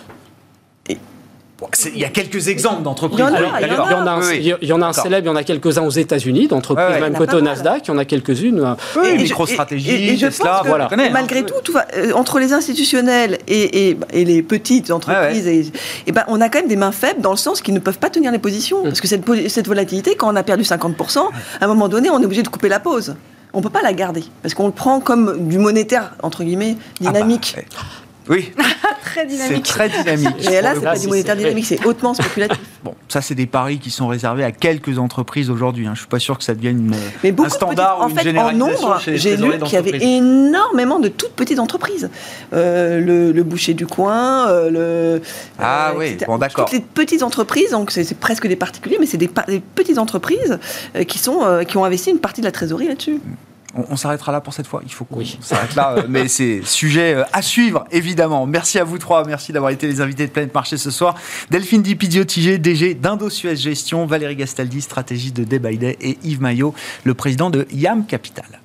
Il 1.94 1.98
y 1.98 2.04
a 2.04 2.08
quelques 2.08 2.48
exemples 2.48 2.82
d'entreprises. 2.82 3.20
Il 3.20 3.24
y 3.24 4.72
en 4.72 4.82
a, 4.82 4.86
un, 4.86 4.92
célèbre, 4.92 5.26
il 5.26 5.28
y 5.28 5.32
en 5.32 5.36
a 5.36 5.44
quelques-uns 5.44 5.82
aux 5.82 5.90
États-unis, 5.90 6.48
d'entreprises 6.48 7.00
même 7.00 7.16
côté 7.16 7.36
au 7.36 7.40
Nasdaq, 7.40 7.86
il 7.86 7.88
y 7.88 7.94
en 7.94 7.98
a 7.98 8.04
quelques-unes. 8.04 8.76
Oui, 8.96 9.08
et, 9.08 9.16
MicroStratégie, 9.18 10.18
Tesla, 10.18 10.62
voilà. 10.64 10.88
malgré 11.12 11.44
tout, 11.44 11.54
euh, 11.76 12.12
entre 12.14 12.38
les 12.38 12.52
institutionnels 12.52 13.38
et, 13.46 13.96
les 14.12 14.42
petites 14.42 14.90
entreprises, 14.90 15.46
et, 15.46 16.12
ben, 16.12 16.24
on 16.28 16.40
a 16.40 16.48
quand 16.48 16.58
même 16.58 16.68
des 16.68 16.76
mains 16.76 16.92
faibles 16.92 17.20
dans 17.20 17.30
le 17.30 17.36
sens 17.36 17.60
qu'ils 17.60 17.74
ne 17.74 17.78
peuvent 17.78 17.98
pas 17.98 18.10
tenir 18.10 18.32
les 18.32 18.38
positions. 18.38 18.80
Mm. 18.80 18.84
Parce 18.84 19.00
que 19.00 19.08
cette, 19.08 19.24
cette 19.48 19.68
volatilité, 19.68 20.16
quand 20.16 20.32
on 20.32 20.36
a 20.36 20.42
perdu 20.42 20.64
50%, 20.64 21.18
à 21.60 21.64
un 21.64 21.66
moment 21.68 21.88
donné, 21.88 22.10
on 22.10 22.20
est 22.20 22.24
obligé 22.24 22.42
de 22.42 22.48
couper 22.48 22.68
la 22.68 22.80
pause. 22.80 23.14
On 23.52 23.58
ne 23.58 23.62
peut 23.62 23.70
pas 23.70 23.82
la 23.82 23.92
garder. 23.92 24.24
Parce 24.42 24.54
qu'on 24.54 24.66
le 24.66 24.72
prend 24.72 24.98
comme 24.98 25.48
du 25.48 25.58
monétaire 25.58 26.12
entre 26.22 26.42
guillemets 26.42 26.76
ah 26.76 27.04
bah, 27.04 27.12
dynamique. 27.12 27.56
Oui. 28.28 28.52
très 29.14 29.26
dynamique. 29.26 29.66
C'est 29.66 29.72
très 29.72 29.88
dynamique. 29.88 30.50
Et 30.50 30.60
là, 30.60 30.74
c'est 30.74 30.80
pas 30.80 30.98
du 30.98 31.06
monétaire 31.06 31.36
dynamique, 31.36 31.66
c'est 31.66 31.84
hautement 31.84 32.14
spéculatif. 32.14 32.58
Bon, 32.84 32.94
ça, 33.08 33.22
c'est 33.22 33.34
des 33.34 33.46
paris 33.46 33.78
qui 33.78 33.90
sont 33.90 34.08
réservés 34.08 34.44
à 34.44 34.52
quelques 34.52 34.98
entreprises 34.98 35.48
aujourd'hui. 35.48 35.86
Hein. 35.86 35.92
Je 35.94 36.00
suis 36.00 36.08
pas 36.08 36.18
sûr 36.18 36.36
que 36.36 36.44
ça 36.44 36.54
devienne 36.54 36.80
une, 36.80 36.94
Mais 37.22 37.32
beaucoup 37.32 37.46
un 37.46 37.48
standard 37.48 38.02
en 38.02 38.10
fait, 38.10 38.36
en 38.36 38.52
nombre, 38.52 39.00
j'ai 39.06 39.38
lu 39.38 39.58
qu'il 39.60 39.72
y 39.72 39.76
avait 39.76 40.04
énormément 40.04 40.98
de 41.00 41.08
toutes 41.08 41.32
petites 41.32 41.60
entreprises. 41.60 42.10
Euh, 42.52 43.00
le, 43.00 43.42
boucher 43.42 43.72
du 43.72 43.86
coin, 43.86 44.50
euh, 44.50 44.70
le. 45.16 45.22
Ah 45.58 45.92
euh, 45.92 45.98
oui, 45.98 46.18
bon, 46.26 46.36
d'accord. 46.36 46.66
Toutes 46.66 46.74
les 46.74 46.80
petites 46.80 47.22
entreprises, 47.22 47.70
donc 47.70 47.90
c'est 47.90 48.18
presque 48.18 48.46
des 48.46 48.56
particuliers, 48.56 48.98
mais 49.00 49.06
c'est 49.06 49.16
des, 49.16 49.30
des, 49.48 49.60
petites 49.60 49.96
entreprises 49.96 50.58
qui, 51.08 51.18
sont, 51.18 51.64
qui 51.66 51.78
ont 51.78 51.86
investi 51.86 52.10
une 52.10 52.18
partie 52.18 52.42
de 52.42 52.46
la 52.46 52.52
trésorerie 52.52 52.88
là-dessus. 52.88 53.18
On, 53.74 53.96
s'arrêtera 53.96 54.32
là 54.32 54.40
pour 54.40 54.54
cette 54.54 54.66
fois. 54.66 54.80
Il 54.84 54.92
faut 54.92 55.04
qu'on 55.04 55.24
s'arrête 55.40 55.74
là. 55.74 55.94
Euh, 55.98 56.02
mais 56.08 56.28
c'est 56.28 56.62
sujet 56.64 57.14
euh, 57.14 57.24
à 57.32 57.42
suivre, 57.42 57.84
évidemment. 57.90 58.46
Merci 58.46 58.78
à 58.78 58.84
vous 58.84 58.98
trois. 58.98 59.24
Merci 59.24 59.52
d'avoir 59.52 59.72
été 59.72 59.86
les 59.86 60.00
invités 60.00 60.26
de 60.26 60.32
Planète 60.32 60.54
Marché 60.54 60.76
ce 60.76 60.90
soir. 60.90 61.14
Delphine 61.50 61.82
Dipidio-Tigé, 61.82 62.58
DG 62.58 62.94
d'Indosuez 62.94 63.56
Gestion, 63.56 64.06
Valérie 64.06 64.36
Gastaldi, 64.36 64.80
stratégiste 64.80 65.36
de 65.36 65.44
Day 65.44 65.58
by 65.58 65.78
Day, 65.78 65.96
et 66.00 66.18
Yves 66.22 66.40
Maillot, 66.40 66.74
le 67.04 67.14
président 67.14 67.50
de 67.50 67.66
YAM 67.72 68.06
Capital. 68.06 68.60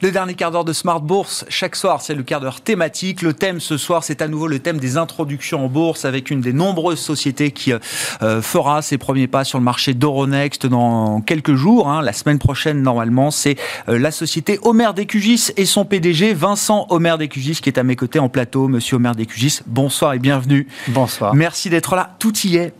Le 0.00 0.12
dernier 0.12 0.34
quart 0.34 0.52
d'heure 0.52 0.64
de 0.64 0.72
Smart 0.72 1.00
Bourse, 1.00 1.44
chaque 1.48 1.74
soir, 1.74 2.00
c'est 2.00 2.14
le 2.14 2.22
quart 2.22 2.40
d'heure 2.40 2.60
thématique. 2.60 3.20
Le 3.20 3.32
thème 3.32 3.58
ce 3.58 3.76
soir, 3.76 4.04
c'est 4.04 4.22
à 4.22 4.28
nouveau 4.28 4.46
le 4.46 4.60
thème 4.60 4.78
des 4.78 4.96
introductions 4.96 5.64
en 5.64 5.68
bourse 5.68 6.04
avec 6.04 6.30
une 6.30 6.40
des 6.40 6.52
nombreuses 6.52 7.00
sociétés 7.00 7.50
qui 7.50 7.72
euh, 7.72 8.40
fera 8.40 8.80
ses 8.80 8.96
premiers 8.96 9.26
pas 9.26 9.42
sur 9.42 9.58
le 9.58 9.64
marché 9.64 9.94
d'Euronext 9.94 10.66
dans 10.66 11.20
quelques 11.20 11.56
jours. 11.56 11.88
Hein. 11.88 12.00
La 12.02 12.12
semaine 12.12 12.38
prochaine, 12.38 12.80
normalement, 12.80 13.32
c'est 13.32 13.56
euh, 13.88 13.98
la 13.98 14.12
société 14.12 14.60
Omer 14.62 14.94
Décugis 14.94 15.50
et 15.56 15.64
son 15.64 15.84
PDG, 15.84 16.32
Vincent 16.32 16.86
Omer 16.90 17.18
Décugis, 17.18 17.58
qui 17.60 17.68
est 17.68 17.78
à 17.78 17.82
mes 17.82 17.96
côtés 17.96 18.20
en 18.20 18.28
plateau. 18.28 18.68
Monsieur 18.68 18.98
Omer 18.98 19.16
Décugis, 19.16 19.62
bonsoir 19.66 20.12
et 20.12 20.20
bienvenue. 20.20 20.68
Bonsoir. 20.86 21.34
Merci 21.34 21.70
d'être 21.70 21.96
là. 21.96 22.14
Tout 22.20 22.38
y 22.44 22.54
est. 22.54 22.72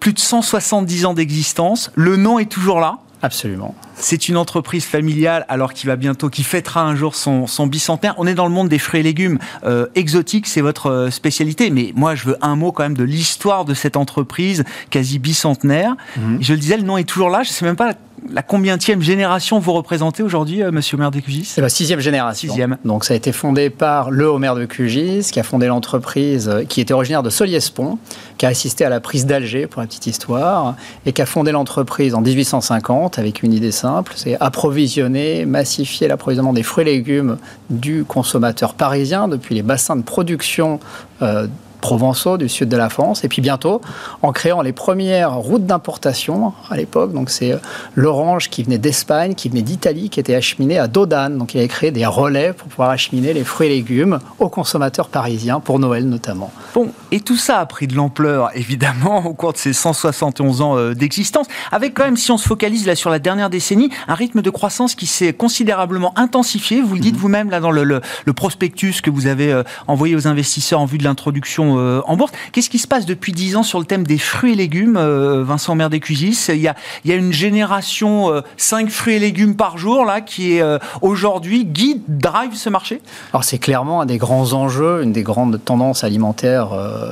Plus 0.00 0.12
de 0.12 0.18
170 0.18 1.06
ans 1.06 1.14
d'existence. 1.14 1.90
Le 1.94 2.16
nom 2.18 2.38
est 2.38 2.50
toujours 2.50 2.78
là. 2.78 2.98
Absolument. 3.22 3.74
C'est 3.94 4.28
une 4.28 4.36
entreprise 4.36 4.84
familiale, 4.84 5.44
alors 5.48 5.72
qui 5.72 5.86
va 5.86 5.96
bientôt, 5.96 6.28
qui 6.28 6.44
fêtera 6.44 6.82
un 6.82 6.94
jour 6.94 7.14
son, 7.16 7.46
bicentenaire. 7.66 8.14
On 8.18 8.26
est 8.26 8.34
dans 8.34 8.46
le 8.46 8.52
monde 8.52 8.68
des 8.68 8.78
fruits 8.78 9.00
et 9.00 9.02
légumes 9.02 9.38
euh, 9.64 9.86
exotiques, 9.94 10.46
c'est 10.46 10.60
votre 10.60 10.90
euh, 10.90 11.10
spécialité. 11.10 11.70
Mais 11.70 11.92
moi, 11.96 12.14
je 12.14 12.24
veux 12.24 12.36
un 12.40 12.54
mot 12.54 12.70
quand 12.70 12.84
même 12.84 12.96
de 12.96 13.04
l'histoire 13.04 13.64
de 13.64 13.74
cette 13.74 13.96
entreprise 13.96 14.64
quasi 14.90 15.18
bicentenaire. 15.18 15.96
Mhm. 16.16 16.38
Je 16.40 16.52
le 16.52 16.58
disais, 16.58 16.76
le 16.76 16.84
nom 16.84 16.96
est 16.96 17.04
toujours 17.04 17.30
là. 17.30 17.42
Je 17.42 17.50
ne 17.50 17.54
sais 17.54 17.64
même 17.64 17.76
pas 17.76 17.94
la 18.32 18.42
combientième 18.42 19.02
génération 19.02 19.58
vous 19.58 19.72
représentez 19.72 20.22
aujourd'hui, 20.22 20.62
euh, 20.62 20.70
Monsieur 20.70 20.96
Omer 20.96 21.10
de 21.10 21.20
Cugis? 21.20 21.44
C'est 21.44 21.60
la 21.60 21.68
sixième 21.68 22.00
génération. 22.00 22.48
Sixième. 22.48 22.76
Donc 22.84 23.04
ça 23.04 23.14
a 23.14 23.16
été 23.16 23.32
fondé 23.32 23.70
par 23.70 24.10
le 24.10 24.26
Omer 24.26 24.54
de 24.54 24.64
Cugis, 24.64 25.28
qui 25.32 25.40
a 25.40 25.42
fondé 25.42 25.66
l'entreprise, 25.66 26.50
qui 26.68 26.80
était 26.80 26.94
originaire 26.94 27.22
de 27.22 27.30
Soliespont, 27.30 27.98
qui 28.36 28.46
a 28.46 28.48
assisté 28.48 28.84
à 28.84 28.88
la 28.88 29.00
prise 29.00 29.26
d'Alger, 29.26 29.66
pour 29.66 29.80
la 29.80 29.86
petite 29.86 30.06
histoire, 30.06 30.76
et 31.06 31.12
qui 31.12 31.22
a 31.22 31.26
fondé 31.26 31.52
l'entreprise 31.52 32.14
en 32.14 32.20
1850 32.20 33.18
avec 33.18 33.42
une 33.42 33.52
idée 33.52 33.72
simple 33.72 34.12
c'est 34.16 34.36
approvisionner, 34.40 35.44
massifier 35.44 36.08
l'approvisionnement 36.08 36.52
des 36.52 36.62
fruits 36.62 36.82
et 36.82 36.92
légumes 36.92 37.38
du 37.70 38.04
consommateur 38.04 38.74
parisien 38.74 39.28
depuis 39.28 39.54
les 39.54 39.62
bassins 39.62 39.96
de 39.96 40.02
production 40.02 40.80
euh, 41.22 41.46
provençaux 41.80 42.36
du 42.36 42.48
sud 42.48 42.68
de 42.68 42.76
la 42.76 42.88
France. 42.88 43.24
Et 43.24 43.28
puis 43.28 43.42
bientôt, 43.42 43.80
en 44.22 44.32
créant 44.32 44.62
les 44.62 44.72
premières 44.72 45.34
routes 45.34 45.66
d'importation 45.66 46.52
à 46.70 46.76
l'époque, 46.76 47.12
donc 47.12 47.30
c'est 47.30 47.52
euh, 47.52 47.58
l'orange 47.94 48.50
qui 48.50 48.62
venait 48.62 48.78
d'Espagne, 48.78 49.34
qui 49.34 49.48
venait 49.48 49.62
d'Italie, 49.62 50.10
qui 50.10 50.20
était 50.20 50.34
acheminé 50.34 50.78
à 50.78 50.88
Dodane. 50.88 51.38
Donc 51.38 51.54
il 51.54 51.58
avait 51.58 51.68
créé 51.68 51.90
des 51.90 52.06
relais 52.06 52.52
pour 52.52 52.68
pouvoir 52.68 52.90
acheminer 52.90 53.32
les 53.32 53.44
fruits 53.44 53.68
et 53.68 53.70
légumes 53.70 54.18
aux 54.38 54.48
consommateurs 54.48 55.08
parisiens, 55.08 55.60
pour 55.60 55.78
Noël 55.78 56.08
notamment. 56.08 56.50
Bon, 56.74 56.90
et 57.10 57.20
tout 57.20 57.36
ça 57.36 57.58
a 57.58 57.66
pris 57.66 57.86
de 57.86 57.94
l'ampleur, 57.94 58.50
évidemment, 58.54 59.18
au 59.26 59.34
cours 59.34 59.52
de 59.52 59.58
ces 59.58 59.72
171 59.72 60.60
ans 60.62 60.76
euh, 60.76 60.94
d'existence, 60.94 61.46
avec 61.72 61.94
quand 61.94 62.04
même, 62.04 62.16
si 62.16 62.30
on 62.30 62.38
se 62.38 62.46
focalise 62.46 62.86
là 62.86 62.94
sur 62.94 63.10
la 63.10 63.18
dernière 63.18 63.50
décennie, 63.50 63.90
un 64.06 64.14
rythme 64.14 64.42
de 64.42 64.50
croissance 64.50 64.94
qui 64.94 65.06
s'est 65.06 65.32
considérablement 65.32 66.12
intensifié. 66.18 66.80
Vous 66.80 66.94
le 66.94 67.00
dites 67.00 67.14
mhm. 67.14 67.20
vous-même 67.20 67.50
là 67.50 67.60
dans 67.60 67.70
le, 67.70 67.84
le, 67.84 68.32
prospectus 68.32 69.00
que 69.00 69.10
vous 69.10 69.26
avez 69.26 69.52
euh, 69.52 69.62
envoyé 69.86 70.14
aux 70.14 70.28
investisseurs 70.28 70.80
en 70.80 70.86
vue 70.86 70.98
de 70.98 71.04
l'introduction 71.04 71.67
cotation 71.74 72.02
en 72.06 72.16
bourse. 72.16 72.32
Qu'est-ce 72.52 72.70
qui 72.70 72.78
se 72.78 72.86
passe 72.86 73.06
depuis 73.06 73.32
10 73.32 73.56
ans 73.56 73.62
sur 73.62 73.78
le 73.78 73.84
thème 73.84 74.06
des 74.06 74.18
fruits 74.18 74.52
et 74.52 74.56
légumes, 74.56 74.98
Vincent 74.98 75.74
Mer 75.74 75.90
des 75.90 76.00
Il 76.08 76.56
y 76.56 76.68
a, 76.68 76.74
il 77.04 77.10
y 77.10 77.12
a 77.12 77.16
une 77.16 77.32
génération 77.32 78.42
5 78.56 78.88
fruits 78.90 79.14
et 79.14 79.18
légumes 79.18 79.56
par 79.56 79.78
jour 79.78 80.04
là 80.04 80.20
qui 80.20 80.54
est 80.54 80.62
aujourd'hui 81.02 81.64
guide, 81.64 82.02
drive 82.08 82.54
ce 82.54 82.68
marché? 82.68 83.00
Alors 83.32 83.44
c'est 83.44 83.58
clairement 83.58 84.00
un 84.00 84.06
des 84.06 84.18
grands 84.18 84.52
enjeux, 84.52 85.02
une 85.02 85.12
des 85.12 85.22
grandes 85.22 85.60
tendances 85.64 86.04
alimentaires, 86.04 86.70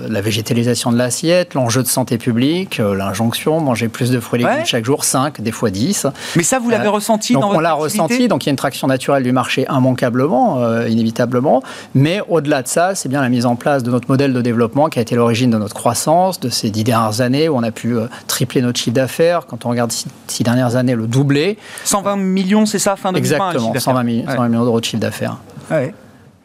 la 0.08 0.20
végétalisation 0.20 0.92
de 0.92 0.96
l'assiette, 0.96 1.54
l'enjeu 1.54 1.82
de 1.82 1.88
santé 1.88 2.18
publique, 2.18 2.78
l'injonction, 2.78 3.60
manger 3.60 3.88
plus 3.88 4.10
de 4.10 4.20
fruits 4.20 4.42
et 4.42 4.46
légumes 4.46 4.64
chaque 4.64 4.84
jour, 4.84 5.04
5, 5.04 5.40
des 5.40 5.52
fois 5.52 5.70
10. 5.70 6.06
Mais 6.36 6.42
ça, 6.42 6.58
vous 6.58 6.70
l'avez 6.70 6.88
ressenti 6.88 7.32
donc 7.32 7.42
dans 7.42 7.48
votre 7.48 7.58
On 7.58 7.62
l'a 7.62 7.72
ressenti, 7.72 8.28
donc 8.28 8.44
il 8.44 8.48
y 8.48 8.50
a 8.50 8.52
une 8.52 8.56
traction 8.56 8.86
naturelle 8.86 9.22
du 9.22 9.32
marché 9.32 9.66
immanquablement, 9.70 10.58
euh, 10.60 10.88
inévitablement. 10.88 11.62
Mais 11.94 12.20
au-delà 12.28 12.62
de 12.62 12.68
ça, 12.68 12.94
c'est 12.94 13.08
bien 13.08 13.20
la 13.20 13.28
mise 13.28 13.46
en 13.46 13.56
place 13.56 13.82
de 13.82 13.90
notre 13.90 14.08
modèle 14.08 14.32
de 14.32 14.40
développement 14.46 14.88
qui 14.88 14.98
a 14.98 15.02
été 15.02 15.14
l'origine 15.14 15.50
de 15.50 15.58
notre 15.58 15.74
croissance, 15.74 16.40
de 16.40 16.48
ces 16.48 16.70
dix 16.70 16.84
dernières 16.84 17.20
années 17.20 17.48
où 17.48 17.56
on 17.56 17.62
a 17.62 17.70
pu 17.70 17.96
euh, 17.96 18.06
tripler 18.26 18.62
notre 18.62 18.78
chiffre 18.78 18.94
d'affaires. 18.94 19.46
Quand 19.46 19.66
on 19.66 19.70
regarde 19.70 19.92
ces 19.92 20.08
six 20.28 20.42
dernières 20.42 20.76
années, 20.76 20.94
le 20.94 21.06
doubler. 21.06 21.58
120 21.84 22.16
millions, 22.16 22.66
c'est 22.66 22.78
ça, 22.78 22.96
fin 22.96 23.12
2020 23.12 23.36
Exactement, 23.36 23.74
120 23.78 24.02
millions, 24.02 24.26
120 24.28 24.48
millions 24.48 24.64
d'euros 24.64 24.80
de 24.80 24.84
chiffre 24.84 25.00
d'affaires. 25.00 25.36
Ouais. 25.70 25.92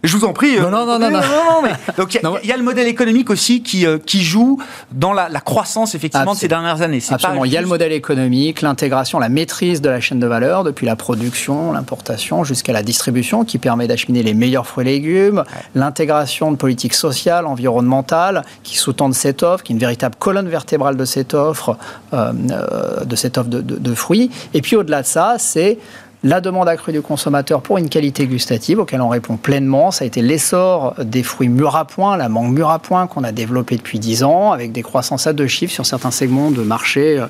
Je 0.03 0.17
vous 0.17 0.25
en 0.25 0.33
prie. 0.33 0.59
Non, 0.59 0.71
non, 0.71 0.85
non, 0.85 0.99
non, 0.99 1.09
non. 1.11 1.21
donc 1.97 2.15
il 2.15 2.47
y, 2.47 2.51
a 2.51 2.57
le 2.57 2.63
modèle 2.63 2.87
économique 2.87 3.29
aussi 3.29 3.61
qui, 3.61 3.85
euh, 3.85 3.99
qui 4.03 4.23
joue 4.23 4.59
dans 4.91 5.13
la, 5.13 5.29
croissance 5.41 5.95
effectivement 5.95 6.33
de 6.33 6.37
ces 6.37 6.47
dernières 6.47 6.81
années. 6.81 7.01
Absolument. 7.09 7.45
il 7.45 7.51
y 7.51 7.57
a 7.57 7.61
le 7.61 7.67
modèle 7.67 7.91
économique, 7.91 8.61
l'intégration, 8.61 9.19
la 9.19 9.29
maîtrise 9.29 9.81
de 9.81 9.89
la 9.89 9.99
chaîne 9.99 10.19
de 10.19 10.27
valeur 10.27 10.63
depuis 10.63 10.85
la 10.85 10.95
production, 10.95 11.71
l'importation 11.71 12.43
jusqu'à 12.43 12.73
la 12.73 12.83
distribution 12.83 13.43
qui 13.43 13.57
permet 13.57 13.87
d'acheminer 13.87 14.23
les 14.23 14.33
meilleurs 14.33 14.65
fruits 14.65 14.87
et 14.87 14.91
légumes, 14.91 15.43
l'intégration 15.75 16.51
de 16.51 16.57
politiques 16.57 16.93
sociales, 16.93 17.45
environnementales 17.45 18.43
qui 18.63 18.77
sous-tendent 18.77 19.13
cette 19.13 19.43
offre, 19.43 19.63
qui 19.63 19.73
est 19.73 19.75
une 19.75 19.79
véritable 19.79 20.15
colonne 20.17 20.49
vertébrale 20.49 20.97
de 20.97 21.05
cette 21.05 21.33
offre, 21.33 21.77
euh, 22.13 22.33
euh, 22.51 23.03
de 23.05 23.15
cette 23.15 23.37
offre 23.37 23.49
de, 23.49 23.61
de 23.61 23.93
fruits. 23.93 24.31
Et 24.53 24.61
puis 24.61 24.75
au-delà 24.75 25.01
de 25.03 25.07
ça, 25.07 25.35
c'est 25.37 25.77
la 26.23 26.39
demande 26.39 26.69
accrue 26.69 26.91
du 26.91 27.01
consommateur 27.01 27.61
pour 27.61 27.79
une 27.79 27.89
qualité 27.89 28.27
gustative 28.27 28.79
auquel 28.79 29.01
on 29.01 29.09
répond 29.09 29.37
pleinement. 29.37 29.89
Ça 29.89 30.03
a 30.03 30.07
été 30.07 30.21
l'essor 30.21 30.93
des 31.03 31.23
fruits 31.23 31.49
mûrs 31.49 31.75
à 31.75 31.85
point, 31.85 32.15
la 32.15 32.29
mangue 32.29 32.53
mûre 32.53 32.69
à 32.69 32.77
point 32.77 33.07
qu'on 33.07 33.23
a 33.23 33.31
développé 33.31 33.75
depuis 33.75 33.97
10 33.97 34.23
ans 34.23 34.51
avec 34.51 34.71
des 34.71 34.83
croissances 34.83 35.25
à 35.25 35.33
deux 35.33 35.47
chiffres 35.47 35.73
sur 35.73 35.85
certains 35.85 36.11
segments 36.11 36.51
de 36.51 36.61
marché 36.61 37.17
euh, 37.17 37.25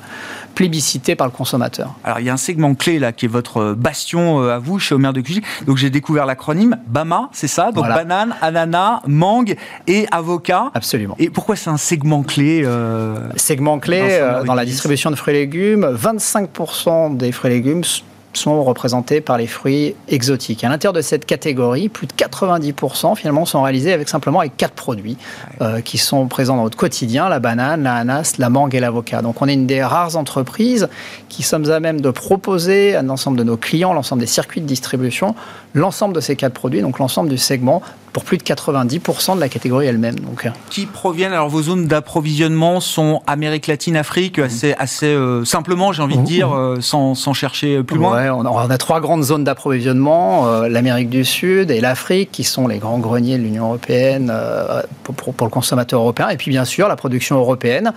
plébiscités 0.54 1.16
par 1.16 1.26
le 1.26 1.32
consommateur. 1.32 1.94
Alors 2.04 2.20
il 2.20 2.26
y 2.26 2.30
a 2.30 2.34
un 2.34 2.38
segment 2.38 2.74
clé 2.74 2.98
là 2.98 3.12
qui 3.12 3.24
est 3.24 3.28
votre 3.28 3.72
bastion 3.72 4.42
euh, 4.42 4.56
à 4.56 4.58
vous 4.58 4.78
chez 4.78 4.94
Omer 4.94 5.14
de 5.14 5.22
Cugy. 5.22 5.40
Donc 5.66 5.78
j'ai 5.78 5.88
découvert 5.88 6.26
l'acronyme 6.26 6.76
BAMA, 6.86 7.30
c'est 7.32 7.48
ça? 7.48 7.72
Donc 7.72 7.86
banane, 7.86 8.34
ananas, 8.42 9.00
mangue 9.06 9.56
et 9.86 10.06
avocat. 10.10 10.70
Absolument. 10.74 11.16
Et 11.18 11.30
pourquoi 11.30 11.56
c'est 11.56 11.70
un 11.70 11.78
segment 11.78 12.22
clé 12.22 12.62
euh, 12.64 13.16
Segment 13.36 13.78
clé 13.78 14.20
dans 14.44 14.54
la 14.54 14.66
distribution 14.66 15.10
de 15.10 15.16
fruits 15.16 15.34
et 15.34 15.38
légumes. 15.38 15.86
25% 15.86 17.16
des 17.16 17.32
fruits 17.32 17.50
et 17.50 17.54
légumes 17.54 17.84
sont 18.32 18.62
représentés 18.64 19.20
par 19.20 19.38
les 19.38 19.46
fruits 19.46 19.94
exotiques. 20.08 20.64
À 20.64 20.68
l'intérieur 20.68 20.92
de 20.92 21.00
cette 21.00 21.26
catégorie, 21.26 21.88
plus 21.88 22.06
de 22.06 22.12
90% 22.12 23.16
finalement 23.16 23.44
sont 23.44 23.62
réalisés 23.62 23.92
avec 23.92 24.08
simplement 24.08 24.40
avec 24.40 24.56
quatre 24.56 24.74
produits 24.74 25.16
euh, 25.60 25.80
qui 25.80 25.98
sont 25.98 26.26
présents 26.28 26.56
dans 26.56 26.64
notre 26.64 26.76
quotidien 26.76 27.28
la 27.28 27.38
banane, 27.38 27.82
l'ananas, 27.82 28.34
la 28.38 28.50
mangue 28.50 28.74
et 28.74 28.80
l'avocat. 28.80 29.22
Donc 29.22 29.42
on 29.42 29.48
est 29.48 29.54
une 29.54 29.66
des 29.66 29.82
rares 29.82 30.16
entreprises 30.16 30.88
qui 31.28 31.42
sommes 31.42 31.70
à 31.70 31.80
même 31.80 32.00
de 32.00 32.10
proposer 32.10 32.94
à 32.94 33.02
l'ensemble 33.02 33.38
de 33.38 33.44
nos 33.44 33.56
clients, 33.56 33.92
l'ensemble 33.92 34.20
des 34.20 34.26
circuits 34.26 34.60
de 34.60 34.66
distribution, 34.66 35.34
l'ensemble 35.74 36.14
de 36.14 36.20
ces 36.20 36.36
quatre 36.36 36.54
produits, 36.54 36.82
donc 36.82 36.98
l'ensemble 36.98 37.28
du 37.28 37.38
segment 37.38 37.82
pour 38.12 38.24
plus 38.24 38.36
de 38.36 38.42
90% 38.42 39.36
de 39.36 39.40
la 39.40 39.48
catégorie 39.48 39.86
elle-même. 39.86 40.18
Donc. 40.20 40.46
Euh. 40.46 40.50
Qui 40.70 40.86
proviennent, 40.86 41.32
alors 41.32 41.48
vos 41.48 41.62
zones 41.62 41.86
d'approvisionnement 41.86 42.80
sont 42.80 43.22
Amérique 43.26 43.66
latine, 43.66 43.96
Afrique, 43.96 44.38
mmh. 44.38 44.42
assez, 44.42 44.74
assez 44.78 45.06
euh, 45.06 45.44
simplement, 45.44 45.92
j'ai 45.92 46.02
envie 46.02 46.16
de 46.16 46.20
mmh. 46.20 46.24
dire, 46.24 46.54
euh, 46.54 46.76
sans, 46.80 47.14
sans, 47.14 47.32
chercher 47.32 47.82
plus 47.82 47.96
loin 47.96 48.12
ouais, 48.12 48.28
on, 48.28 48.44
a, 48.44 48.50
on, 48.50 48.70
a, 48.70 48.78
trois 48.78 49.00
grandes 49.00 49.22
zones 49.22 49.44
d'approvisionnement, 49.44 50.62
l'Amérique 50.62 51.08
du 51.08 51.24
Sud 51.24 51.70
et 51.70 51.80
l'Afrique, 51.80 52.30
qui 52.32 52.44
sont 52.44 52.68
les 52.68 52.78
grands 52.78 52.98
greniers 52.98 53.38
de 53.38 53.42
l'Union 53.42 53.64
européenne 53.64 54.32
pour, 55.02 55.14
pour, 55.14 55.46
le 55.46 55.50
consommateur 55.50 56.00
européen, 56.00 56.28
et 56.28 56.36
puis 56.36 56.50
bien 56.50 56.64
sûr 56.64 56.88
la 56.88 56.96
production 56.96 57.36
européenne 57.36 57.92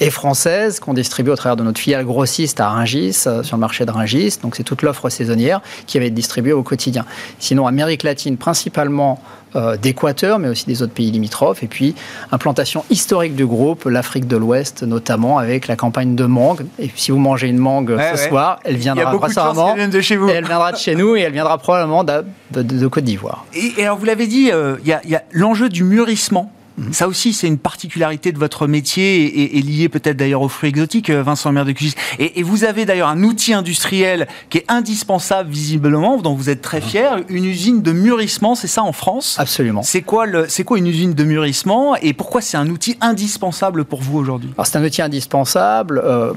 et 0.00 0.10
française 0.10 0.80
qu'on 0.80 0.94
distribue 0.94 1.30
au 1.30 1.36
travers 1.36 1.56
de 1.56 1.62
notre 1.62 1.78
filiale 1.78 2.04
grossiste 2.04 2.60
à 2.60 2.68
Rungis, 2.68 3.12
sur 3.12 3.56
le 3.56 3.58
marché 3.58 3.84
de 3.84 3.90
Rungis, 3.90 4.38
donc 4.42 4.56
c'est 4.56 4.64
toute 4.64 4.82
l'offre 4.82 5.08
saisonnière 5.10 5.60
qui 5.86 5.98
va 5.98 6.06
être 6.06 6.14
distribuée 6.14 6.52
au 6.52 6.61
quotidien. 6.62 7.04
Sinon, 7.38 7.66
Amérique 7.66 8.02
latine 8.02 8.36
principalement 8.36 9.20
euh, 9.54 9.76
d'Équateur, 9.76 10.38
mais 10.38 10.48
aussi 10.48 10.64
des 10.66 10.82
autres 10.82 10.94
pays 10.94 11.10
limitrophes. 11.10 11.62
Et 11.62 11.66
puis, 11.66 11.94
implantation 12.30 12.84
historique 12.88 13.34
du 13.36 13.44
groupe, 13.44 13.84
l'Afrique 13.84 14.26
de 14.26 14.36
l'Ouest 14.38 14.82
notamment, 14.82 15.36
avec 15.36 15.68
la 15.68 15.76
campagne 15.76 16.14
de 16.14 16.24
mangue. 16.24 16.64
Et 16.78 16.90
si 16.96 17.10
vous 17.10 17.18
mangez 17.18 17.48
une 17.48 17.58
mangue 17.58 17.98
ce 18.16 18.28
soir, 18.28 18.60
elle 18.64 18.76
viendra 18.76 19.10
récemment. 19.10 19.76
De 19.76 20.00
chez 20.00 20.16
vous. 20.16 20.28
elle 20.28 20.46
viendra 20.46 20.72
de 20.72 20.78
chez 20.78 20.94
nous 20.94 21.16
et 21.16 21.20
elle 21.20 21.32
viendra 21.32 21.58
probablement 21.58 22.02
de, 22.02 22.24
de, 22.50 22.86
Côte 22.86 23.04
d'Ivoire. 23.04 23.44
Et, 23.52 23.84
alors, 23.84 23.98
vous 23.98 24.06
l'avez 24.06 24.26
dit, 24.26 24.50
euh, 24.50 24.76
il 24.84 24.88
y 24.88 25.14
a 25.14 25.22
l'enjeu 25.32 25.68
du 25.68 25.84
mûrissement. 25.84 26.50
Ça 26.90 27.08
aussi, 27.08 27.32
c'est 27.32 27.46
une 27.46 27.58
particularité 27.58 28.32
de 28.32 28.38
votre 28.38 28.66
métier 28.66 29.56
et, 29.56 29.62
lié 29.62 29.88
peut-être 29.88 30.16
d'ailleurs 30.16 30.42
aux 30.42 30.48
fruits 30.48 30.70
exotiques, 30.70 31.10
euh, 31.10 31.22
Vincent 31.22 31.52
Maire 31.52 31.64
de 31.64 31.72
Cusis. 31.72 31.94
Et, 32.18 32.42
vous 32.42 32.64
avez 32.64 32.84
d'ailleurs 32.84 33.08
un 33.08 33.22
outil 33.22 33.52
industriel 33.52 34.26
qui 34.50 34.58
est 34.58 34.64
indispensable 34.68 35.50
visiblement, 35.50 36.18
dont 36.18 36.34
vous 36.34 36.50
êtes 36.50 36.62
très 36.62 36.80
mhm. 36.80 36.86
fier, 36.86 37.16
une 37.28 37.44
usine 37.44 37.82
de 37.82 37.92
mûrissement, 37.92 38.54
c'est 38.54 38.66
ça 38.66 38.82
en 38.82 38.92
France? 38.92 39.36
Absolument. 39.38 39.82
C'est 39.82 40.02
quoi, 40.02 40.26
le, 40.26 40.46
c'est 40.48 40.64
quoi 40.64 40.78
une 40.78 40.86
usine 40.86 41.14
de 41.14 41.24
mûrissement 41.24 41.96
et 41.96 42.12
pourquoi 42.12 42.40
c'est 42.40 42.56
un 42.56 42.68
outil 42.68 42.96
indispensable 43.00 43.84
pour 43.84 44.00
vous 44.00 44.18
aujourd'hui? 44.18 44.50
Alors 44.56 44.66
c'est 44.66 44.78
un 44.78 44.84
outil 44.84 45.02
indispensable. 45.02 46.00
Euh, 46.04 46.32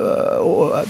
euh, 0.00 0.84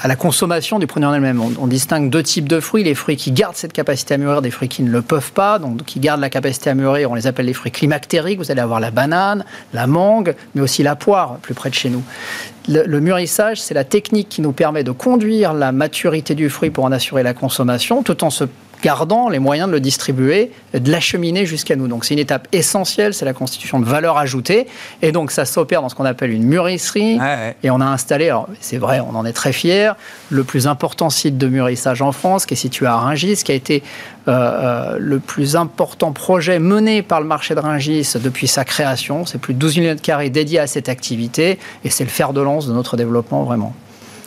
à 0.00 0.08
la 0.08 0.16
consommation 0.16 0.78
du 0.78 0.86
produit 0.86 1.06
en 1.06 1.14
elle-même. 1.14 1.40
On, 1.40 1.66
distingue 1.66 2.10
deux 2.10 2.22
types 2.22 2.48
de 2.48 2.60
fruits, 2.60 2.84
les 2.84 2.94
fruits 2.94 3.16
qui 3.16 3.30
gardent 3.30 3.56
cette 3.56 3.72
capacité 3.72 4.14
à 4.14 4.18
mûrir, 4.18 4.42
des 4.42 4.50
fruits 4.50 4.68
qui 4.68 4.82
ne 4.82 4.90
le 4.90 5.02
peuvent 5.02 5.32
pas, 5.32 5.58
donc 5.58 5.84
qui 5.84 6.00
gardent 6.00 6.20
la 6.20 6.30
capacité 6.30 6.70
à 6.70 6.74
mûrir, 6.74 7.10
on 7.10 7.14
les 7.14 7.26
appelle 7.26 7.46
les 7.46 7.52
fruits 7.52 7.72
climactériques, 7.72 8.38
vous 8.38 8.50
allez 8.50 8.60
avoir 8.60 8.80
la 8.80 8.90
banane, 8.90 9.44
la 9.72 9.86
mangue, 9.86 10.34
mais 10.54 10.62
aussi 10.62 10.82
la 10.82 10.96
poire, 10.96 11.36
plus 11.36 11.54
près 11.54 11.70
de 11.70 11.74
chez 11.74 11.90
nous. 11.90 12.02
Le, 12.68 12.84
le 12.84 13.00
mûrissage, 13.00 13.60
c'est 13.60 13.74
la 13.74 13.84
technique 13.84 14.28
qui 14.28 14.40
nous 14.40 14.52
permet 14.52 14.84
de 14.84 14.92
conduire 14.92 15.52
la 15.52 15.72
maturité 15.72 16.34
du 16.34 16.50
fruit 16.50 16.70
pour 16.70 16.84
en 16.84 16.92
assurer 16.92 17.22
la 17.22 17.34
consommation, 17.34 18.02
tout 18.02 18.24
en 18.24 18.30
se 18.30 18.44
gardant 18.82 19.28
les 19.28 19.38
moyens 19.38 19.68
de 19.68 19.72
le 19.72 19.80
distribuer, 19.80 20.50
de 20.74 20.90
l'acheminer 20.90 21.46
jusqu'à 21.46 21.76
nous. 21.76 21.88
Donc 21.88 22.04
c'est 22.04 22.14
une 22.14 22.20
étape 22.20 22.48
essentielle, 22.52 23.14
c'est 23.14 23.24
la 23.24 23.32
constitution 23.32 23.80
de 23.80 23.84
valeur 23.84 24.18
ajoutée. 24.18 24.66
Et 25.02 25.12
donc 25.12 25.30
ça 25.30 25.44
s'opère 25.44 25.82
dans 25.82 25.88
ce 25.88 25.94
qu'on 25.94 26.04
appelle 26.04 26.30
une 26.30 26.44
mûrisserie. 26.44 27.18
Et 27.62 27.70
on 27.70 27.80
a 27.80 27.86
installé, 27.86 28.26
alors 28.26 28.48
c'est 28.60 28.78
vrai, 28.78 29.00
on 29.00 29.14
en 29.14 29.24
est 29.24 29.32
très 29.32 29.52
fiers, 29.52 29.92
le 30.30 30.44
plus 30.44 30.66
important 30.66 31.10
site 31.10 31.38
de 31.38 31.48
mûrissage 31.48 32.02
en 32.02 32.12
France, 32.12 32.46
qui 32.46 32.54
est 32.54 32.58
situé 32.58 32.86
à 32.86 32.96
Rungis, 32.96 33.42
qui 33.44 33.52
a 33.52 33.54
été 33.54 33.82
euh, 34.28 34.32
euh, 34.32 34.96
le 34.98 35.20
plus 35.20 35.56
important 35.56 36.12
projet 36.12 36.58
mené 36.58 37.02
par 37.02 37.20
le 37.20 37.26
marché 37.26 37.54
de 37.54 37.60
Rungis 37.60 38.12
depuis 38.22 38.46
sa 38.46 38.64
création. 38.64 39.24
C'est 39.26 39.38
plus 39.38 39.54
de 39.54 39.58
12 39.58 39.78
millions 39.78 39.94
de 39.94 40.00
carrés 40.00 40.30
dédiés 40.30 40.58
à 40.58 40.66
cette 40.66 40.88
activité. 40.88 41.58
Et 41.84 41.90
c'est 41.90 42.04
le 42.04 42.10
fer 42.10 42.32
de 42.32 42.40
lance 42.40 42.66
de 42.66 42.72
notre 42.72 42.96
développement, 42.96 43.44
vraiment. 43.44 43.74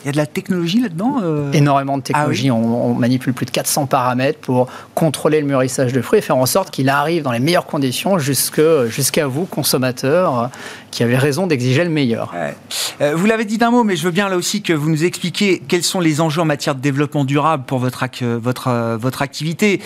Il 0.02 0.06
y 0.06 0.08
a 0.08 0.12
de 0.12 0.16
la 0.16 0.26
technologie 0.26 0.80
là-dedans 0.80 1.20
euh 1.22 1.52
Énormément 1.52 1.96
de 1.96 2.02
technologie. 2.02 2.50
Ah 2.50 2.54
on, 2.54 2.94
manipule 2.94 3.32
plus 3.32 3.46
de 3.46 3.50
400 3.50 3.86
paramètres 3.86 4.38
pour 4.40 4.68
contrôler 4.94 5.40
le 5.40 5.46
mûrissage 5.46 5.92
de 5.92 6.02
fruits 6.02 6.18
et 6.18 6.22
faire 6.22 6.36
en 6.36 6.46
sorte 6.46 6.70
qu'il 6.70 6.88
arrive 6.88 7.22
dans 7.22 7.32
les 7.32 7.40
meilleures 7.40 7.66
conditions 7.66 8.18
jusqu'à 8.18 9.26
vous, 9.26 9.44
consommateurs, 9.44 10.50
qui 10.90 11.02
avez 11.02 11.16
raison 11.16 11.46
d'exiger 11.46 11.84
le 11.84 11.90
meilleur. 11.90 12.32
Euh, 13.00 13.14
vous 13.14 13.26
l'avez 13.26 13.44
dit 13.44 13.58
d'un 13.58 13.70
mot, 13.70 13.84
mais 13.84 13.96
je 13.96 14.04
veux 14.04 14.10
bien 14.10 14.28
là 14.28 14.36
aussi 14.36 14.62
que 14.62 14.72
vous 14.72 14.90
nous 14.90 15.04
expliquiez 15.04 15.62
quels 15.66 15.82
sont 15.82 16.00
les 16.00 16.20
enjeux 16.20 16.42
en 16.42 16.44
matière 16.44 16.74
de 16.74 16.80
développement 16.80 17.24
durable 17.24 17.64
pour 17.64 17.78
votre, 17.78 18.04
votre, 18.38 18.68
euh, 18.68 18.96
votre 18.96 19.22
activité. 19.22 19.80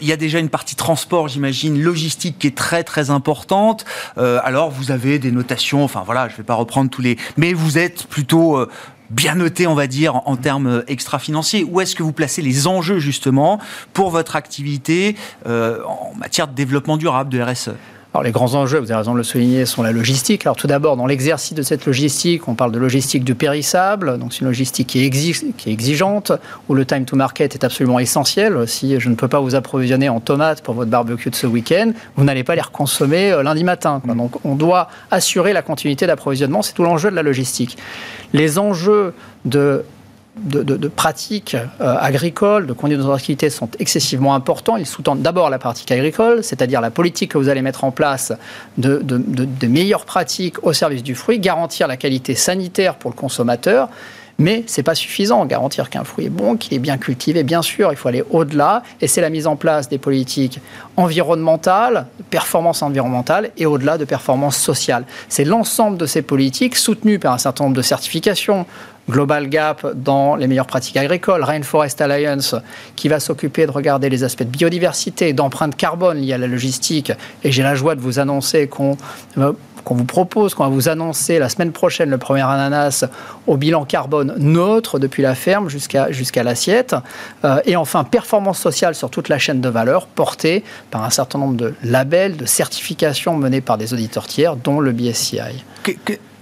il 0.00 0.06
y 0.06 0.12
a 0.12 0.16
déjà 0.16 0.38
une 0.38 0.48
partie 0.48 0.76
transport, 0.76 1.28
j'imagine, 1.28 1.80
logistique 1.82 2.38
qui 2.38 2.46
est 2.46 2.56
très 2.56 2.84
très 2.84 3.10
importante. 3.10 3.84
alors 4.16 4.70
vous 4.70 4.90
avez 4.90 5.18
des 5.18 5.30
notations, 5.30 5.84
enfin 5.84 6.02
voilà, 6.04 6.28
je 6.28 6.34
ne 6.34 6.36
vais 6.38 6.42
pas 6.42 6.54
reprendre 6.54 6.90
tous 6.90 7.02
les... 7.02 7.16
Mais 7.36 7.52
vous 7.52 7.78
êtes 7.78 8.06
plutôt 8.06 8.66
bien 9.12 9.34
noté, 9.34 9.66
on 9.66 9.74
va 9.74 9.86
dire, 9.86 10.16
en, 10.26 10.36
termes 10.36 10.82
extra-financiers. 10.88 11.64
Où 11.64 11.80
est-ce 11.80 11.94
que 11.94 12.02
vous 12.02 12.12
placez 12.12 12.42
les 12.42 12.66
enjeux, 12.66 12.98
justement, 12.98 13.60
pour 13.92 14.10
votre 14.10 14.36
activité 14.36 15.16
euh, 15.46 15.82
en 15.84 16.12
matière 16.16 16.48
de 16.48 16.54
développement 16.54 16.96
durable, 16.96 17.30
de 17.30 17.40
RSE 17.40 17.70
alors 18.14 18.24
les 18.24 18.30
grands 18.30 18.54
enjeux, 18.54 18.78
vous 18.78 18.90
avez 18.90 18.98
raison 18.98 19.12
de 19.12 19.16
le 19.16 19.22
souligner, 19.22 19.64
sont 19.64 19.82
la 19.82 19.90
logistique. 19.90 20.44
Alors 20.44 20.56
tout 20.56 20.66
d'abord, 20.66 20.98
dans 20.98 21.06
l'exercice 21.06 21.54
de 21.54 21.62
cette 21.62 21.86
logistique, 21.86 22.46
on 22.46 22.54
parle 22.54 22.70
de 22.70 22.78
logistique 22.78 23.24
du 23.24 23.34
périssable, 23.34 24.18
donc 24.18 24.34
c'est 24.34 24.40
une 24.40 24.48
logistique 24.48 24.88
qui 24.88 25.02
est, 25.02 25.10
qui 25.10 25.70
est, 25.70 25.72
exigeante, 25.72 26.30
où 26.68 26.74
le 26.74 26.84
time 26.84 27.06
to 27.06 27.16
market 27.16 27.54
est 27.54 27.64
absolument 27.64 27.98
essentiel. 27.98 28.68
Si 28.68 29.00
je 29.00 29.08
ne 29.08 29.14
peux 29.14 29.28
pas 29.28 29.40
vous 29.40 29.54
approvisionner 29.54 30.10
en 30.10 30.20
tomates 30.20 30.60
pour 30.60 30.74
votre 30.74 30.90
barbecue 30.90 31.30
de 31.30 31.34
ce 31.34 31.46
week-end, 31.46 31.92
vous 32.16 32.24
n'allez 32.24 32.44
pas 32.44 32.54
les 32.54 32.60
reconsommer 32.60 33.32
euh, 33.32 33.42
lundi 33.42 33.64
matin. 33.64 34.02
Mmh. 34.04 34.14
Donc 34.14 34.44
on 34.44 34.56
doit 34.56 34.88
assurer 35.10 35.54
la 35.54 35.62
continuité 35.62 36.06
d'approvisionnement, 36.06 36.60
c'est 36.60 36.74
tout 36.74 36.82
l'enjeu 36.82 37.10
de 37.10 37.16
la 37.16 37.22
logistique. 37.22 37.78
Les 38.34 38.58
enjeux 38.58 39.14
de 39.46 39.84
de, 40.36 40.88
pratiques 40.88 41.56
euh, 41.80 41.96
agricoles, 41.98 42.66
de 42.66 42.72
conduite 42.72 43.00
de 43.00 43.48
sont 43.50 43.68
excessivement 43.78 44.34
importants. 44.34 44.76
Ils 44.76 44.86
sous-tendent 44.86 45.20
d'abord 45.20 45.50
la 45.50 45.58
pratique 45.58 45.92
agricole, 45.92 46.42
c'est-à-dire 46.42 46.80
la 46.80 46.90
politique 46.90 47.32
que 47.32 47.38
vous 47.38 47.48
allez 47.48 47.62
mettre 47.62 47.84
en 47.84 47.90
place 47.90 48.32
de, 48.78 49.02
de 49.02 49.66
meilleures 49.66 50.06
pratiques 50.06 50.64
au 50.64 50.72
service 50.72 51.02
du 51.02 51.14
fruit, 51.14 51.38
garantir 51.38 51.86
la 51.86 51.96
qualité 51.96 52.34
sanitaire 52.34 52.94
pour 52.96 53.10
le 53.10 53.16
consommateur. 53.16 53.88
Mais 54.38 54.64
ce 54.66 54.80
n'est 54.80 54.84
pas 54.84 54.94
suffisant. 54.94 55.44
Garantir 55.46 55.90
qu'un 55.90 56.04
fruit 56.04 56.26
est 56.26 56.30
bon, 56.30 56.56
qu'il 56.56 56.74
est 56.74 56.80
bien 56.80 56.98
cultivé, 56.98 57.42
bien 57.44 57.62
sûr, 57.62 57.92
il 57.92 57.96
faut 57.96 58.08
aller 58.08 58.24
au-delà. 58.30 58.82
Et 59.00 59.06
c'est 59.06 59.20
la 59.20 59.30
mise 59.30 59.46
en 59.46 59.56
place 59.56 59.88
des 59.88 59.98
politiques 59.98 60.60
environnementales, 60.96 62.06
performance 62.30 62.82
environnementale 62.82 63.50
et 63.56 63.66
au-delà 63.66 63.98
de 63.98 64.04
performance 64.04 64.56
sociale. 64.56 65.04
C'est 65.28 65.44
l'ensemble 65.44 65.98
de 65.98 66.06
ces 66.06 66.22
politiques 66.22 66.76
soutenues 66.76 67.18
par 67.18 67.34
un 67.34 67.38
certain 67.38 67.64
nombre 67.64 67.76
de 67.76 67.82
certifications 67.82 68.66
Global 69.10 69.48
Gap 69.48 69.86
dans 69.94 70.36
les 70.36 70.46
meilleures 70.46 70.66
pratiques 70.66 70.96
agricoles, 70.96 71.42
Rainforest 71.42 72.00
Alliance 72.00 72.54
qui 72.96 73.08
va 73.08 73.20
s'occuper 73.20 73.66
de 73.66 73.70
regarder 73.70 74.08
les 74.08 74.24
aspects 74.24 74.44
de 74.44 74.48
biodiversité, 74.48 75.32
d'empreinte 75.32 75.76
carbone 75.76 76.18
liées 76.18 76.34
à 76.34 76.38
la 76.38 76.46
logistique. 76.46 77.12
Et 77.42 77.52
j'ai 77.52 77.62
la 77.62 77.74
joie 77.74 77.94
de 77.94 78.00
vous 78.00 78.18
annoncer 78.18 78.68
qu'on 78.68 78.96
vous 79.36 80.04
propose, 80.04 80.54
qu'on 80.54 80.64
va 80.64 80.70
vous 80.70 80.88
annoncer 80.88 81.38
la 81.38 81.48
semaine 81.48 81.72
prochaine 81.72 82.10
le 82.10 82.18
premier 82.18 82.42
ananas 82.42 83.04
au 83.46 83.56
bilan 83.56 83.84
carbone 83.84 84.34
neutre 84.38 84.98
depuis 84.98 85.22
la 85.22 85.34
ferme 85.34 85.68
jusqu'à 85.68 86.12
jusqu'à 86.12 86.42
l'assiette. 86.42 86.94
Euh, 87.44 87.60
et 87.64 87.76
enfin, 87.76 88.04
performance 88.04 88.58
sociale 88.58 88.94
sur 88.94 89.10
toute 89.10 89.28
la 89.28 89.38
chaîne 89.38 89.60
de 89.60 89.68
valeur 89.68 90.06
portée 90.06 90.62
par 90.90 91.04
un 91.04 91.10
certain 91.10 91.38
nombre 91.38 91.56
de 91.56 91.74
labels, 91.82 92.36
de 92.36 92.46
certifications 92.46 93.36
menées 93.36 93.60
par 93.60 93.78
des 93.78 93.92
auditeurs 93.92 94.26
tiers, 94.26 94.56
dont 94.56 94.80
le 94.80 94.92
BSCI. 94.92 95.64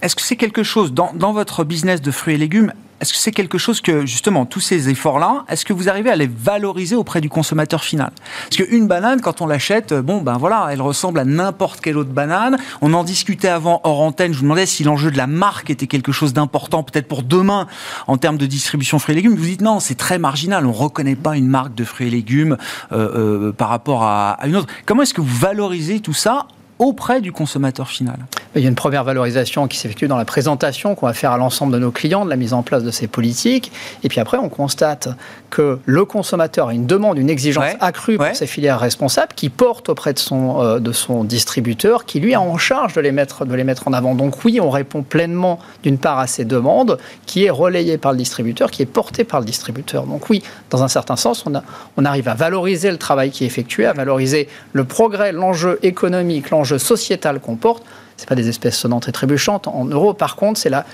Est-ce 0.01 0.15
que 0.15 0.21
c'est 0.21 0.35
quelque 0.35 0.63
chose 0.63 0.93
dans, 0.93 1.33
votre 1.33 1.63
business 1.63 2.01
de 2.01 2.11
fruits 2.11 2.35
et 2.35 2.37
légumes 2.37 2.73
est-ce 2.99 3.13
que 3.13 3.17
c'est 3.17 3.31
quelque 3.31 3.57
chose 3.57 3.81
que, 3.81 4.05
justement, 4.05 4.45
tous 4.45 4.59
ces 4.59 4.89
efforts-là, 4.89 5.43
est-ce 5.49 5.65
que 5.65 5.73
vous 5.73 5.89
arrivez 5.89 6.11
à 6.11 6.15
les 6.15 6.27
valoriser 6.27 6.95
auprès 6.95 7.19
du 7.19 7.29
consommateur 7.29 7.83
final? 7.83 8.11
Parce 8.43 8.57
qu'une 8.57 8.87
banane, 8.87 9.21
quand 9.21 9.41
on 9.41 9.47
l'achète, 9.47 9.91
bon, 9.91 10.21
ben 10.21 10.37
voilà, 10.37 10.67
elle 10.69 10.83
ressemble 10.83 11.17
à 11.17 11.25
n'importe 11.25 11.81
quelle 11.81 11.97
autre 11.97 12.11
banane. 12.11 12.57
On 12.79 12.93
en 12.93 13.03
discutait 13.03 13.47
avant 13.47 13.81
hors 13.85 14.01
antenne, 14.01 14.33
je 14.33 14.37
vous 14.37 14.43
demandais 14.43 14.67
si 14.67 14.83
l'enjeu 14.83 15.09
de 15.09 15.17
la 15.17 15.25
marque 15.25 15.71
était 15.71 15.87
quelque 15.87 16.11
chose 16.11 16.33
d'important, 16.33 16.83
peut-être 16.83 17.07
pour 17.07 17.23
demain, 17.23 17.65
en 18.05 18.17
termes 18.17 18.37
de 18.37 18.45
distribution 18.45 18.99
fruits 18.99 19.13
et 19.13 19.15
légumes. 19.15 19.35
Vous 19.35 19.45
dites 19.45 19.61
non, 19.61 19.79
c'est 19.79 19.95
très 19.95 20.19
marginal, 20.19 20.67
on 20.67 20.69
ne 20.69 20.75
reconnaît 20.75 21.15
pas 21.15 21.35
une 21.35 21.47
marque 21.47 21.73
de 21.73 21.83
fruits 21.83 22.05
et 22.05 22.11
légumes 22.11 22.55
euh, 22.91 23.47
euh, 23.47 23.51
par 23.51 23.69
rapport 23.69 24.03
à 24.03 24.37
une 24.45 24.55
autre. 24.55 24.71
Comment 24.85 25.01
est-ce 25.01 25.15
que 25.15 25.21
vous 25.21 25.37
valorisez 25.39 26.01
tout 26.01 26.13
ça 26.13 26.45
auprès 26.81 27.21
du 27.21 27.31
consommateur 27.31 27.87
final 27.87 28.17
Il 28.55 28.63
y 28.63 28.65
a 28.65 28.67
une 28.67 28.75
première 28.75 29.03
valorisation 29.03 29.67
qui 29.67 29.77
s'effectue 29.77 30.07
dans 30.07 30.17
la 30.17 30.25
présentation 30.25 30.95
qu'on 30.95 31.05
va 31.05 31.13
faire 31.13 31.31
à 31.31 31.37
l'ensemble 31.37 31.71
de 31.71 31.77
nos 31.77 31.91
clients 31.91 32.25
de 32.25 32.29
la 32.29 32.35
mise 32.35 32.53
en 32.53 32.63
place 32.63 32.83
de 32.83 32.89
ces 32.89 33.07
politiques. 33.07 33.71
Et 34.03 34.09
puis 34.09 34.19
après, 34.19 34.37
on 34.37 34.49
constate 34.49 35.07
que 35.51 35.77
le 35.85 36.05
consommateur 36.05 36.69
a 36.69 36.73
une 36.73 36.87
demande, 36.87 37.19
une 37.19 37.29
exigence 37.29 37.75
accrue 37.79 38.17
pour 38.17 38.25
ces 38.33 38.47
filières 38.47 38.79
responsables 38.79 39.33
qui 39.35 39.49
portent 39.49 39.89
auprès 39.89 40.13
de 40.13 40.19
son, 40.19 40.59
euh, 40.59 40.79
de 40.79 40.91
son 40.91 41.23
distributeur, 41.23 42.05
qui 42.05 42.19
lui 42.19 42.33
a 42.33 42.41
en 42.41 42.57
charge 42.57 42.93
de 42.93 43.01
les, 43.01 43.11
mettre, 43.11 43.45
de 43.45 43.53
les 43.53 43.63
mettre 43.63 43.87
en 43.87 43.93
avant. 43.93 44.15
Donc 44.15 44.43
oui, 44.43 44.59
on 44.59 44.71
répond 44.71 45.03
pleinement 45.03 45.59
d'une 45.83 45.99
part 45.99 46.17
à 46.17 46.25
ces 46.25 46.45
demandes, 46.45 46.97
qui 47.27 47.45
est 47.45 47.51
relayée 47.51 47.99
par 47.99 48.11
le 48.11 48.17
distributeur, 48.17 48.71
qui 48.71 48.81
est 48.81 48.87
portée 48.87 49.23
par 49.23 49.39
le 49.39 49.45
distributeur. 49.45 50.07
Donc 50.07 50.31
oui, 50.31 50.41
dans 50.71 50.81
un 50.81 50.87
certain 50.87 51.15
sens, 51.15 51.45
on, 51.45 51.53
a, 51.53 51.63
on 51.97 52.05
arrive 52.05 52.27
à 52.27 52.33
valoriser 52.33 52.89
le 52.89 52.97
travail 52.97 53.29
qui 53.29 53.43
est 53.43 53.47
effectué, 53.47 53.85
à 53.85 53.93
valoriser 53.93 54.47
le 54.73 54.83
progrès, 54.83 55.31
l'enjeu 55.31 55.77
économique, 55.83 56.49
l'enjeu 56.49 56.70
sociétal 56.77 57.39
qu'on 57.39 57.55
porte, 57.55 57.83
ce 58.17 58.25
pas 58.25 58.35
des 58.35 58.49
espèces 58.49 58.77
sonnantes 58.77 59.07
et 59.07 59.11
trébuchantes 59.11 59.67
en 59.67 59.85
euros. 59.85 60.13
Par 60.13 60.35
contre, 60.35 60.59
c'est 60.59 60.69
la 60.69 60.85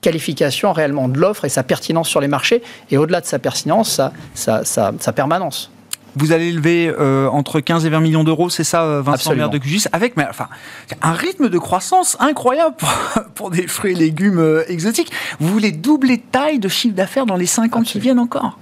qualification 0.00 0.72
réellement 0.72 1.08
de 1.08 1.18
l'offre 1.18 1.44
et 1.44 1.48
sa 1.48 1.62
pertinence 1.62 2.08
sur 2.08 2.20
les 2.20 2.28
marchés. 2.28 2.62
Et 2.90 2.98
au-delà 2.98 3.20
de 3.20 3.26
sa 3.26 3.38
pertinence, 3.38 4.00
sa, 4.34 4.64
sa, 4.64 5.12
permanence. 5.12 5.70
Vous 6.16 6.32
allez 6.32 6.50
lever 6.52 6.88
euh, 6.88 7.28
entre 7.28 7.60
15 7.60 7.84
et 7.86 7.90
20 7.90 8.00
millions 8.00 8.24
d'euros, 8.24 8.50
c'est 8.50 8.64
ça, 8.64 8.82
euh, 8.82 9.02
Vincent 9.02 9.34
Maire 9.34 9.50
de 9.50 9.58
QGIS, 9.58 9.84
avec 9.92 10.16
mais, 10.16 10.26
enfin, 10.28 10.48
un 11.02 11.12
rythme 11.12 11.48
de 11.48 11.58
croissance 11.58 12.16
incroyable 12.18 12.76
pour, 13.34 13.50
des 13.50 13.66
fruits 13.66 13.92
et 13.92 13.94
légumes 13.94 14.38
euh, 14.38 14.64
exotiques. 14.68 15.12
Vous 15.38 15.48
voulez 15.48 15.70
doubler 15.70 16.16
de 16.16 16.22
taille 16.22 16.58
de 16.58 16.68
chiffre 16.68 16.94
d'affaires 16.94 17.26
dans 17.26 17.36
les 17.36 17.46
5 17.46 17.76
ans 17.76 17.82
qui 17.82 18.00
viennent 18.00 18.18
encore? 18.18 18.58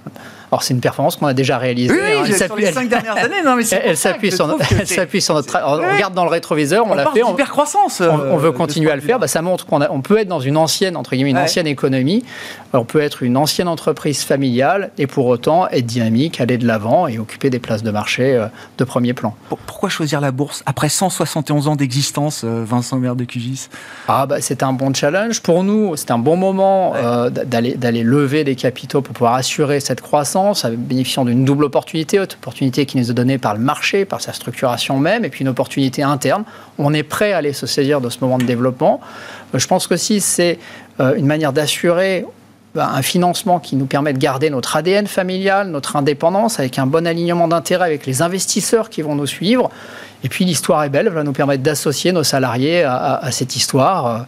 Alors 0.50 0.62
c'est 0.62 0.74
une 0.74 0.80
performance 0.80 1.16
qu'on 1.16 1.26
a 1.26 1.34
déjà 1.34 1.58
réalisée. 1.58 1.92
Oui, 1.92 2.00
hein. 2.00 2.24
elle 2.26 2.34
sur 2.34 2.56
les 2.56 2.72
cinq 2.72 2.88
dernières 2.88 3.16
années. 3.16 3.42
Non, 3.44 3.56
mais 3.56 3.64
elle 3.84 3.96
s'appuie 3.96 4.30
sur, 4.30 4.46
sur, 4.46 5.34
notre. 5.34 5.58
On 5.64 5.94
regarde 5.94 6.14
dans 6.14 6.24
le 6.24 6.30
rétroviseur, 6.30 6.86
on, 6.86 6.94
l'a 6.94 7.10
fait. 7.10 7.22
On, 7.22 7.34
croissance. 7.34 8.00
On, 8.00 8.36
veut 8.36 8.52
continuer 8.52 8.90
à 8.90 8.96
le 8.96 9.02
faire. 9.02 9.18
Bah, 9.18 9.28
ça 9.28 9.42
montre 9.42 9.66
qu'on 9.66 9.80
on 9.82 10.00
peut 10.00 10.18
être 10.18 10.28
dans 10.28 10.40
une 10.40 10.56
ancienne 10.56 10.96
entre 10.96 11.10
guillemets 11.14 11.30
une 11.30 11.38
ancienne 11.38 11.66
économie. 11.66 12.24
On 12.72 12.84
peut 12.84 13.00
être 13.00 13.22
une 13.22 13.36
ancienne 13.36 13.68
entreprise 13.68 14.22
familiale 14.22 14.90
et 14.98 15.06
pour 15.06 15.26
autant 15.26 15.68
être 15.68 15.86
dynamique, 15.86 16.40
aller 16.40 16.58
de 16.58 16.66
l'avant 16.66 17.08
et 17.08 17.18
occuper 17.18 17.48
des 17.48 17.58
places 17.58 17.82
de 17.82 17.90
marché 17.90 18.34
euh, 18.34 18.46
de 18.76 18.84
premier 18.84 19.14
plan. 19.14 19.34
Pourquoi 19.66 19.88
choisir 19.88 20.20
la 20.20 20.30
bourse 20.30 20.62
après 20.66 20.90
171 20.90 21.68
ans 21.68 21.76
d'existence, 21.76 22.42
euh, 22.44 22.64
Vincent 22.66 22.98
Maire 22.98 23.16
de 23.16 23.24
QGIS 23.24 23.68
Ah 24.08 24.26
bah 24.26 24.36
c'est 24.40 24.62
un 24.62 24.72
bon 24.72 24.92
challenge 24.92 25.40
pour 25.40 25.64
nous. 25.64 25.96
C'est 25.96 26.10
un 26.10 26.18
bon 26.18 26.36
moment 26.36 26.94
euh, 26.96 27.30
d'aller 27.30 27.74
d'aller 27.74 28.02
lever 28.02 28.44
des 28.44 28.56
capitaux 28.56 29.00
pour 29.00 29.14
pouvoir 29.14 29.34
assurer 29.34 29.80
cette 29.80 30.00
croissance 30.00 30.35
bénéficiant 30.76 31.24
d'une 31.24 31.44
double 31.44 31.64
opportunité, 31.64 32.20
opportunité 32.20 32.86
qui 32.86 32.98
nous 32.98 33.10
est 33.10 33.14
donnée 33.14 33.38
par 33.38 33.54
le 33.54 33.60
marché, 33.60 34.04
par 34.04 34.20
sa 34.20 34.32
structuration 34.32 34.98
même, 34.98 35.24
et 35.24 35.28
puis 35.28 35.42
une 35.42 35.48
opportunité 35.48 36.02
interne. 36.02 36.44
On 36.78 36.92
est 36.94 37.02
prêt 37.02 37.32
à 37.32 37.38
aller 37.38 37.52
se 37.52 37.66
saisir 37.66 38.00
de 38.00 38.10
ce 38.10 38.18
moment 38.20 38.38
de 38.38 38.44
développement. 38.44 39.00
Euh, 39.54 39.58
je 39.58 39.66
pense 39.66 39.86
que 39.86 39.96
si 39.96 40.20
c'est 40.20 40.58
euh, 41.00 41.14
une 41.16 41.26
manière 41.26 41.52
d'assurer 41.52 42.24
bah, 42.74 42.90
un 42.92 43.02
financement 43.02 43.58
qui 43.58 43.74
nous 43.74 43.86
permet 43.86 44.12
de 44.12 44.18
garder 44.18 44.50
notre 44.50 44.76
ADN 44.76 45.06
familial, 45.06 45.68
notre 45.68 45.96
indépendance, 45.96 46.60
avec 46.60 46.78
un 46.78 46.86
bon 46.86 47.06
alignement 47.06 47.48
d'intérêts 47.48 47.86
avec 47.86 48.04
les 48.04 48.20
investisseurs 48.20 48.90
qui 48.90 49.00
vont 49.00 49.14
nous 49.14 49.26
suivre. 49.26 49.70
Et 50.24 50.28
puis 50.28 50.44
l'histoire 50.44 50.84
est 50.84 50.90
belle, 50.90 51.06
elle 51.06 51.14
va 51.14 51.24
nous 51.24 51.32
permettre 51.32 51.62
d'associer 51.62 52.12
nos 52.12 52.24
salariés 52.24 52.82
à, 52.82 53.28
cette 53.30 53.56
histoire. 53.56 54.26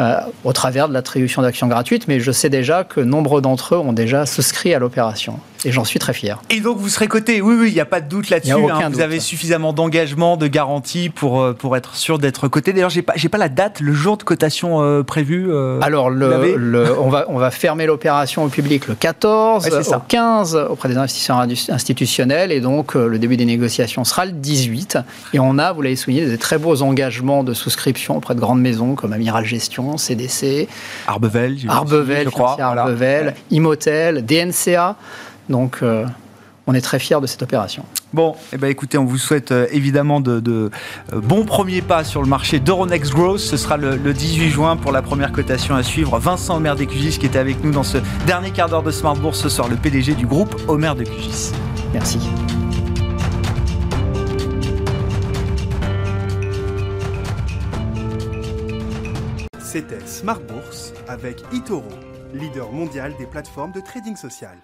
Euh, 0.00 0.20
au 0.44 0.52
travers 0.54 0.88
de 0.88 0.94
l'attribution 0.94 1.42
d'actions 1.42 1.66
gratuites, 1.66 2.08
mais 2.08 2.20
je 2.20 2.32
sais 2.32 2.48
déjà 2.48 2.84
que 2.84 3.00
nombre 3.00 3.42
d'entre 3.42 3.74
eux 3.74 3.78
ont 3.78 3.92
déjà 3.92 4.24
souscrit 4.24 4.72
à 4.72 4.78
l'opération. 4.78 5.38
Et 5.64 5.72
j'en 5.72 5.84
suis 5.84 5.98
très 5.98 6.12
fier. 6.12 6.40
Et 6.50 6.60
donc 6.60 6.78
vous 6.78 6.88
serez 6.88 7.08
coté, 7.08 7.40
oui, 7.40 7.54
oui, 7.58 7.68
il 7.68 7.74
n'y 7.74 7.80
a 7.80 7.86
pas 7.86 8.00
de 8.00 8.08
doute 8.08 8.30
là-dessus. 8.30 8.52
Hein. 8.52 8.88
vous 8.90 9.00
avez 9.00 9.20
suffisamment 9.20 9.72
d'engagement, 9.72 10.36
de 10.36 10.46
garantie 10.46 11.10
pour, 11.10 11.40
euh, 11.40 11.52
pour 11.52 11.76
être 11.76 11.96
sûr 11.96 12.18
d'être 12.18 12.48
coté. 12.48 12.72
D'ailleurs, 12.72 12.90
je 12.90 12.96
n'ai 12.96 13.02
pas, 13.02 13.14
pas 13.30 13.38
la 13.38 13.48
date, 13.48 13.80
le 13.80 13.92
jour 13.92 14.16
de 14.16 14.22
cotation 14.22 14.82
euh, 14.82 15.02
prévu. 15.02 15.50
Alors, 15.82 16.10
le, 16.10 16.98
on, 16.98 17.08
va, 17.08 17.26
on 17.28 17.38
va 17.38 17.50
fermer 17.50 17.86
l'opération 17.86 18.44
au 18.44 18.48
public 18.48 18.88
le 18.88 18.94
14, 18.94 19.66
au 19.66 19.98
15 20.08 20.56
auprès 20.70 20.88
des 20.88 20.96
investisseurs 20.96 21.38
institutionnels, 21.68 22.52
et 22.52 22.60
donc 22.60 22.94
le 22.94 23.18
début 23.18 23.36
des 23.36 23.44
négociations 23.44 24.04
sera 24.04 24.24
le 24.26 24.32
18. 24.32 24.98
Et 25.34 25.40
on 25.40 25.58
a, 25.58 25.72
vous 25.72 25.82
l'avez 25.82 25.96
souligné, 25.96 26.26
des 26.26 26.38
très 26.38 26.58
beaux 26.58 26.82
engagements 26.82 27.44
de 27.44 27.54
souscription 27.54 28.16
auprès 28.16 28.34
de 28.34 28.40
grandes 28.40 28.60
maisons 28.60 28.94
comme 28.94 29.12
Amiral 29.12 29.44
Gestion 29.44 29.96
CDC, 29.96 30.68
Arbevel, 31.06 31.56
Arbevel, 31.68 32.24
je 32.24 32.30
crois, 32.30 32.56
Arbevel, 32.60 33.34
Imotel, 33.50 34.24
DNCA. 34.24 34.96
Donc, 35.50 35.80
euh, 35.82 36.06
on 36.66 36.74
est 36.74 36.80
très 36.80 37.00
fiers 37.00 37.20
de 37.20 37.26
cette 37.26 37.42
opération. 37.42 37.84
Bon, 38.12 38.36
eh 38.52 38.56
ben 38.56 38.68
écoutez, 38.68 38.96
on 38.98 39.04
vous 39.04 39.18
souhaite 39.18 39.50
euh, 39.50 39.66
évidemment 39.72 40.20
de, 40.20 40.40
euh, 40.48 40.70
bons 41.12 41.44
premiers 41.44 41.82
pas 41.82 42.04
sur 42.04 42.22
le 42.22 42.28
marché 42.28 42.60
d'Euronext 42.60 43.12
Growth. 43.12 43.40
Ce 43.40 43.56
sera 43.56 43.76
le, 43.76 43.96
18 43.98 44.50
juin 44.50 44.76
pour 44.76 44.92
la 44.92 45.02
première 45.02 45.32
cotation 45.32 45.74
à 45.74 45.82
suivre. 45.82 46.18
Vincent 46.18 46.56
Omer 46.56 46.76
Cugis 46.76 47.18
qui 47.18 47.26
était 47.26 47.38
avec 47.38 47.64
nous 47.64 47.72
dans 47.72 47.82
ce 47.82 47.98
dernier 48.26 48.52
quart 48.52 48.68
d'heure 48.68 48.84
de 48.84 48.92
Smart 48.92 49.16
Bourse 49.16 49.40
ce 49.40 49.48
soir, 49.48 49.68
le 49.68 49.76
PDG 49.76 50.14
du 50.14 50.26
groupe 50.26 50.54
Omer 50.68 50.96
Cugis. 50.96 51.50
Merci. 51.92 52.20
C'était 59.58 60.04
Smart 60.06 60.40
Bourse 60.40 60.92
avec 61.08 61.42
Itoro, 61.52 61.84
leader 62.34 62.72
mondial 62.72 63.14
des 63.18 63.26
plateformes 63.26 63.72
de 63.72 63.80
trading 63.80 64.16
social. 64.16 64.56